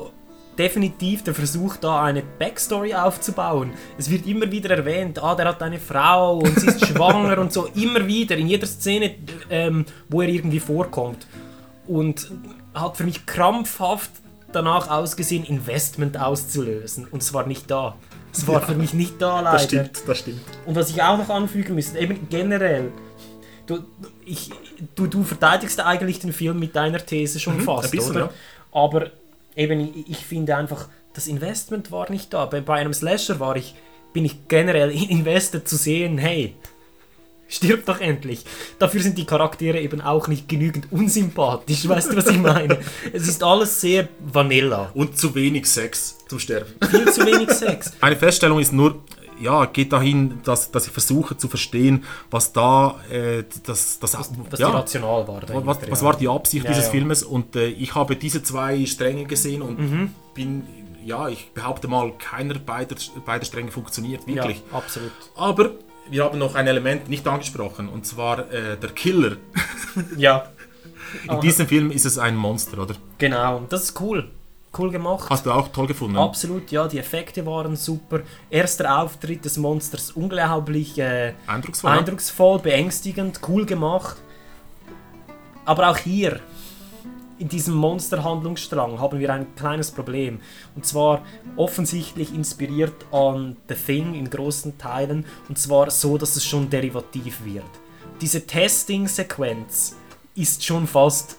definitiv 0.57 1.23
der 1.23 1.33
Versuch, 1.33 1.77
da 1.77 2.03
eine 2.03 2.21
Backstory 2.21 2.93
aufzubauen. 2.93 3.71
Es 3.97 4.09
wird 4.09 4.27
immer 4.27 4.51
wieder 4.51 4.75
erwähnt, 4.75 5.21
ah, 5.21 5.35
der 5.35 5.47
hat 5.47 5.61
eine 5.63 5.79
Frau 5.79 6.39
und 6.39 6.59
sie 6.59 6.67
ist 6.67 6.85
schwanger 6.87 7.39
und 7.39 7.51
so, 7.51 7.67
immer 7.75 8.05
wieder, 8.05 8.37
in 8.37 8.47
jeder 8.47 8.67
Szene, 8.67 9.15
ähm, 9.49 9.85
wo 10.09 10.21
er 10.21 10.29
irgendwie 10.29 10.59
vorkommt. 10.59 11.27
Und 11.87 12.31
hat 12.73 12.97
für 12.97 13.03
mich 13.03 13.25
krampfhaft 13.25 14.11
danach 14.51 14.89
ausgesehen, 14.89 15.43
Investment 15.43 16.17
auszulösen. 16.19 17.07
Und 17.09 17.21
es 17.21 17.33
war 17.33 17.45
nicht 17.47 17.69
da. 17.69 17.95
War 18.45 18.61
Ja, 18.61 18.67
für 18.67 18.75
mich 18.75 18.93
nicht 18.93 19.21
da, 19.21 19.39
leider. 19.41 19.51
Das 19.57 19.63
stimmt, 19.65 20.03
das 20.07 20.19
stimmt. 20.19 20.41
Und 20.65 20.75
was 20.75 20.89
ich 20.89 21.01
auch 21.01 21.17
noch 21.17 21.29
anfügen 21.29 21.75
müsste, 21.75 21.99
eben 21.99 22.27
generell, 22.29 22.91
du, 23.67 23.83
ich, 24.25 24.49
du, 24.95 25.07
du 25.07 25.23
verteidigst 25.23 25.79
eigentlich 25.79 26.19
den 26.19 26.33
Film 26.33 26.59
mit 26.59 26.75
deiner 26.75 26.97
These 27.05 27.39
schon 27.39 27.57
Mhm, 27.57 27.61
fast, 27.61 27.91
bisschen, 27.91 28.11
oder? 28.11 28.19
ja. 28.25 28.29
Aber 28.71 29.11
eben, 29.55 29.79
ich, 29.95 30.09
ich 30.09 30.17
finde 30.25 30.55
einfach, 30.57 30.87
das 31.13 31.27
Investment 31.27 31.91
war 31.91 32.09
nicht 32.09 32.33
da. 32.33 32.45
Bei, 32.47 32.59
bei 32.61 32.75
einem 32.79 32.93
Slasher 32.93 33.39
war 33.39 33.55
ich, 33.55 33.75
bin 34.13 34.25
ich 34.25 34.47
generell 34.47 34.89
invested 35.09 35.67
zu 35.67 35.75
sehen, 35.75 36.17
hey, 36.17 36.55
stirb 37.55 37.85
doch 37.85 37.99
endlich. 37.99 38.43
Dafür 38.79 39.01
sind 39.01 39.17
die 39.17 39.25
Charaktere 39.25 39.79
eben 39.79 40.01
auch 40.01 40.27
nicht 40.27 40.47
genügend 40.49 40.91
unsympathisch, 40.91 41.87
weißt 41.87 42.11
du, 42.11 42.17
was 42.17 42.27
ich 42.27 42.39
meine? 42.39 42.79
Es 43.13 43.27
ist 43.27 43.43
alles 43.43 43.79
sehr 43.81 44.07
vanilla. 44.19 44.91
Und 44.93 45.17
zu 45.17 45.33
wenig 45.35 45.65
Sex 45.67 46.17
zum 46.27 46.39
Sterben. 46.39 46.73
Viel 46.89 47.11
zu 47.11 47.25
wenig 47.25 47.49
Sex. 47.51 47.91
Meine 48.01 48.15
Feststellung 48.15 48.59
ist 48.59 48.73
nur, 48.73 49.01
ja, 49.41 49.65
geht 49.65 49.91
dahin, 49.91 50.39
dass, 50.43 50.71
dass 50.71 50.85
ich 50.87 50.91
versuche 50.93 51.35
zu 51.37 51.47
verstehen, 51.47 52.03
was 52.31 52.53
da, 52.53 52.99
äh, 53.11 53.43
das, 53.65 53.99
das, 53.99 54.17
was 54.49 54.59
ja, 54.59 54.69
die 54.69 54.75
Rational 54.75 55.27
war 55.27 55.41
Was, 55.65 55.77
was 55.89 55.99
ja. 56.01 56.05
war 56.07 56.15
die 56.17 56.27
Absicht 56.27 56.65
Ja, 56.65 56.71
dieses 56.71 56.85
ja. 56.85 56.91
Filmes? 56.91 57.23
Und 57.23 57.55
äh, 57.55 57.67
ich 57.67 57.93
habe 57.95 58.15
diese 58.15 58.41
zwei 58.43 58.85
Stränge 58.85 59.25
gesehen 59.25 59.61
und 59.61 59.79
Mhm. 59.79 60.11
bin, 60.33 60.63
ja, 61.03 61.27
ich 61.27 61.51
behaupte 61.53 61.87
mal, 61.87 62.13
keiner 62.17 62.55
beider, 62.59 62.95
beider 63.25 63.45
Stränge 63.45 63.71
funktioniert 63.71 64.25
wirklich. 64.25 64.63
Ja, 64.71 64.77
absolut. 64.77 65.11
Aber 65.35 65.71
wir 66.09 66.23
haben 66.23 66.37
noch 66.37 66.55
ein 66.55 66.67
Element 66.67 67.09
nicht 67.09 67.27
angesprochen, 67.27 67.89
und 67.89 68.05
zwar 68.05 68.51
äh, 68.51 68.77
der 68.77 68.89
Killer. 68.91 69.37
Ja. 70.17 70.47
In 71.29 71.39
diesem 71.41 71.67
Film 71.67 71.91
ist 71.91 72.05
es 72.05 72.17
ein 72.17 72.35
Monster, 72.35 72.79
oder? 72.79 72.95
Genau, 73.19 73.57
und 73.57 73.71
das 73.71 73.83
ist 73.83 74.01
cool. 74.01 74.31
Cool 74.75 74.89
gemacht. 74.89 75.29
Hast 75.29 75.45
du 75.45 75.51
auch 75.51 75.67
toll 75.67 75.85
gefunden? 75.85 76.17
Absolut, 76.17 76.71
ja, 76.71 76.87
die 76.87 76.97
Effekte 76.97 77.45
waren 77.45 77.75
super. 77.75 78.21
Erster 78.49 78.99
Auftritt 78.99 79.45
des 79.45 79.57
Monsters 79.57 80.09
unglaublich 80.11 80.97
äh, 80.97 81.33
Eindrucksvoll. 81.45 81.91
eindrucksvoll, 81.91 82.59
beängstigend, 82.59 83.39
cool 83.47 83.67
gemacht. 83.67 84.17
Aber 85.65 85.89
auch 85.89 85.97
hier, 85.97 86.39
in 87.39 87.49
diesem 87.49 87.73
Monsterhandlungsstrang, 87.75 88.99
haben 88.99 89.19
wir 89.19 89.33
ein 89.33 89.55
kleines 89.55 89.91
Problem. 89.91 90.39
Und 90.75 90.85
zwar 90.85 91.23
offensichtlich 91.55 92.33
inspiriert 92.33 93.05
an 93.11 93.57
The 93.67 93.75
Thing 93.75 94.13
in 94.13 94.29
großen 94.29 94.77
Teilen. 94.77 95.25
Und 95.49 95.57
zwar 95.57 95.89
so, 95.91 96.17
dass 96.17 96.35
es 96.35 96.45
schon 96.45 96.69
derivativ 96.69 97.43
wird. 97.45 97.63
Diese 98.21 98.45
Testing-Sequenz 98.45 99.95
ist 100.35 100.63
schon 100.63 100.87
fast 100.87 101.37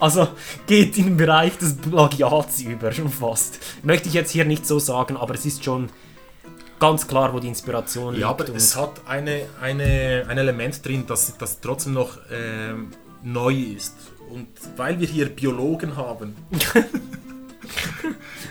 Also 0.00 0.28
geht 0.66 0.96
in 0.96 1.06
den 1.06 1.16
Bereich 1.16 1.58
des 1.58 1.76
Plagiats 1.76 2.60
über, 2.62 2.92
schon 2.92 3.08
fast. 3.08 3.58
Möchte 3.82 4.08
ich 4.08 4.14
jetzt 4.14 4.30
hier 4.30 4.44
nicht 4.44 4.66
so 4.66 4.78
sagen, 4.78 5.16
aber 5.16 5.34
es 5.34 5.44
ist 5.44 5.64
schon 5.64 5.88
ganz 6.78 7.06
klar, 7.06 7.32
wo 7.32 7.40
die 7.40 7.48
Inspiration 7.48 8.14
liegt. 8.14 8.22
Ja, 8.22 8.30
aber 8.30 8.48
es 8.54 8.76
hat 8.76 9.00
eine, 9.06 9.46
eine, 9.60 10.24
ein 10.28 10.38
Element 10.38 10.84
drin, 10.86 11.04
das, 11.06 11.36
das 11.36 11.60
trotzdem 11.60 11.94
noch 11.94 12.18
ähm, 12.30 12.90
neu 13.22 13.54
ist. 13.54 13.94
Und 14.30 14.48
weil 14.76 15.00
wir 15.00 15.06
hier 15.06 15.28
Biologen 15.28 15.96
haben, 15.96 16.36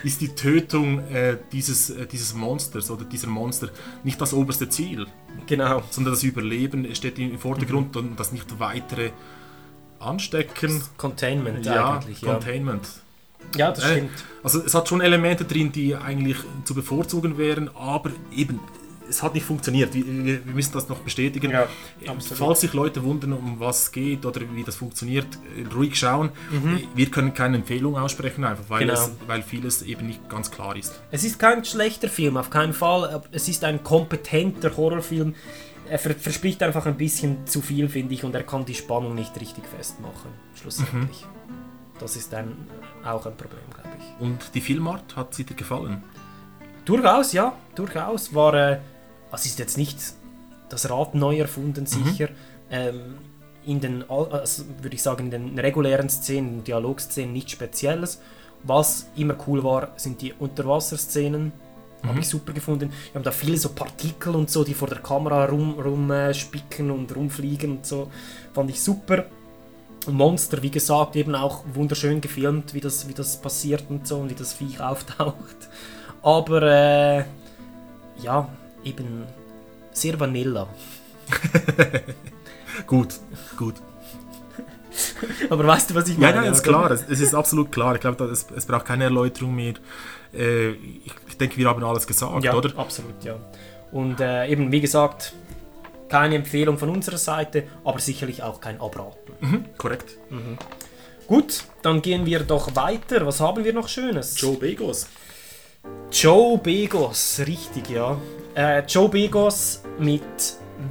ist 0.04 0.20
die 0.20 0.28
Tötung 0.28 1.00
äh, 1.08 1.38
dieses, 1.52 1.90
äh, 1.90 2.06
dieses 2.06 2.34
Monsters 2.34 2.90
oder 2.90 3.04
dieser 3.04 3.28
Monster 3.28 3.68
nicht 4.04 4.20
das 4.20 4.32
oberste 4.32 4.68
Ziel. 4.68 5.06
Genau. 5.46 5.82
Sondern 5.90 6.14
das 6.14 6.22
Überleben 6.22 6.94
steht 6.94 7.18
im 7.18 7.38
Vordergrund 7.38 7.96
und 7.96 8.18
das 8.18 8.32
nicht 8.32 8.58
weitere 8.58 9.10
Anstecken. 9.98 10.82
Containment 10.96 11.64
ja, 11.66 11.94
eigentlich, 11.96 12.20
ja. 12.20 12.32
Containment. 12.32 12.88
Ja, 13.56 13.70
das 13.70 13.84
Äh, 13.84 13.92
stimmt. 13.92 14.24
Also 14.42 14.62
es 14.62 14.74
hat 14.74 14.88
schon 14.88 15.00
Elemente 15.00 15.44
drin, 15.44 15.72
die 15.72 15.94
eigentlich 15.96 16.36
zu 16.64 16.74
bevorzugen 16.74 17.38
wären, 17.38 17.70
aber 17.74 18.10
eben, 18.34 18.60
es 19.08 19.22
hat 19.22 19.34
nicht 19.34 19.44
funktioniert. 19.46 19.94
Wir, 19.94 20.06
wir 20.06 20.40
müssen 20.54 20.72
das 20.72 20.88
noch 20.88 20.98
bestätigen. 20.98 21.50
Ja, 21.50 21.62
Äh. 22.00 22.20
Falls 22.20 22.60
sich 22.60 22.72
Leute 22.72 23.02
wundern, 23.02 23.32
um 23.32 23.58
was 23.58 23.84
es 23.84 23.92
geht 23.92 24.24
oder 24.26 24.40
wie 24.54 24.62
das 24.64 24.76
funktioniert, 24.76 25.26
äh, 25.56 25.72
ruhig 25.74 25.98
schauen. 25.98 26.30
Mhm. 26.50 26.82
Wir 26.94 27.10
können 27.10 27.34
keine 27.34 27.56
Empfehlung 27.56 27.96
aussprechen, 27.96 28.44
einfach 28.44 28.64
weil, 28.68 28.80
Genau. 28.86 28.92
es, 28.94 29.10
weil 29.26 29.42
vieles 29.42 29.82
eben 29.82 30.06
nicht 30.06 30.28
ganz 30.28 30.50
klar 30.50 30.76
ist. 30.76 31.00
Es 31.10 31.24
ist 31.24 31.38
kein 31.38 31.64
schlechter 31.64 32.08
Film, 32.08 32.36
auf 32.36 32.50
keinen 32.50 32.72
Fall. 32.72 33.22
Es 33.32 33.48
ist 33.48 33.64
ein 33.64 33.82
kompetenter 33.82 34.76
Horrorfilm. 34.76 35.34
Er 35.90 35.98
ver 35.98 36.14
verspricht 36.14 36.62
einfach 36.62 36.84
ein 36.84 36.98
bisschen 36.98 37.46
zu 37.46 37.62
viel, 37.62 37.88
finde 37.88 38.12
ich, 38.12 38.22
und 38.22 38.34
er 38.34 38.42
kann 38.42 38.64
die 38.66 38.74
Spannung 38.74 39.14
nicht 39.14 39.40
richtig 39.40 39.64
festmachen, 39.66 40.30
schlussendlich. 40.60 41.24
Das 41.98 42.14
ist 42.14 42.32
ein, 42.34 42.54
auch 43.04 43.24
ein 43.24 43.36
Problem, 43.36 43.60
glaube 43.72 43.88
ich. 43.98 44.20
Und 44.22 44.54
die 44.54 44.60
Filmart 44.60 45.16
hat 45.16 45.34
sie 45.34 45.44
dir 45.44 45.54
gefallen? 45.54 46.02
Durchaus, 46.84 47.32
ja, 47.32 47.54
durchaus. 47.74 48.34
War, 48.34 48.54
äh, 48.54 48.78
es 49.32 49.46
ist 49.46 49.58
jetzt 49.58 49.76
nicht 49.78 49.98
das 50.68 50.88
Rad 50.90 51.14
neu 51.14 51.38
erfunden, 51.38 51.86
sicher. 51.86 52.28
Ähm, 52.70 53.16
in 53.66 53.80
den, 53.80 54.08
Al- 54.10 54.28
also, 54.32 54.64
würde 54.80 54.94
ich 54.94 55.02
sagen, 55.02 55.26
in 55.26 55.30
den 55.30 55.58
regulären 55.58 56.08
Szenen, 56.08 56.64
Dialogszenen 56.64 57.32
nichts 57.32 57.52
Spezielles. 57.52 58.20
Was 58.64 59.06
immer 59.16 59.36
cool 59.46 59.62
war, 59.62 59.90
sind 59.96 60.20
die 60.20 60.32
Unterwasserszenen. 60.32 61.52
Habe 62.02 62.14
Mhm. 62.14 62.20
ich 62.20 62.28
super 62.28 62.52
gefunden. 62.52 62.90
Wir 63.12 63.14
haben 63.18 63.24
da 63.24 63.32
viele 63.32 63.56
so 63.56 63.70
Partikel 63.70 64.34
und 64.34 64.50
so, 64.50 64.62
die 64.64 64.74
vor 64.74 64.88
der 64.88 64.98
Kamera 65.00 65.44
rum, 65.46 65.78
rum 65.78 66.10
äh, 66.10 66.32
spicken 66.34 66.90
und 66.90 67.14
rumfliegen 67.14 67.72
und 67.78 67.86
so. 67.86 68.10
Fand 68.52 68.70
ich 68.70 68.80
super. 68.80 69.24
Monster, 70.08 70.62
wie 70.62 70.70
gesagt, 70.70 71.16
eben 71.16 71.34
auch 71.34 71.64
wunderschön 71.74 72.20
gefilmt, 72.20 72.72
wie 72.72 72.80
das, 72.80 73.08
wie 73.08 73.14
das 73.14 73.40
passiert 73.40 73.84
und 73.90 74.06
so 74.06 74.18
und 74.18 74.30
wie 74.30 74.34
das 74.34 74.54
Viech 74.54 74.80
auftaucht. 74.90 75.68
Aber 76.22 76.62
äh, 76.62 77.24
ja, 78.22 78.48
eben 78.88 79.24
sehr 79.92 80.18
Vanilla. 80.18 80.68
Gut, 82.86 83.14
gut. 83.56 83.74
Aber 85.50 85.66
weißt 85.66 85.90
du, 85.90 85.94
was 85.94 86.08
ich 86.08 86.16
Ja, 86.16 86.30
meine? 86.32 86.46
ja, 86.46 86.52
ist 86.52 86.60
oder? 86.60 86.68
klar. 86.68 86.90
Es, 86.92 87.04
es 87.08 87.20
ist 87.20 87.34
absolut 87.34 87.72
klar. 87.72 87.94
Ich 87.96 88.00
glaube, 88.00 88.24
es, 88.26 88.46
es 88.54 88.66
braucht 88.66 88.86
keine 88.86 89.04
Erläuterung 89.04 89.54
mehr. 89.54 89.74
Äh, 90.32 90.70
ich, 90.70 91.12
ich 91.28 91.36
denke, 91.36 91.56
wir 91.56 91.68
haben 91.68 91.82
alles 91.82 92.06
gesagt, 92.06 92.44
ja, 92.44 92.54
oder? 92.54 92.76
absolut, 92.78 93.22
ja. 93.24 93.36
Und 93.90 94.20
äh, 94.20 94.46
eben, 94.48 94.70
wie 94.70 94.80
gesagt, 94.80 95.32
keine 96.08 96.36
Empfehlung 96.36 96.78
von 96.78 96.88
unserer 96.90 97.18
Seite, 97.18 97.64
aber 97.84 97.98
sicherlich 97.98 98.42
auch 98.42 98.60
kein 98.60 98.80
Abraten. 98.80 99.32
Mhm, 99.40 99.64
korrekt. 99.76 100.16
Mhm. 100.30 100.56
Gut, 101.26 101.64
dann 101.82 102.00
gehen 102.00 102.24
wir 102.26 102.40
doch 102.40 102.74
weiter. 102.76 103.26
Was 103.26 103.40
haben 103.40 103.64
wir 103.64 103.72
noch 103.72 103.88
Schönes? 103.88 104.40
Joe 104.40 104.56
Begos. 104.56 105.06
Joe 106.10 106.58
Begos, 106.58 107.40
richtig, 107.46 107.90
ja. 107.90 108.16
Äh, 108.54 108.82
Joe 108.86 109.08
Begos 109.08 109.82
mit 109.98 110.22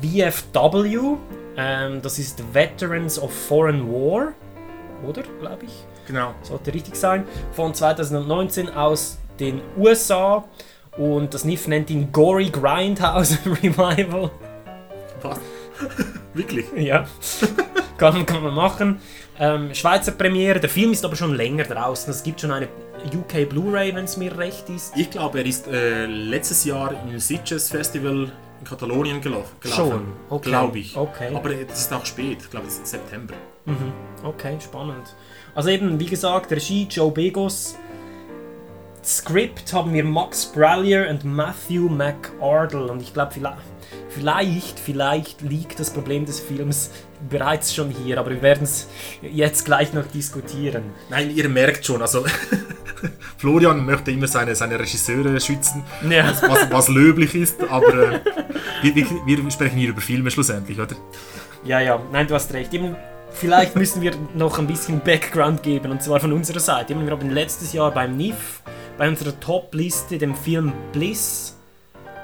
VFW. 0.02 1.18
Ähm, 1.58 2.02
das 2.02 2.20
ist 2.20 2.42
Veterans 2.54 3.20
of 3.20 3.34
Foreign 3.34 3.92
War, 3.92 4.34
oder? 5.08 5.24
Glaube 5.40 5.66
ich. 5.66 5.86
Genau. 6.08 6.34
Sollte 6.44 6.74
richtig 6.74 6.96
sein. 6.96 7.26
Von 7.52 7.74
2019 7.74 8.70
aus 8.70 9.18
den 9.40 9.62
USA. 9.78 10.46
Und 10.98 11.34
das 11.34 11.46
NIF 11.46 11.68
nennt 11.68 11.90
ihn 11.90 12.12
Gory 12.12 12.50
Grindhouse 12.50 13.40
Revival. 13.46 14.32
Was? 15.22 15.40
Wirklich? 16.34 16.66
Ja. 16.76 17.06
kann, 17.98 18.26
kann 18.26 18.44
man 18.44 18.54
machen. 18.54 19.02
Ähm, 19.40 19.74
Schweizer 19.74 20.12
Premiere. 20.14 20.60
Der 20.60 20.70
Film 20.70 20.92
ist 20.92 21.06
aber 21.06 21.16
schon 21.16 21.36
länger 21.36 21.64
draußen. 21.64 22.10
Es 22.10 22.24
gibt 22.24 22.42
schon 22.42 22.52
eine 22.52 22.68
UK 23.06 23.48
Blu-ray, 23.48 23.94
wenn 23.94 24.06
es 24.06 24.18
mir 24.18 24.36
recht 24.38 24.70
ist. 24.70 24.96
Ich 24.98 25.12
glaube, 25.12 25.40
er 25.40 25.46
ist 25.46 25.68
äh, 25.68 26.06
letztes 26.06 26.66
Jahr 26.66 26.94
im 27.08 27.20
Sitges 27.20 27.70
Festival 27.70 28.32
in 28.60 28.66
Katalonien 28.66 29.22
gelaufen. 29.22 29.56
Schon? 29.64 30.08
Okay. 30.30 30.50
Glaube 30.50 30.80
ich. 30.80 30.98
Okay. 30.98 31.36
Aber 31.36 31.52
es 31.52 31.80
ist 31.80 31.94
auch 31.94 32.06
spät. 32.06 32.40
Ich 32.42 32.50
glaube, 32.50 32.68
es 32.68 32.80
ist 32.80 32.88
September. 32.88 33.36
Mhm. 33.66 33.94
Okay, 34.24 34.58
spannend. 34.60 35.16
Also 35.54 35.70
eben, 35.70 36.00
wie 36.00 36.06
gesagt, 36.06 36.52
Regie 36.52 36.88
Joe 36.90 37.12
Begos. 37.12 37.76
Skript 39.04 39.72
haben 39.72 39.94
wir 39.94 40.04
Max 40.04 40.46
Brallier 40.48 41.10
und 41.10 41.24
Matthew 41.24 41.88
McArdle. 41.88 42.92
Und 42.92 43.02
ich 43.02 43.14
glaube, 43.14 43.32
vielleicht, 43.32 43.58
vielleicht, 44.10 44.80
vielleicht 44.80 45.42
liegt 45.42 45.80
das 45.80 45.92
Problem 45.92 46.26
des 46.26 46.40
Films 46.40 46.92
bereits 47.30 47.74
schon 47.74 47.90
hier, 47.90 48.20
aber 48.20 48.30
wir 48.32 48.42
werden 48.42 48.64
es 48.64 48.88
jetzt 49.22 49.66
gleich 49.66 49.94
noch 49.94 50.06
diskutieren. 50.08 50.84
Nein, 51.10 51.32
ihr 51.36 51.50
merkt 51.50 51.86
schon, 51.86 52.02
also 52.02 52.24
Florian 53.38 53.86
möchte 53.86 54.12
immer 54.12 54.28
seine, 54.28 54.56
seine 54.56 54.80
Regisseure 54.80 55.40
schützen, 55.40 55.84
Ja. 56.10 56.28
was, 56.30 56.42
was, 56.44 56.72
was 56.72 56.88
löblich 56.90 57.36
ist, 57.36 57.58
aber 57.70 58.14
äh, 58.14 58.20
wir, 58.82 58.96
wir, 58.96 59.44
wir 59.44 59.52
sprechen 59.52 59.78
hier 59.78 59.90
über 59.90 60.02
Filme 60.02 60.32
schlussendlich, 60.32 60.80
oder? 60.80 60.96
Ja, 61.64 61.80
ja, 61.80 62.00
nein, 62.12 62.28
du 62.28 62.36
hast 62.36 62.54
recht. 62.54 62.74
Eben, 62.74 62.96
vielleicht 63.32 63.76
müssen 63.76 64.02
wir 64.02 64.14
noch 64.36 64.58
ein 64.60 64.68
bisschen 64.68 65.00
Background 65.02 65.64
geben, 65.64 65.92
und 65.92 66.02
zwar 66.02 66.20
von 66.20 66.32
unserer 66.34 66.60
Seite. 66.60 66.94
Eben, 66.94 67.06
wir 67.06 67.12
haben 67.12 67.30
letztes 67.30 67.74
Jahr 67.74 67.92
beim 67.92 68.16
NIF, 68.16 68.62
bei 68.98 69.08
unserer 69.08 69.40
Top-Liste, 69.40 70.18
dem 70.18 70.36
Film 70.36 70.72
Bliss, 70.94 71.56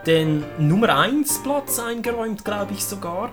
den 0.05 0.43
Nummer 0.57 0.97
1 0.97 1.43
Platz 1.43 1.79
eingeräumt, 1.79 2.43
glaube 2.43 2.73
ich 2.73 2.83
sogar, 2.83 3.29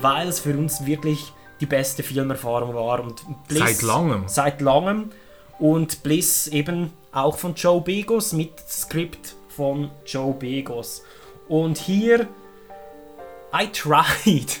weil 0.00 0.28
es 0.28 0.40
für 0.40 0.56
uns 0.56 0.84
wirklich 0.86 1.32
die 1.60 1.66
beste 1.66 2.02
Filmerfahrung 2.02 2.74
war. 2.74 3.00
Und 3.00 3.24
Bliss, 3.48 3.58
Seit 3.78 3.82
langem. 3.82 4.24
Seit 4.26 4.60
langem. 4.60 5.10
Und 5.58 6.02
Bliss 6.02 6.46
eben 6.48 6.92
auch 7.12 7.38
von 7.38 7.54
Joe 7.54 7.80
Begos 7.80 8.32
mit 8.32 8.58
Skript 8.68 9.36
von 9.48 9.90
Joe 10.04 10.34
Begos. 10.34 11.02
Und 11.48 11.78
hier 11.78 12.28
I 13.56 13.68
tried. 13.72 14.60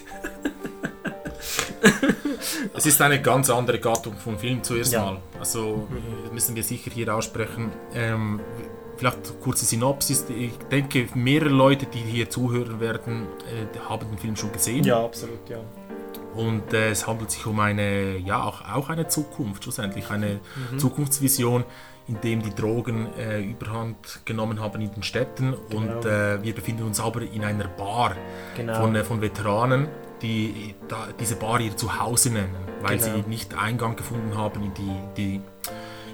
Es 2.76 2.86
ist 2.86 3.00
eine 3.00 3.20
ganz 3.22 3.50
andere 3.50 3.78
Gattung 3.78 4.14
von 4.16 4.38
Film 4.38 4.62
zuerst 4.62 4.92
Ja. 4.92 5.04
mal. 5.04 5.18
Also 5.38 5.86
äh, 6.30 6.32
müssen 6.34 6.56
wir 6.56 6.62
sicher 6.62 6.90
hier 6.90 7.14
aussprechen. 7.14 7.70
Ähm, 7.94 8.40
vielleicht 8.96 9.40
kurze 9.40 9.64
Synopsis. 9.64 10.24
Ich 10.28 10.52
denke, 10.70 11.08
mehrere 11.14 11.48
Leute, 11.50 11.86
die 11.86 11.98
hier 11.98 12.30
zuhören 12.30 12.80
werden, 12.80 13.26
äh, 13.50 13.78
haben 13.88 14.08
den 14.08 14.18
Film 14.18 14.36
schon 14.36 14.52
gesehen. 14.52 14.84
Ja, 14.84 15.04
absolut, 15.04 15.48
ja. 15.48 15.58
Und 16.34 16.72
äh, 16.72 16.90
es 16.90 17.06
handelt 17.06 17.30
sich 17.30 17.46
um 17.46 17.60
eine, 17.60 18.16
ja, 18.18 18.42
auch, 18.42 18.62
auch 18.68 18.88
eine 18.88 19.06
Zukunft, 19.06 19.62
schlussendlich 19.62 20.10
eine 20.10 20.40
Mhm. 20.72 20.78
Zukunftsvision, 20.78 21.64
in 22.08 22.20
dem 22.20 22.42
die 22.42 22.54
Drogen 22.54 23.06
äh, 23.16 23.40
überhand 23.40 23.96
genommen 24.24 24.60
haben 24.60 24.80
in 24.80 24.92
den 24.92 25.02
Städten. 25.02 25.54
Und 25.54 26.02
Genau. 26.02 26.06
äh, 26.06 26.42
wir 26.42 26.54
befinden 26.54 26.82
uns 26.82 26.98
aber 27.00 27.22
in 27.22 27.44
einer 27.44 27.68
Bar 27.68 28.16
Genau. 28.56 28.74
von, 28.74 28.94
äh, 28.96 29.04
von 29.04 29.20
Veteranen, 29.20 29.88
die 30.22 30.74
da, 30.88 31.06
diese 31.18 31.36
Bar 31.36 31.60
ihr 31.60 31.76
Zuhause 31.76 32.30
nennen, 32.30 32.54
weil 32.82 32.98
Genau. 32.98 33.16
sie 33.22 33.28
nicht 33.28 33.56
Eingang 33.56 33.94
gefunden 33.96 34.36
haben 34.36 34.64
in 34.64 34.74
die, 34.74 34.92
die, 35.16 35.40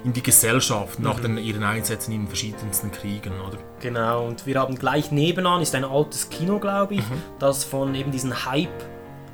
in 0.03 0.13
die 0.13 0.23
Gesellschaft 0.23 0.99
nach 0.99 1.17
Mhm. 1.19 1.21
den, 1.23 1.37
ihren 1.37 1.63
Einsätzen 1.63 2.11
in 2.11 2.27
verschiedensten 2.27 2.91
Kriegen. 2.91 3.33
Oder? 3.47 3.57
Genau, 3.79 4.25
und 4.27 4.45
wir 4.45 4.59
haben 4.59 4.75
gleich 4.75 5.11
nebenan 5.11 5.61
ist 5.61 5.75
ein 5.75 5.83
altes 5.85 6.29
Kino, 6.29 6.59
glaube 6.59 6.95
ich, 6.95 7.03
das 7.39 7.63
von 7.63 7.93
eben 7.95 8.11
diesen 8.11 8.45
Hype, 8.45 8.69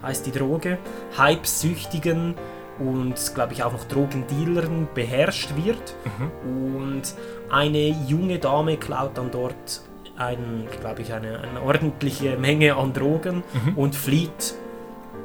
heißt 0.03 0.26
die 0.26 0.32
Droge, 0.32 0.78
Hype-Süchtigen 1.18 2.36
und 2.80 3.15
glaube 3.34 3.53
ich 3.53 3.63
auch 3.63 3.72
noch 3.72 3.84
Drogendealern 3.86 4.88
beherrscht 4.93 5.49
wird. 5.55 5.95
Und 6.43 7.03
eine 7.49 7.88
junge 8.07 8.38
Dame 8.39 8.78
klaut 8.78 9.18
dann 9.18 9.32
dort 9.32 9.82
ein, 10.18 10.68
glaube 10.82 11.01
ich, 11.01 11.13
eine, 11.13 11.39
eine 11.39 11.61
ordentliche 11.61 12.38
Menge 12.38 12.76
an 12.76 12.91
Drogen 12.93 13.43
Mhm. 13.65 13.78
und 13.78 13.95
flieht 13.95 14.55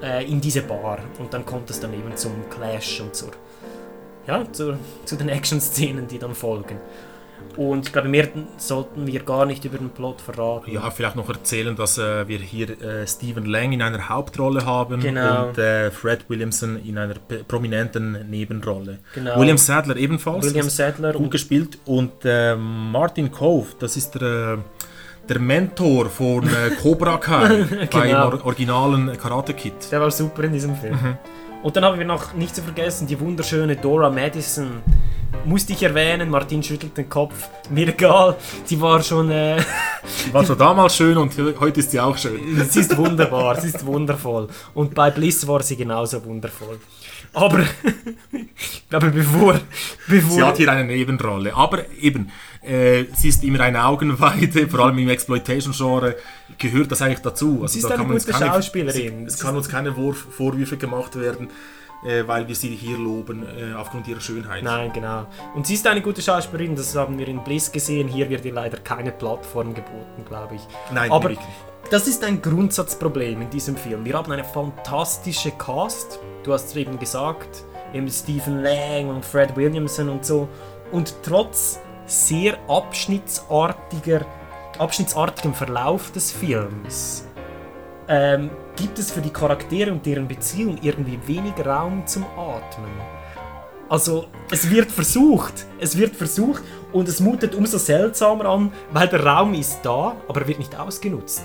äh, 0.03 0.25
in 0.31 0.41
diese 0.41 0.63
Bar. 0.63 0.99
Und 1.19 1.33
dann 1.35 1.45
kommt 1.47 1.71
es 1.71 1.81
dann 1.81 1.93
eben 1.95 2.15
zum 2.17 2.33
Clash 2.51 3.01
und 3.01 3.15
zur, 3.15 3.31
ja, 4.27 4.45
zu, 4.53 4.77
zu 5.05 5.17
den 5.17 5.29
Action-Szenen, 5.29 6.07
die 6.09 6.19
dann 6.19 6.35
folgen. 6.35 6.79
Und 7.57 7.87
ich 7.87 7.93
glaube, 7.93 8.09
mehr 8.09 8.29
sollten 8.57 9.07
wir 9.07 9.21
gar 9.25 9.45
nicht 9.47 9.65
über 9.65 9.77
den 9.77 9.91
Plot 9.91 10.21
verraten. 10.21 10.71
Ja, 10.71 10.91
vielleicht 10.91 11.17
noch 11.17 11.29
erzählen, 11.29 11.75
dass 11.77 11.99
äh, 11.99 12.27
wir 12.29 12.39
hier 12.39 12.81
äh, 12.81 13.07
Stephen 13.07 13.45
Lang 13.47 13.73
in 13.73 13.83
einer 13.83 14.09
Hauptrolle 14.09 14.65
haben 14.65 15.01
Genau. 15.01 15.49
und 15.49 15.59
äh, 15.59 15.91
Fred 15.91 16.25
Williamson 16.29 16.81
in 16.83 16.97
einer 16.99 17.15
prominenten 17.49 18.31
Nebenrolle. 18.31 19.01
Genau. 19.15 19.39
William 19.41 19.59
Sadler 19.59 19.97
ebenfalls. 19.97 20.47
William 20.47 20.71
Sadler 20.71 21.13
Gut 21.13 21.23
und- 21.25 21.31
gespielt. 21.31 21.79
Und 21.85 22.13
äh, 22.25 22.55
Martin 22.57 23.31
Cove, 23.33 23.67
das 23.81 23.97
ist 23.97 24.13
der, 24.13 24.23
äh, 24.23 24.59
der 25.29 25.39
Mentor 25.39 26.09
von 26.11 26.45
äh, 26.47 26.71
Cobra 26.81 27.17
Kai 27.19 27.65
beim 27.91 28.03
Genau. 28.09 28.27
or 28.27 28.45
originalen 28.47 29.17
Karate 29.19 29.55
Kid. 29.55 29.75
Der 29.91 30.01
war 30.01 30.11
super 30.11 30.45
in 30.45 30.53
diesem 30.53 30.77
Film. 30.77 30.95
Mhm. 30.95 31.17
Und 31.63 31.77
dann 31.77 31.85
haben 31.85 31.99
wir 31.99 32.05
noch 32.07 32.35
nicht 32.35 32.55
zu 32.57 32.63
vergessen 32.63 33.07
die 33.07 33.19
wunderschöne 33.21 33.77
Dora 33.77 34.11
Madison. 34.11 34.83
Musste 35.45 35.73
ich 35.73 35.83
erwähnen, 35.83 36.29
Martin 36.29 36.63
schüttelt 36.63 36.97
den 36.97 37.09
Kopf. 37.09 37.49
Mir 37.71 37.89
egal, 37.89 38.37
sie 38.65 38.81
war 38.81 39.03
schon. 39.03 39.31
Äh, 39.31 39.57
war 40.33 40.45
schon 40.45 40.59
damals 40.59 40.97
schön 40.97 41.17
und 41.17 41.33
heute 41.59 41.81
ist 41.81 41.91
sie 41.93 42.01
auch 42.01 42.17
schön. 42.17 42.41
sie 42.69 42.81
ist 42.81 42.97
wunderbar, 42.97 43.61
sie 43.61 43.69
ist 43.69 43.85
wundervoll. 43.87 44.49
Und 44.75 44.95
bei 44.95 45.11
Bliss 45.11 45.47
war 45.47 45.63
sie 45.63 45.77
genauso 45.77 46.25
wundervoll. 46.25 46.79
Aber, 47.33 47.61
ich 48.33 48.89
glaube, 48.91 49.11
bevor. 49.11 49.55
bevor 50.09 50.31
Sie 50.31 50.43
hat 50.43 50.57
hier 50.59 50.71
eine 50.71 50.85
Nebenrolle. 50.85 51.55
Aber 51.57 51.79
eben, 51.99 52.31
äh, 52.63 53.05
sie 53.17 53.29
ist 53.29 53.43
immer 53.45 53.61
eine 53.61 53.85
Augenweide, 53.85 54.69
vor 54.71 54.81
allem 54.81 54.99
im 54.99 55.09
Exploitation-Genre 55.09 56.17
gehört 56.59 56.91
das 56.93 57.03
eigentlich 57.03 57.21
dazu. 57.21 57.59
Also 57.63 57.73
Sie 57.75 57.79
ist 57.81 57.89
da 57.91 57.95
eine 57.95 58.05
gute 58.07 58.31
keine- 58.33 58.47
Schauspielerin. 58.47 59.27
Es 59.27 59.39
kann 59.39 59.57
uns 59.57 59.69
keine 59.69 59.93
Vorwürfe 59.95 60.77
gemacht 60.77 61.19
werden, 61.19 61.49
äh, 62.07 62.23
weil 62.27 62.47
wir 62.47 62.55
sie 62.55 62.69
hier 62.75 62.97
loben 62.99 63.45
äh, 63.45 63.75
aufgrund 63.75 64.07
ihrer 64.09 64.21
Schönheit. 64.21 64.63
Nein, 64.63 64.93
genau. 64.93 65.27
Und 65.55 65.67
sie 65.67 65.75
ist 65.75 65.87
eine 65.87 66.01
gute 66.03 66.23
Schauspielerin, 66.23 66.77
das 66.77 66.95
haben 66.95 67.19
wir 67.19 67.27
in 67.29 67.43
Bliss 67.43 67.71
gesehen. 67.73 68.09
Hier 68.09 68.29
wird 68.31 68.45
ihr 68.45 68.53
leider 68.53 68.79
keine 68.79 69.11
Plattform 69.13 69.75
geboten, 69.75 70.25
glaube 70.29 70.55
ich. 70.57 70.63
Nein, 70.93 71.11
Aber 71.11 71.31
wirklich. 71.31 71.47
das 71.91 72.07
ist 72.07 72.23
ein 72.25 72.41
Grundsatzproblem 72.43 73.43
in 73.43 73.51
diesem 73.51 73.77
Film. 73.77 74.05
Wir 74.05 74.15
haben 74.15 74.31
eine 74.31 74.45
fantastische 74.45 75.51
Cast. 75.53 76.21
Du 76.45 76.53
hast 76.53 76.67
es 76.71 76.77
eben 76.77 76.99
gesagt, 76.99 77.65
eben 77.93 78.09
Stephen 78.09 78.63
Lang 78.63 79.09
und 79.09 79.25
Fred 79.25 79.57
Williamson 79.57 80.09
und 80.09 80.25
so. 80.25 80.49
Und 80.91 81.15
trotz 81.23 81.79
sehr 82.13 82.59
abschnittsartiger, 82.69 84.27
abschnittsartigem 84.79 85.55
Verlauf 85.55 86.13
des 86.13 86.31
Films 86.31 87.27
ähm, 88.09 88.51
gibt 88.77 88.99
es 88.99 89.11
für 89.11 89.21
die 89.21 89.31
Charaktere 89.31 89.91
und 89.91 90.05
deren 90.05 90.29
Beziehung 90.29 90.79
irgendwie 90.83 91.19
wenig 91.27 91.55
Raum 91.65 92.07
zum 92.07 92.25
Atmen. 92.37 92.91
Also, 93.89 94.27
es 94.51 94.71
wird 94.71 94.91
versucht, 94.91 95.67
es 95.79 95.97
wird 95.97 96.17
versucht 96.17 96.63
und 96.93 97.09
es 97.09 97.21
mutet 97.21 97.55
umso 97.55 97.79
seltsamer 97.79 98.47
an, 98.47 98.73
weil 98.91 99.09
der 99.09 99.25
Raum 99.25 99.55
ist 99.55 99.81
da, 99.83 100.17
aber 100.29 100.43
er 100.43 100.49
wird 100.49 100.59
nicht 100.59 100.79
ausgenutzt. 100.79 101.43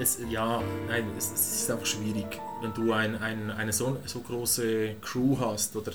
Es, 0.00 0.18
ja, 0.30 0.60
nein, 0.88 1.04
es, 1.16 1.32
es 1.32 1.62
ist 1.62 1.70
einfach 1.70 1.86
schwierig, 1.86 2.40
wenn 2.62 2.72
du 2.74 2.92
ein, 2.92 3.20
ein, 3.20 3.50
eine 3.50 3.72
so, 3.72 3.96
so 4.06 4.20
große 4.20 4.96
Crew 5.00 5.36
hast 5.40 5.74
oder 5.74 5.92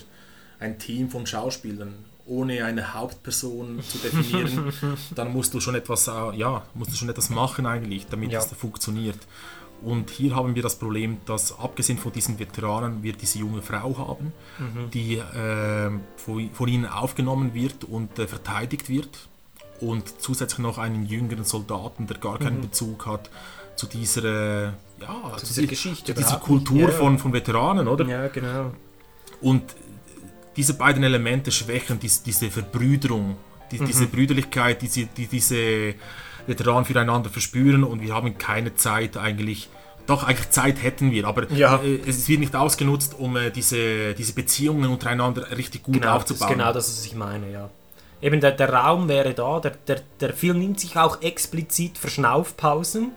ein 0.59 0.77
Team 0.77 1.09
von 1.09 1.25
Schauspielern, 1.25 1.93
ohne 2.25 2.63
eine 2.65 2.93
Hauptperson 2.93 3.81
zu 3.81 3.97
definieren, 3.97 4.71
dann 5.15 5.31
musst 5.33 5.53
du 5.53 5.59
schon 5.59 5.75
etwas, 5.75 6.07
äh, 6.07 6.11
ja, 6.35 6.63
musst 6.73 6.91
du 6.91 6.95
schon 6.95 7.09
etwas 7.09 7.29
machen 7.29 7.65
eigentlich, 7.65 8.07
damit 8.07 8.31
Ja. 8.31 8.39
es 8.39 8.47
funktioniert. 8.53 9.19
Und 9.81 10.09
hier 10.11 10.33
haben 10.35 10.55
wir 10.55 10.63
das 10.63 10.77
Problem, 10.77 11.17
dass 11.25 11.59
abgesehen 11.59 11.97
von 11.99 12.13
diesen 12.13 12.39
Veteranen 12.39 13.03
wir 13.03 13.11
diese 13.13 13.39
junge 13.39 13.61
Frau 13.61 13.97
haben, 13.97 14.31
Mhm. 14.57 14.91
die 14.91 15.15
äh, 15.17 15.91
von, 16.15 16.49
von 16.53 16.67
ihnen 16.69 16.85
aufgenommen 16.85 17.53
wird 17.53 17.83
und 17.83 18.17
äh, 18.17 18.27
verteidigt 18.27 18.87
wird. 18.87 19.27
Und 19.81 20.21
zusätzlich 20.21 20.59
noch 20.59 20.77
einen 20.77 21.05
jüngeren 21.05 21.43
Soldaten, 21.43 22.07
der 22.07 22.17
gar 22.17 22.39
keinen 22.39 22.57
Mhm. 22.59 22.61
Bezug 22.61 23.05
hat 23.05 23.29
zu 23.75 23.85
dieser, 23.87 24.23
äh, 24.23 24.63
ja, 25.01 25.35
Zu 25.37 25.47
dieser 25.47 25.65
Geschichte 25.67 26.13
zu 26.13 26.21
dieser 26.21 26.37
Kultur 26.37 26.83
ja. 26.83 26.87
von, 26.89 27.19
von 27.19 27.33
Veteranen, 27.33 27.89
oder? 27.89 28.05
Ja, 28.07 28.27
genau. 28.29 28.71
Und 29.41 29.63
diese 30.55 30.73
beiden 30.75 31.03
Elemente 31.03 31.51
schwächen 31.51 31.99
dies, 31.99 32.23
diese 32.23 32.49
Verbrüderung, 32.51 33.37
die, 33.71 33.79
Mhm. 33.79 33.85
diese 33.85 34.07
Brüderlichkeit, 34.07 34.81
diese, 34.81 35.05
die 35.07 35.27
diese 35.27 35.95
Veteranen 36.47 36.85
füreinander 36.85 37.29
verspüren 37.29 37.83
und 37.83 38.01
wir 38.01 38.13
haben 38.13 38.37
keine 38.37 38.75
Zeit 38.75 39.17
eigentlich. 39.17 39.69
Doch, 40.05 40.23
eigentlich 40.25 40.49
Zeit 40.49 40.83
hätten 40.83 41.11
wir, 41.11 41.25
aber 41.25 41.49
Ja. 41.51 41.77
äh, 41.81 41.99
es 42.05 42.27
wird 42.27 42.41
nicht 42.41 42.55
ausgenutzt, 42.55 43.15
um 43.17 43.37
äh, 43.37 43.49
diese, 43.51 44.13
diese 44.13 44.33
Beziehungen 44.33 44.89
untereinander 44.91 45.49
richtig 45.57 45.81
gut 45.83 45.95
Genau, 45.95 46.15
das 46.17 46.25
ist 46.25 46.31
aufzubauen. 46.31 46.57
genau 46.57 46.73
das, 46.73 46.89
was 46.89 47.05
ich 47.05 47.15
meine, 47.15 47.49
ja. 47.51 47.69
Eben 48.21 48.39
der, 48.41 48.51
der 48.51 48.69
Raum 48.71 49.07
wäre 49.07 49.33
da, 49.33 49.59
der, 49.61 49.71
der, 49.87 50.01
der 50.19 50.33
Film 50.33 50.59
nimmt 50.59 50.79
sich 50.79 50.97
auch 50.97 51.21
explizit 51.21 51.97
Verschnaufpausen, 51.97 53.11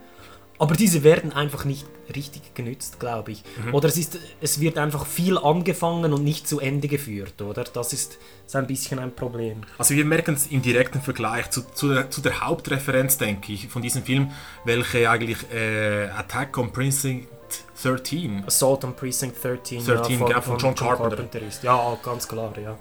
aber 0.58 0.74
diese 0.74 1.02
werden 1.04 1.32
einfach 1.32 1.64
nicht 1.64 1.86
richtig 2.14 2.54
genützt, 2.54 3.00
glaube 3.00 3.32
ich. 3.32 3.42
Mhm. 3.64 3.74
Oder 3.74 3.88
es, 3.88 3.96
ist, 3.96 4.18
es 4.40 4.60
wird 4.60 4.78
einfach 4.78 5.06
viel 5.06 5.36
angefangen 5.38 6.12
und 6.12 6.22
nicht 6.24 6.46
zu 6.48 6.60
Ende 6.60 6.88
geführt, 6.88 7.42
oder? 7.42 7.64
Das 7.64 7.92
ist, 7.92 8.18
ist 8.46 8.56
ein 8.56 8.66
bisschen 8.66 8.98
ein 8.98 9.14
Problem. 9.14 9.62
Also 9.78 9.94
wir 9.94 10.04
merken 10.04 10.34
es 10.34 10.46
im 10.46 10.62
direkten 10.62 11.00
Vergleich 11.00 11.50
zu, 11.50 11.62
zu, 11.74 11.92
der, 11.92 12.10
zu 12.10 12.20
der 12.20 12.40
Hauptreferenz, 12.40 13.18
denke 13.18 13.52
ich, 13.52 13.68
von 13.68 13.82
diesem 13.82 14.02
Film, 14.02 14.30
welche 14.64 15.10
eigentlich 15.10 15.38
äh, 15.52 16.08
Attack 16.08 16.56
on 16.58 16.72
Precinct 16.72 17.28
13 17.82 18.44
Assault 18.46 18.84
on 18.84 18.94
Precinct 18.96 19.34
13, 19.42 19.84
13, 19.84 20.18
ja, 20.20 20.26
gell, 20.26 20.42
von 20.42 20.58
John 20.58 20.74
Carpenter. 20.74 21.42
ist. 21.42 21.62
Ja, 21.62 21.96
ganz 22.02 22.26
klar, 22.26 22.52
ja. 22.62 22.76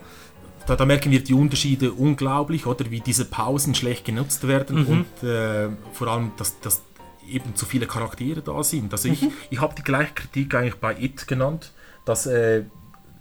da, 0.66 0.76
da 0.76 0.86
merken 0.86 1.12
wir 1.12 1.24
die 1.24 1.34
Unterschiede 1.36 1.92
unglaublich, 1.92 2.66
oder 2.66 2.90
wie 2.90 3.00
diese 3.02 3.26
Pausen 3.26 3.76
schlecht 3.76 4.06
genutzt 4.06 4.48
werden 4.48 4.78
Mhm. 4.84 4.88
und 5.22 5.28
äh, 5.30 5.70
vor 5.94 6.08
allem, 6.08 6.32
dass, 6.38 6.60
dass 6.62 6.82
eben 7.30 7.56
zu 7.56 7.66
viele 7.66 7.88
Charaktere 7.88 8.42
da 8.42 8.64
sind. 8.64 8.92
Also 8.94 9.10
ich, 9.10 9.22
Mhm. 9.22 9.32
ich 9.50 9.60
habe 9.62 9.76
die 9.76 9.84
gleiche 9.84 10.14
Kritik 10.14 10.54
eigentlich 10.56 10.76
bei 10.76 10.96
It 11.00 11.28
genannt, 11.28 11.72
dass 12.06 12.26
äh, 12.26 12.64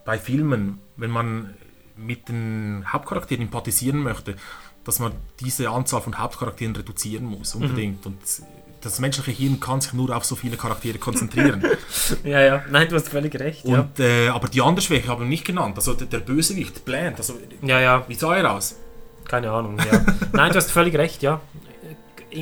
bei 0.05 0.18
Filmen, 0.18 0.78
wenn 0.96 1.11
man 1.11 1.55
mit 1.96 2.28
den 2.28 2.84
Hauptcharakteren 2.92 3.42
sympathisieren 3.44 4.02
möchte, 4.02 4.36
dass 4.84 4.98
man 4.98 5.12
diese 5.40 5.70
Anzahl 5.70 6.02
von 6.02 6.18
Hauptcharakteren 6.18 6.74
reduzieren 6.76 7.24
muss, 7.24 7.55
Mhm. 7.55 7.62
unbedingt. 7.62 8.05
Und 8.07 8.18
das 8.82 8.98
menschliche 9.00 9.30
Hirn 9.30 9.61
kann 9.61 9.80
sich 9.80 9.94
nur 9.94 10.14
auf 10.14 10.24
so 10.26 10.36
viele 10.36 10.57
Charaktere 10.59 10.98
konzentrieren. 10.98 11.64
Ja, 12.24 12.40
ja, 12.42 12.62
nein, 12.70 12.88
du 12.88 12.96
hast 12.96 13.09
völlig 13.09 13.34
recht, 13.40 13.64
ja. 13.64 13.80
Und, 13.80 13.98
äh, 13.98 14.28
aber 14.28 14.48
die 14.48 14.61
andere 14.61 14.84
Schwäche 14.84 15.09
haben 15.09 15.22
wir 15.22 15.28
nicht 15.28 15.46
genannt. 15.46 15.76
Also 15.76 15.94
der, 15.94 16.07
der 16.07 16.18
Bösewicht, 16.18 16.84
Bland, 16.84 17.16
also 17.16 17.38
Ja, 17.62 17.80
ja. 17.80 18.05
wie 18.09 18.14
sah 18.14 18.36
er 18.36 18.52
aus? 18.52 18.76
Keine 19.26 19.50
Ahnung, 19.50 19.78
ja. 19.78 20.05
Nein, 20.32 20.50
du 20.52 20.57
hast 20.57 20.70
völlig 20.70 20.94
recht, 20.96 21.22
ja. 21.22 21.40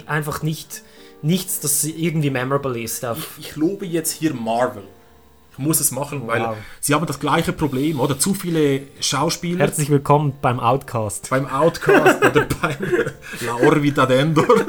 Einfach 0.06 0.42
nicht, 0.42 0.82
nichts, 1.22 1.60
das 1.60 1.84
irgendwie 1.84 2.30
memorable 2.30 2.80
ist. 2.80 3.04
Auf 3.04 3.38
Ich 3.38 3.56
lobe 3.56 3.86
jetzt 3.86 4.12
hier 4.12 4.34
Marvel. 4.34 4.82
Ich 5.52 5.58
muss 5.58 5.80
es 5.80 5.90
machen, 5.90 6.26
weil 6.26 6.40
Wow. 6.40 6.56
sie 6.80 6.94
haben 6.94 7.04
das 7.06 7.20
gleiche 7.20 7.52
Problem, 7.52 8.00
oder? 8.00 8.18
Zu 8.18 8.32
viele 8.32 8.82
Schauspieler 9.00 9.66
Herzlich 9.66 9.90
willkommen 9.90 10.32
beim 10.40 10.58
Outcast. 10.60 11.28
beim 11.28 11.46
Outcast 11.46 12.24
oder 12.24 12.46
beim 12.62 12.76
La 13.42 13.56
Orbita 13.56 14.04
d'Endor. 14.04 14.64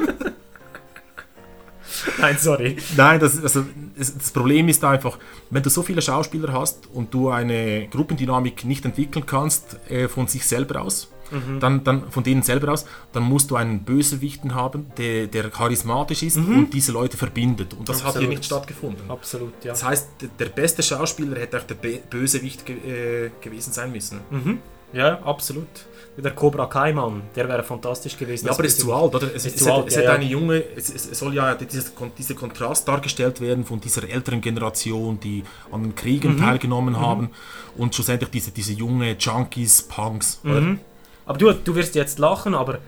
Nein, 2.20 2.38
sorry. 2.38 2.76
Nein, 2.98 3.20
das, 3.22 3.42
also, 3.42 3.64
das 3.98 4.32
Problem 4.32 4.68
ist 4.68 4.84
einfach, 4.84 5.18
wenn 5.52 5.64
du 5.64 5.70
so 5.70 5.84
viele 5.84 6.02
Schauspieler 6.02 6.52
hast 6.52 6.88
und 6.94 7.14
du 7.14 7.30
eine 7.30 7.88
Gruppendynamik 7.88 8.66
nicht 8.66 8.84
entwickeln 8.84 9.26
kannst 9.26 9.78
äh, 9.90 10.10
von 10.10 10.28
sich 10.28 10.46
selber 10.46 10.82
aus, 10.82 11.10
Mhm. 11.34 11.60
dann, 11.60 11.84
dann 11.84 12.10
von 12.12 12.24
denen 12.24 12.44
selber 12.44 12.72
aus, 12.72 12.86
dann 13.12 13.24
musst 13.24 13.52
du 13.52 13.56
einen 13.56 13.84
Bösewichten 13.84 14.56
haben, 14.56 14.86
der, 14.98 15.28
der 15.28 15.50
charismatisch 15.50 16.24
ist 16.24 16.38
Mhm. 16.38 16.58
und 16.60 16.74
diese 16.74 16.92
Leute 16.92 17.18
verbindet. 17.18 17.74
Und 17.74 17.90
das 17.90 17.98
hat 17.98 18.02
hier 18.04 18.08
Absolut. 18.10 18.30
nicht 18.30 18.46
stattgefunden. 18.46 19.10
Absolut, 19.10 19.54
ja. 19.66 19.72
Das 19.72 19.84
heißt, 19.84 20.08
der- 20.40 20.46
beste 20.50 20.84
Schauspieler 20.84 21.40
hätte 21.40 21.58
auch 21.60 21.64
der 21.64 21.76
Be- 21.76 22.00
Bösewicht 22.10 22.66
ge 22.66 22.76
äh, 22.78 23.32
gewesen 23.42 23.74
sein 23.74 23.92
müssen. 23.92 24.20
Mhm. 24.30 24.60
Ja, 24.94 25.20
absolut. 25.24 25.68
Der 26.16 26.30
Cobra 26.30 26.68
Kai 26.68 26.94
Mann, 26.94 27.24
der 27.36 27.50
wäre 27.50 27.64
fantastisch 27.64 28.16
gewesen. 28.16 28.46
Ja, 28.46 28.52
aber 28.52 28.62
er 28.62 28.68
ist 28.68 28.80
zu 28.80 28.94
alt, 28.94 29.16
oder? 29.16 29.34
Es, 29.36 29.46
Ist 29.48 29.56
es, 29.56 29.64
zu 29.64 29.66
hat, 29.72 29.78
alt, 29.80 29.88
es 29.88 29.96
ja, 29.96 30.02
hat 30.02 30.06
ja. 30.10 30.14
eine 30.14 30.26
junge, 30.26 30.64
es, 30.76 30.94
es 30.94 31.18
soll 31.18 31.34
ja 31.34 31.56
dieser, 31.56 31.90
Kon- 31.90 32.12
dieser 32.16 32.36
Kontrast 32.36 32.88
dargestellt 32.88 33.42
werden 33.42 33.66
von 33.66 33.82
dieser 33.82 34.08
älteren 34.08 34.40
Generation, 34.40 35.20
die 35.20 35.44
an 35.72 35.82
den 35.82 35.96
Kriegen 35.96 36.36
Mhm. 36.36 36.40
teilgenommen 36.42 36.94
Mhm. 36.94 37.00
haben 37.00 37.30
und 37.78 37.96
schlussendlich 37.96 38.30
diese, 38.30 38.52
diese 38.52 38.74
junge 38.74 39.16
Junkies, 39.18 39.82
Punks. 39.82 40.40
oder? 40.44 40.62
Mhm. 40.62 40.80
Aber 41.26 41.38
du, 41.38 41.54
du 41.54 41.76
wirst 41.76 41.96
jetzt 41.96 42.20
lachen, 42.20 42.56
aber 42.56 42.80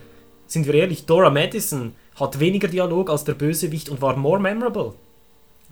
sind 0.47 0.67
wir 0.67 0.73
ehrlich, 0.75 1.05
Dora 1.05 1.29
Madison 1.29 1.95
hat 2.19 2.39
weniger 2.39 2.67
Dialog 2.67 3.09
als 3.09 3.23
der 3.23 3.33
Bösewicht 3.33 3.89
und 3.89 4.01
war 4.01 4.15
more 4.15 4.39
memorable. 4.39 4.93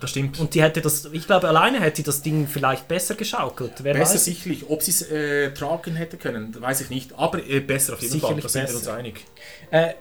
Das 0.00 0.10
stimmt. 0.10 0.40
Und 0.40 0.54
die 0.54 0.62
hätte 0.62 0.80
das, 0.80 1.06
ich 1.12 1.26
glaube, 1.26 1.48
alleine 1.48 1.80
hätte 1.80 1.98
sie 1.98 2.02
das 2.02 2.20
Ding 2.20 2.48
vielleicht 2.48 2.88
besser 2.88 3.14
geschaukelt. 3.14 3.72
Wer 3.82 3.94
Besser 3.94 4.14
weiß. 4.14 4.24
sicherlich. 4.24 4.68
Ob 4.68 4.82
sie 4.82 4.90
es 4.90 5.02
äh, 5.02 5.52
tragen 5.54 5.94
hätte 5.94 6.16
können, 6.16 6.54
weiß 6.60 6.80
ich 6.82 6.90
nicht. 6.90 7.16
Aber 7.16 7.38
äh, 7.38 7.60
besser 7.60 7.94
auf 7.94 8.00
jeden 8.00 8.20
Fall, 8.20 8.20
Sicherlich 8.20 8.42
da 8.42 8.48
sind 8.48 8.68
wir 8.68 8.74
uns 8.74 8.88
einig. 8.88 9.24
Äh, 9.70 9.94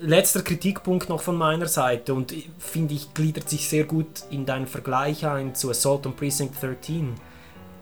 letzter 0.00 0.42
Kritikpunkt 0.42 1.08
noch 1.08 1.22
von 1.22 1.36
meiner 1.36 1.66
Seite 1.66 2.14
und 2.14 2.34
finde 2.58 2.94
ich 2.94 3.14
gliedert 3.14 3.48
sich 3.48 3.68
sehr 3.68 3.84
gut 3.84 4.06
in 4.30 4.44
deinen 4.44 4.66
Vergleich 4.66 5.24
ein 5.26 5.54
zu 5.54 5.70
Assault 5.70 6.06
on 6.06 6.14
Precinct 6.14 6.60
13. 6.60 7.14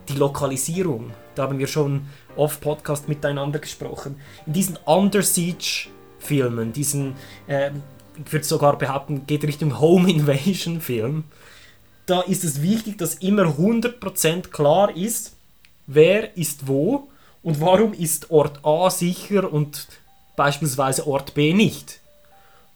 Die 0.08 0.14
Lokalisierung. 0.14 1.12
Da 1.34 1.44
haben 1.44 1.58
wir 1.58 1.66
schon 1.66 2.06
off 2.36 2.60
Podcast 2.60 3.08
miteinander 3.08 3.58
gesprochen. 3.58 4.20
In 4.46 4.52
diesen 4.52 4.78
Under 4.84 5.22
Siege 5.22 5.88
Filmen, 6.18 6.72
diesen, 6.72 7.14
äh, 7.46 7.70
ich 8.24 8.32
würde 8.32 8.44
sogar 8.44 8.78
behaupten, 8.78 9.26
geht 9.26 9.44
Richtung 9.44 9.78
Home 9.80 10.10
Invasion 10.10 10.80
Film. 10.80 11.24
Da 12.06 12.20
ist 12.22 12.44
es 12.44 12.62
wichtig, 12.62 12.98
dass 12.98 13.16
immer 13.16 13.44
100% 13.44 14.50
klar 14.50 14.96
ist, 14.96 15.34
wer 15.86 16.36
ist 16.36 16.68
wo 16.68 17.08
und 17.42 17.60
warum 17.60 17.92
ist 17.92 18.30
Ort 18.30 18.64
A 18.64 18.90
sicher 18.90 19.52
und 19.52 19.86
beispielsweise 20.36 21.06
Ort 21.06 21.34
B 21.34 21.52
nicht. 21.52 22.00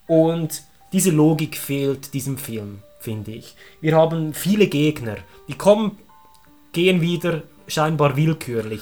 Und 0.07 0.63
diese 0.93 1.11
Logik 1.11 1.57
fehlt 1.57 2.15
diesem 2.15 2.39
Film, 2.39 2.83
finde 2.99 3.33
ich. 3.33 3.55
Wir 3.81 3.97
haben 3.97 4.35
viele 4.35 4.67
Gegner, 4.67 5.17
die 5.49 5.55
kommen, 5.55 5.99
gehen 6.73 7.01
wieder 7.01 7.43
scheinbar 7.69 8.17
willkürlich 8.17 8.81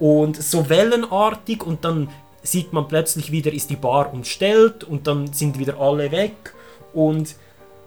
und 0.00 0.42
so 0.42 0.68
wellenartig 0.68 1.64
und 1.64 1.84
dann 1.84 2.08
sieht 2.42 2.72
man 2.72 2.88
plötzlich 2.88 3.30
wieder, 3.30 3.52
ist 3.52 3.70
die 3.70 3.76
Bar 3.76 4.12
umstellt 4.12 4.82
und 4.82 5.06
dann 5.06 5.32
sind 5.32 5.58
wieder 5.58 5.78
alle 5.78 6.10
weg 6.10 6.54
und 6.92 7.36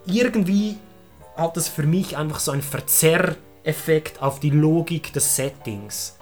irgendwie 0.05 0.77
hat 1.35 1.57
das 1.57 1.67
für 1.67 1.83
mich 1.83 2.15
einfach 2.15 2.39
so 2.39 2.51
einen 2.51 2.61
Verzerreffekt 2.61 4.21
auf 4.21 4.39
die 4.39 4.51
Logik 4.51 5.11
des 5.11 5.35
Settings 5.35 6.15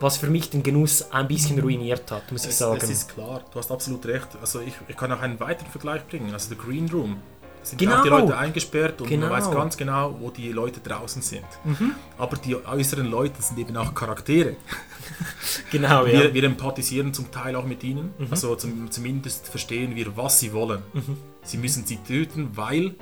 was 0.00 0.18
für 0.18 0.28
mich 0.28 0.50
den 0.50 0.62
Genuss 0.62 1.10
ein 1.10 1.28
bisschen 1.28 1.58
ruiniert 1.58 2.10
hat, 2.10 2.30
muss 2.30 2.46
ich 2.46 2.54
sagen. 2.54 2.78
Es 2.82 2.90
ist 2.90 3.08
klar, 3.08 3.42
du 3.50 3.58
hast 3.58 3.70
absolut 3.70 4.04
recht. 4.06 4.28
Also 4.40 4.60
ich, 4.60 4.74
ich 4.88 4.96
kann 4.96 5.10
auch 5.12 5.20
einen 5.20 5.40
weiteren 5.40 5.70
Vergleich 5.70 6.06
bringen. 6.06 6.32
Also 6.32 6.54
der 6.54 6.58
Green 6.62 6.88
Room. 6.90 7.18
Sind 7.66 7.78
Genau. 7.78 7.96
auch 7.98 8.02
die 8.04 8.08
Leute 8.10 8.36
eingesperrt 8.36 9.00
und 9.00 9.08
Genau. 9.08 9.26
man 9.28 9.38
weiß 9.40 9.50
ganz 9.50 9.76
genau, 9.76 10.16
wo 10.20 10.30
die 10.30 10.52
Leute 10.52 10.78
draußen 10.80 11.20
sind. 11.20 11.44
Mhm. 11.64 11.96
Aber 12.16 12.36
die 12.36 12.54
äußeren 12.54 13.06
Leute 13.10 13.42
sind 13.42 13.58
eben 13.58 13.76
auch 13.76 13.92
Charaktere. 13.94 14.56
Genau, 15.70 16.04
ja. 16.06 16.12
wir, 16.12 16.34
wir 16.34 16.44
empathisieren 16.44 17.14
zum 17.14 17.30
Teil 17.30 17.54
auch 17.56 17.64
mit 17.64 17.82
ihnen. 17.84 18.12
Mhm. 18.18 18.26
Also 18.30 18.54
zum, 18.56 18.90
zumindest 18.90 19.48
verstehen 19.48 19.94
wir, 19.94 20.16
was 20.16 20.40
sie 20.40 20.52
wollen. 20.52 20.82
Mhm. 20.92 21.16
Sie 21.42 21.56
müssen 21.58 21.86
sie 21.86 21.96
töten, 21.98 22.50
weil, 22.54 22.86
äh, 22.86 22.92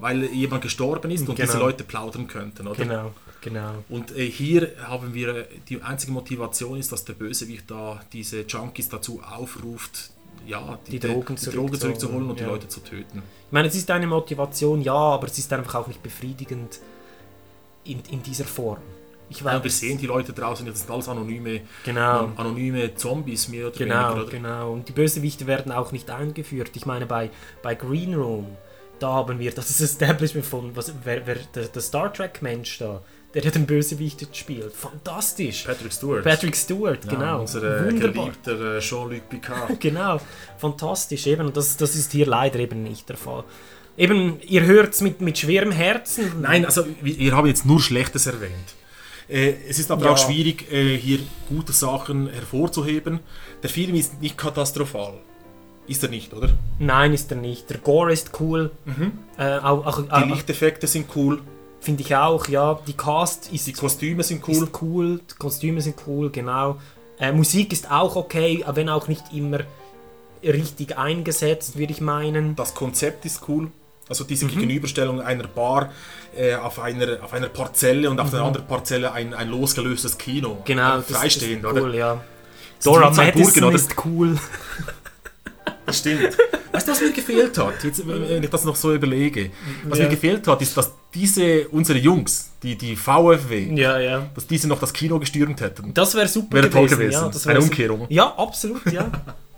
weil 0.00 0.24
jemand 0.26 0.62
gestorben 0.62 1.10
ist 1.10 1.28
und 1.28 1.36
Genau. 1.36 1.46
diese 1.46 1.58
Leute 1.58 1.84
plaudern 1.84 2.26
könnten. 2.28 2.66
Oder? 2.66 2.76
Genau, 2.84 3.12
genau. 3.40 3.74
Und 3.88 4.16
äh, 4.16 4.28
hier 4.30 4.70
haben 4.84 5.14
wir, 5.14 5.28
äh, 5.36 5.44
die 5.68 5.82
einzige 5.82 6.12
Motivation 6.12 6.78
ist, 6.78 6.92
dass 6.92 7.04
der 7.04 7.14
Bösewicht 7.14 7.70
da 7.70 8.00
diese 8.12 8.42
Junkies 8.42 8.88
dazu 8.88 9.20
aufruft, 9.22 10.10
ja, 10.46 10.78
Die 10.86 10.98
Drogen 10.98 11.36
die 11.36 11.50
Drogen 11.50 11.74
zurückzuholen 11.78 12.30
und 12.30 12.38
die 12.38 12.44
ja. 12.44 12.48
Leute 12.50 12.68
zu 12.68 12.80
töten. 12.80 13.18
Ich 13.46 13.52
meine, 13.52 13.68
es 13.68 13.74
ist 13.74 13.90
eine 13.90 14.06
Motivation, 14.06 14.80
ja, 14.82 14.94
aber 14.94 15.26
es 15.26 15.38
ist 15.38 15.52
einfach 15.52 15.74
auch 15.76 15.86
nicht 15.86 16.02
befriedigend 16.02 16.80
in, 17.84 18.00
in 18.10 18.22
dieser 18.22 18.44
Form. 18.44 18.78
Ich 19.28 19.40
Ja, 19.40 19.52
wir 19.54 19.64
weiß. 19.64 19.80
sehen 19.80 19.98
die 19.98 20.06
Leute 20.06 20.32
draußen, 20.32 20.64
das 20.66 20.80
sind 20.80 20.90
alles 20.90 21.08
anonyme, 21.08 21.62
Genau. 21.84 22.30
anonyme 22.36 22.94
Zombies, 22.94 23.48
mehr 23.48 23.66
oder 23.68 23.76
Genau, 23.76 23.94
weniger. 24.10 24.22
Oder? 24.22 24.30
genau. 24.30 24.72
Und 24.72 24.88
die 24.88 24.92
Bösewichte 24.92 25.46
werden 25.46 25.72
auch 25.72 25.90
nicht 25.92 26.10
eingeführt. 26.10 26.70
Ich 26.74 26.86
meine, 26.86 27.06
bei, 27.06 27.30
bei 27.62 27.74
Green 27.74 28.14
Room, 28.14 28.46
da 29.00 29.12
haben 29.14 29.38
wir 29.38 29.50
das 29.52 29.80
Establishment 29.80 30.46
von, 30.46 30.76
was, 30.76 30.92
wer, 31.04 31.26
wer, 31.26 31.36
der, 31.54 31.64
der 31.66 31.82
Star 31.82 32.12
Trek-Mensch 32.12 32.78
da, 32.78 33.02
der 33.34 33.44
hat 33.44 33.54
den 33.54 33.66
Bösewicht 33.66 34.30
gespielt. 34.30 34.72
Fantastisch. 34.74 35.64
Patrick 35.64 35.92
Stewart. 35.92 36.24
Patrick 36.24 36.56
Stewart, 36.56 37.04
Ja, 37.04 37.10
genau. 37.10 37.40
Unser 37.40 37.86
äh, 37.88 37.92
geliebter 37.92 38.76
äh, 38.76 38.80
Jean-Luc 38.80 39.28
Picard. 39.28 39.78
genau, 39.80 40.20
fantastisch 40.58 41.26
eben. 41.26 41.46
Und 41.46 41.56
das, 41.56 41.76
das 41.76 41.94
ist 41.96 42.12
hier 42.12 42.26
leider 42.26 42.58
eben 42.58 42.82
nicht 42.82 43.08
der 43.08 43.16
Fall. 43.16 43.44
Eben, 43.98 44.40
ihr 44.42 44.62
hört 44.64 44.94
es 44.94 45.00
mit, 45.00 45.20
mit 45.20 45.38
schwerem 45.38 45.70
Herzen. 45.72 46.40
Nein, 46.42 46.64
also 46.66 46.84
wir, 47.02 47.18
wir 47.18 47.32
haben 47.36 47.46
jetzt 47.46 47.66
nur 47.66 47.80
Schlechtes 47.80 48.26
erwähnt. 48.26 48.74
Äh, 49.28 49.54
es 49.68 49.78
ist 49.78 49.90
aber 49.90 50.04
Ja. 50.06 50.10
auch 50.12 50.18
schwierig, 50.18 50.70
äh, 50.72 50.96
hier 50.96 51.18
gute 51.48 51.72
Sachen 51.72 52.28
hervorzuheben. 52.28 53.20
Der 53.62 53.70
Film 53.70 53.94
ist 53.94 54.20
nicht 54.20 54.36
katastrophal. 54.38 55.14
Ist 55.88 56.02
er 56.02 56.08
nicht, 56.08 56.32
oder? 56.34 56.50
Nein, 56.78 57.12
ist 57.12 57.30
er 57.30 57.36
nicht. 57.36 57.70
Der 57.70 57.78
Gore 57.78 58.12
ist 58.12 58.32
cool. 58.40 58.70
Äh, 59.38 59.58
auch, 59.58 59.86
auch, 59.86 60.22
Die 60.22 60.28
Lichteffekte 60.30 60.86
sind 60.86 61.06
cool. 61.14 61.40
Finde 61.86 62.02
ich 62.02 62.16
auch, 62.16 62.48
ja. 62.48 62.80
Die 62.84 62.94
Cast 62.94 63.52
ist 63.52 63.64
Die 63.68 63.72
Kostüme 63.72 64.24
sind 64.24 64.42
cool. 64.48 64.68
Cool, 64.82 65.20
die 65.30 65.34
Kostüme 65.38 65.80
sind 65.80 65.94
cool, 66.08 66.30
genau. 66.30 66.78
Äh, 67.20 67.30
Musik 67.30 67.72
ist 67.72 67.88
auch 67.88 68.16
okay, 68.16 68.64
wenn 68.74 68.88
auch 68.88 69.06
nicht 69.06 69.22
immer 69.32 69.60
richtig 70.42 70.98
eingesetzt, 70.98 71.78
würde 71.78 71.92
ich 71.92 72.00
meinen. 72.00 72.56
Das 72.56 72.74
Konzept 72.74 73.24
ist 73.24 73.42
cool. 73.48 73.68
Also 74.08 74.24
diese 74.24 74.46
Mhm. 74.46 74.50
Gegenüberstellung 74.50 75.20
einer 75.20 75.46
Bar 75.46 75.92
äh, 76.36 76.56
auf, 76.56 76.80
einer, 76.80 77.22
auf 77.22 77.32
einer 77.32 77.48
Parzelle 77.48 78.10
und 78.10 78.18
auf 78.18 78.30
der 78.30 78.40
Mhm. 78.40 78.46
anderen 78.46 78.66
Parzelle 78.66 79.12
ein, 79.12 79.32
ein 79.32 79.48
losgelöstes 79.48 80.18
Kino. 80.18 80.58
Genau, 80.64 80.98
Äh, 80.98 81.02
das 81.08 81.16
freistehend, 81.18 81.64
ist 81.64 81.70
oder? 81.70 81.82
cool, 81.82 81.94
ja. 81.94 82.20
Das 82.78 82.84
Dora. 82.84 83.10
Madison 83.12 83.62
oder? 83.64 83.76
ist 83.76 83.94
cool. 84.04 84.36
Das 85.86 85.98
stimmt. 85.98 86.36
Weißt 86.72 86.88
du, 86.88 86.92
was 86.92 87.00
mir 87.00 87.12
gefehlt 87.12 87.56
hat? 87.58 87.84
Jetzt, 87.84 88.02
wenn 88.08 88.42
ich 88.42 88.50
das 88.50 88.64
noch 88.64 88.74
so 88.74 88.92
überlege. 88.92 89.50
Was 89.84 89.98
Ja. 90.00 90.04
mir 90.06 90.10
gefehlt 90.10 90.44
hat, 90.48 90.60
ist, 90.60 90.76
dass 90.76 90.90
diese, 91.16 91.68
unsere 91.68 91.98
Jungs, 91.98 92.50
die, 92.62 92.76
die 92.76 92.94
VfW, 92.94 93.72
Ja, 93.74 93.98
ja. 93.98 94.26
dass 94.34 94.46
diese 94.46 94.68
noch 94.68 94.78
das 94.78 94.92
Kino 94.92 95.18
gestürmt 95.18 95.60
hätten. 95.60 95.92
Das 95.94 96.14
wäre 96.14 96.28
super 96.28 96.56
Wäre 96.58 96.70
toll 96.70 96.84
gewesen. 96.86 96.98
gewesen. 97.00 97.22
Ja, 97.24 97.28
das 97.28 97.46
Eine 97.46 97.60
Umkehrung. 97.60 98.06
Ja, 98.10 98.34
absolut, 98.36 98.84
ja. 98.92 99.10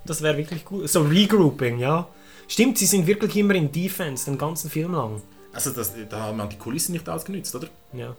Das 0.05 0.23
wäre 0.23 0.37
wirklich 0.39 0.65
cool. 0.71 0.87
So 0.89 1.03
Regrouping, 1.03 1.79
ja. 1.79 2.09
Stimmt, 2.47 2.79
sie 2.79 2.87
sind 2.87 3.07
wirklich 3.07 3.37
immer 3.37 3.55
in 3.55 3.71
Defense, 3.73 4.25
den 4.25 4.39
ganzen 4.39 4.71
Film 4.71 4.93
lang. 4.93 5.21
Also 5.53 5.71
das, 5.71 5.93
da 6.09 6.21
haben 6.21 6.37
wir 6.39 6.47
die 6.47 6.57
Kulissen 6.57 6.93
nicht 6.93 7.09
ausgenutzt, 7.09 7.55
oder? 7.55 7.69
Ja. 7.93 8.15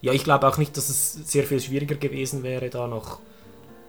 Ja, 0.00 0.12
ich 0.12 0.22
glaube 0.22 0.46
auch 0.46 0.58
nicht, 0.58 0.76
dass 0.76 0.90
es 0.90 1.14
sehr 1.24 1.44
viel 1.44 1.58
schwieriger 1.60 1.94
gewesen 1.96 2.42
wäre, 2.42 2.68
da 2.68 2.86
noch 2.86 3.18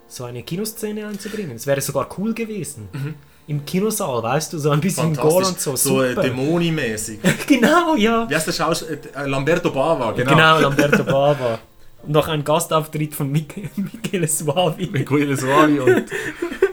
so 0.08 0.24
eine 0.24 0.44
Kinoszene 0.44 1.06
einzubringen. 1.06 1.56
Es 1.58 1.68
wäre 1.68 1.82
sogar 1.82 2.08
cool 2.18 2.34
gewesen. 2.34 2.88
Im 3.48 3.64
Kinosaal, 3.64 4.24
weißt 4.24 4.54
du, 4.54 4.58
so 4.58 4.72
ein 4.72 4.82
bisschen 4.82 5.16
Gore 5.16 5.46
und 5.46 5.60
so. 5.60 5.76
so 5.76 6.02
äh. 6.02 6.16
Dämoni-mäßig. 6.16 7.20
genau, 7.48 7.96
ja. 7.96 8.28
Wie 8.28 8.36
heißt 8.36 8.48
der 8.48 8.54
Schauspieler? 8.54 8.98
Äh, 9.16 9.28
Lamberto 9.28 9.70
Bava, 9.70 10.12
genau. 10.14 10.32
Genau, 10.32 10.60
Lamberto 10.60 11.04
Bava. 11.04 11.60
Noch 12.08 12.28
ein 12.28 12.44
Gastauftritt 12.44 13.14
von 13.14 13.32
Mich 13.32 13.48
Michele 13.76 14.28
Suavi. 14.28 14.88
Michele 14.88 15.38
Suavi 15.38 15.80
und... 15.80 16.06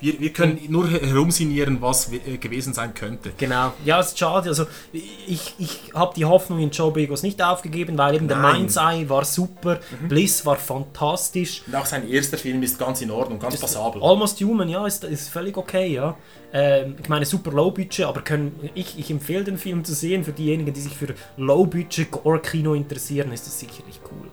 Wir, 0.00 0.18
wir 0.18 0.32
können 0.32 0.58
nur 0.68 0.88
herumsinieren, 0.90 1.80
was 1.80 2.12
äh, 2.12 2.38
gewesen 2.38 2.72
sein 2.72 2.94
könnte. 2.94 3.32
Genau, 3.36 3.72
ja, 3.84 4.00
es 4.00 4.08
ist 4.08 4.18
schade. 4.18 4.48
Also, 4.48 4.66
ich, 4.92 5.54
ich 5.58 5.92
habe 5.94 6.14
die 6.14 6.24
Hoffnung 6.24 6.60
in 6.60 6.70
Joe 6.70 6.90
Begos 6.90 7.22
nicht 7.22 7.42
aufgegeben, 7.42 7.98
weil 7.98 8.14
eben 8.14 8.28
der 8.28 8.38
Nein. 8.38 8.56
Mind's 8.56 8.76
Eye 8.76 9.08
war 9.08 9.24
super, 9.24 9.80
Bliss 10.08 10.44
war 10.46 10.56
fantastisch. 10.56 11.62
Und 11.66 11.74
auch 11.74 11.86
sein 11.86 12.08
erster 12.08 12.38
Film 12.38 12.62
ist 12.62 12.78
ganz 12.78 13.02
in 13.02 13.10
Ordnung, 13.10 13.38
ganz 13.38 13.58
passabel. 13.58 14.02
Almost 14.02 14.40
Human, 14.40 14.68
ja, 14.68 14.86
ist, 14.86 15.04
ist 15.04 15.28
völlig 15.28 15.56
okay, 15.56 15.94
ja. 15.94 16.16
Ähm, 16.52 16.96
ich 17.00 17.08
meine, 17.08 17.24
super 17.26 17.52
Low-Budget, 17.52 18.06
aber 18.06 18.22
können, 18.22 18.70
ich, 18.74 18.98
ich 18.98 19.10
empfehle 19.10 19.44
den 19.44 19.58
Film 19.58 19.84
zu 19.84 19.94
sehen. 19.94 20.24
Für 20.24 20.32
diejenigen, 20.32 20.72
die 20.72 20.80
sich 20.80 20.96
für 20.96 21.14
Low-Budget 21.36 22.10
Gore-Kino 22.10 22.74
interessieren, 22.74 23.32
ist 23.32 23.46
das 23.46 23.60
sicherlich 23.60 24.00
cool. 24.10 24.30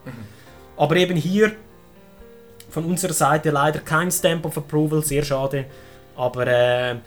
Aber 0.78 0.95
eben 0.95 1.15
hier 1.15 1.53
von 2.78 2.86
unserer 2.86 3.13
Seite 3.13 3.49
leider 3.49 3.80
kein 3.80 4.11
Stamp 4.11 4.45
of 4.45 4.55
Approval, 4.55 5.03
sehr 5.03 5.23
schade. 5.23 5.65
Aber 6.15 6.45
äh, 6.45 6.97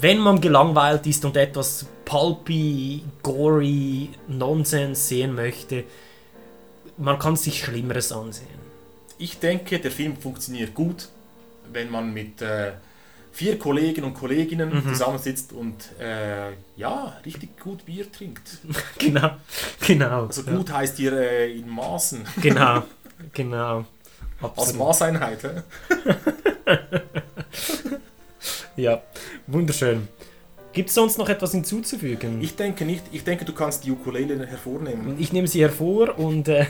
wenn 0.00 0.16
man 0.16 0.40
gelangweilt 0.40 1.06
ist 1.06 1.22
und 1.26 1.36
etwas 1.36 1.84
pulpy, 2.06 3.04
gory 3.22 4.08
Nonsense 4.28 5.08
sehen 5.08 5.34
möchte, 5.34 5.84
man 6.96 7.18
kann 7.18 7.36
sich 7.36 7.62
Schlimmeres 7.62 8.12
ansehen. 8.12 8.46
Ich 9.18 9.38
denke, 9.38 9.78
der 9.78 9.90
Film 9.90 10.16
funktioniert 10.16 10.72
gut, 10.74 11.08
wenn 11.70 11.90
man 11.90 12.14
mit 12.14 12.40
äh, 12.40 12.72
vier 13.30 13.58
Kollegen 13.58 14.04
und 14.04 14.14
Kolleginnen 14.14 14.70
Mhm. 14.72 14.88
zusammensitzt 14.88 15.52
und 15.52 15.74
äh, 16.00 16.52
ja, 16.78 17.14
richtig 17.26 17.60
gut 17.60 17.84
Bier 17.84 18.10
trinkt. 18.10 18.56
genau, 18.98 19.32
genau. 19.86 20.28
Also 20.28 20.44
ja. 20.46 20.56
gut 20.56 20.72
heißt 20.72 20.96
hier 20.96 21.12
äh, 21.12 21.58
in 21.58 21.68
Maßen. 21.68 22.24
Genau, 22.40 22.84
genau. 23.34 23.84
Als. 24.42 24.74
Maßeinheit. 24.74 25.38
Ja, 28.76 29.02
wunderschön. 29.46 30.08
Gibt 30.72 30.88
es 30.88 30.94
sonst 30.94 31.18
noch 31.18 31.28
etwas 31.28 31.52
hinzuzufügen? 31.52 32.40
Ich 32.40 32.56
denke 32.56 32.86
nicht. 32.86 33.04
Ich 33.12 33.24
denke, 33.24 33.44
du 33.44 33.52
kannst 33.52 33.84
die 33.84 33.90
Ukulele 33.90 34.46
hervornehmen. 34.46 35.16
Ich 35.18 35.34
nehme 35.34 35.48
sie 35.48 35.60
hervor 35.60 36.18
und 36.18 36.48
äh, 36.48 36.64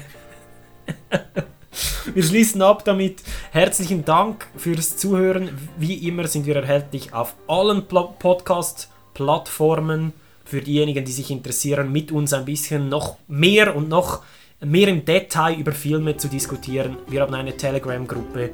wir 2.15 2.23
schließen 2.23 2.63
ab 2.63 2.85
damit. 2.85 3.23
Herzlichen 3.53 4.05
Dank 4.05 4.49
fürs 4.57 4.97
Zuhören. 4.97 5.51
Wie 5.77 6.09
immer 6.09 6.27
sind 6.27 6.47
wir 6.47 6.57
erhältlich 6.57 7.13
auf 7.13 7.35
allen 7.47 7.87
Pla 7.87 8.03
Podcast-Plattformen. 8.03 10.13
Für 10.45 10.63
diejenigen, 10.63 11.05
die 11.05 11.13
sich 11.13 11.31
interessieren, 11.31 11.93
mit 11.93 12.11
uns 12.11 12.33
ein 12.33 12.47
bisschen 12.47 12.89
noch 12.89 13.19
mehr 13.29 13.77
und 13.77 13.89
noch 13.89 14.25
mehr 14.61 14.89
im 14.89 15.05
Detail 15.05 15.59
über 15.59 15.73
Filme 15.73 16.17
zu 16.17 16.29
diskutieren. 16.29 16.97
Wir 17.09 17.23
haben 17.23 17.35
eine 17.35 17.57
Telegram-Gruppe 17.57 18.51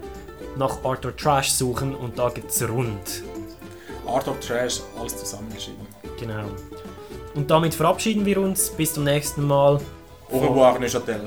nach 0.57 0.85
Arthur 0.85 1.17
Trash 1.17 1.51
suchen 1.51 1.95
und 1.95 2.19
da 2.19 2.29
geht's 2.29 2.63
rund. 2.67 3.23
Art 4.07 4.29
of 4.29 4.39
Trash, 4.41 4.81
alles 4.99 5.17
zusammengeschrieben. 5.17 5.87
Genau. 6.19 6.45
Und 7.35 7.51
damit 7.51 7.75
verabschieden 7.75 8.25
wir 8.25 8.41
uns. 8.41 8.71
Bis 8.71 8.95
zum 8.95 9.05
nächsten 9.05 9.47
Mal. 9.47 9.81
Au 10.31 10.39
revoir, 10.39 10.79
Neuchâtel. 10.79 11.21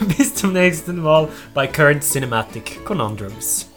bis 0.18 0.34
zum 0.34 0.52
nächsten 0.52 1.00
Mal 1.00 1.28
bei 1.54 1.66
Current 1.66 2.02
Cinematic 2.02 2.84
Conundrums. 2.84 3.68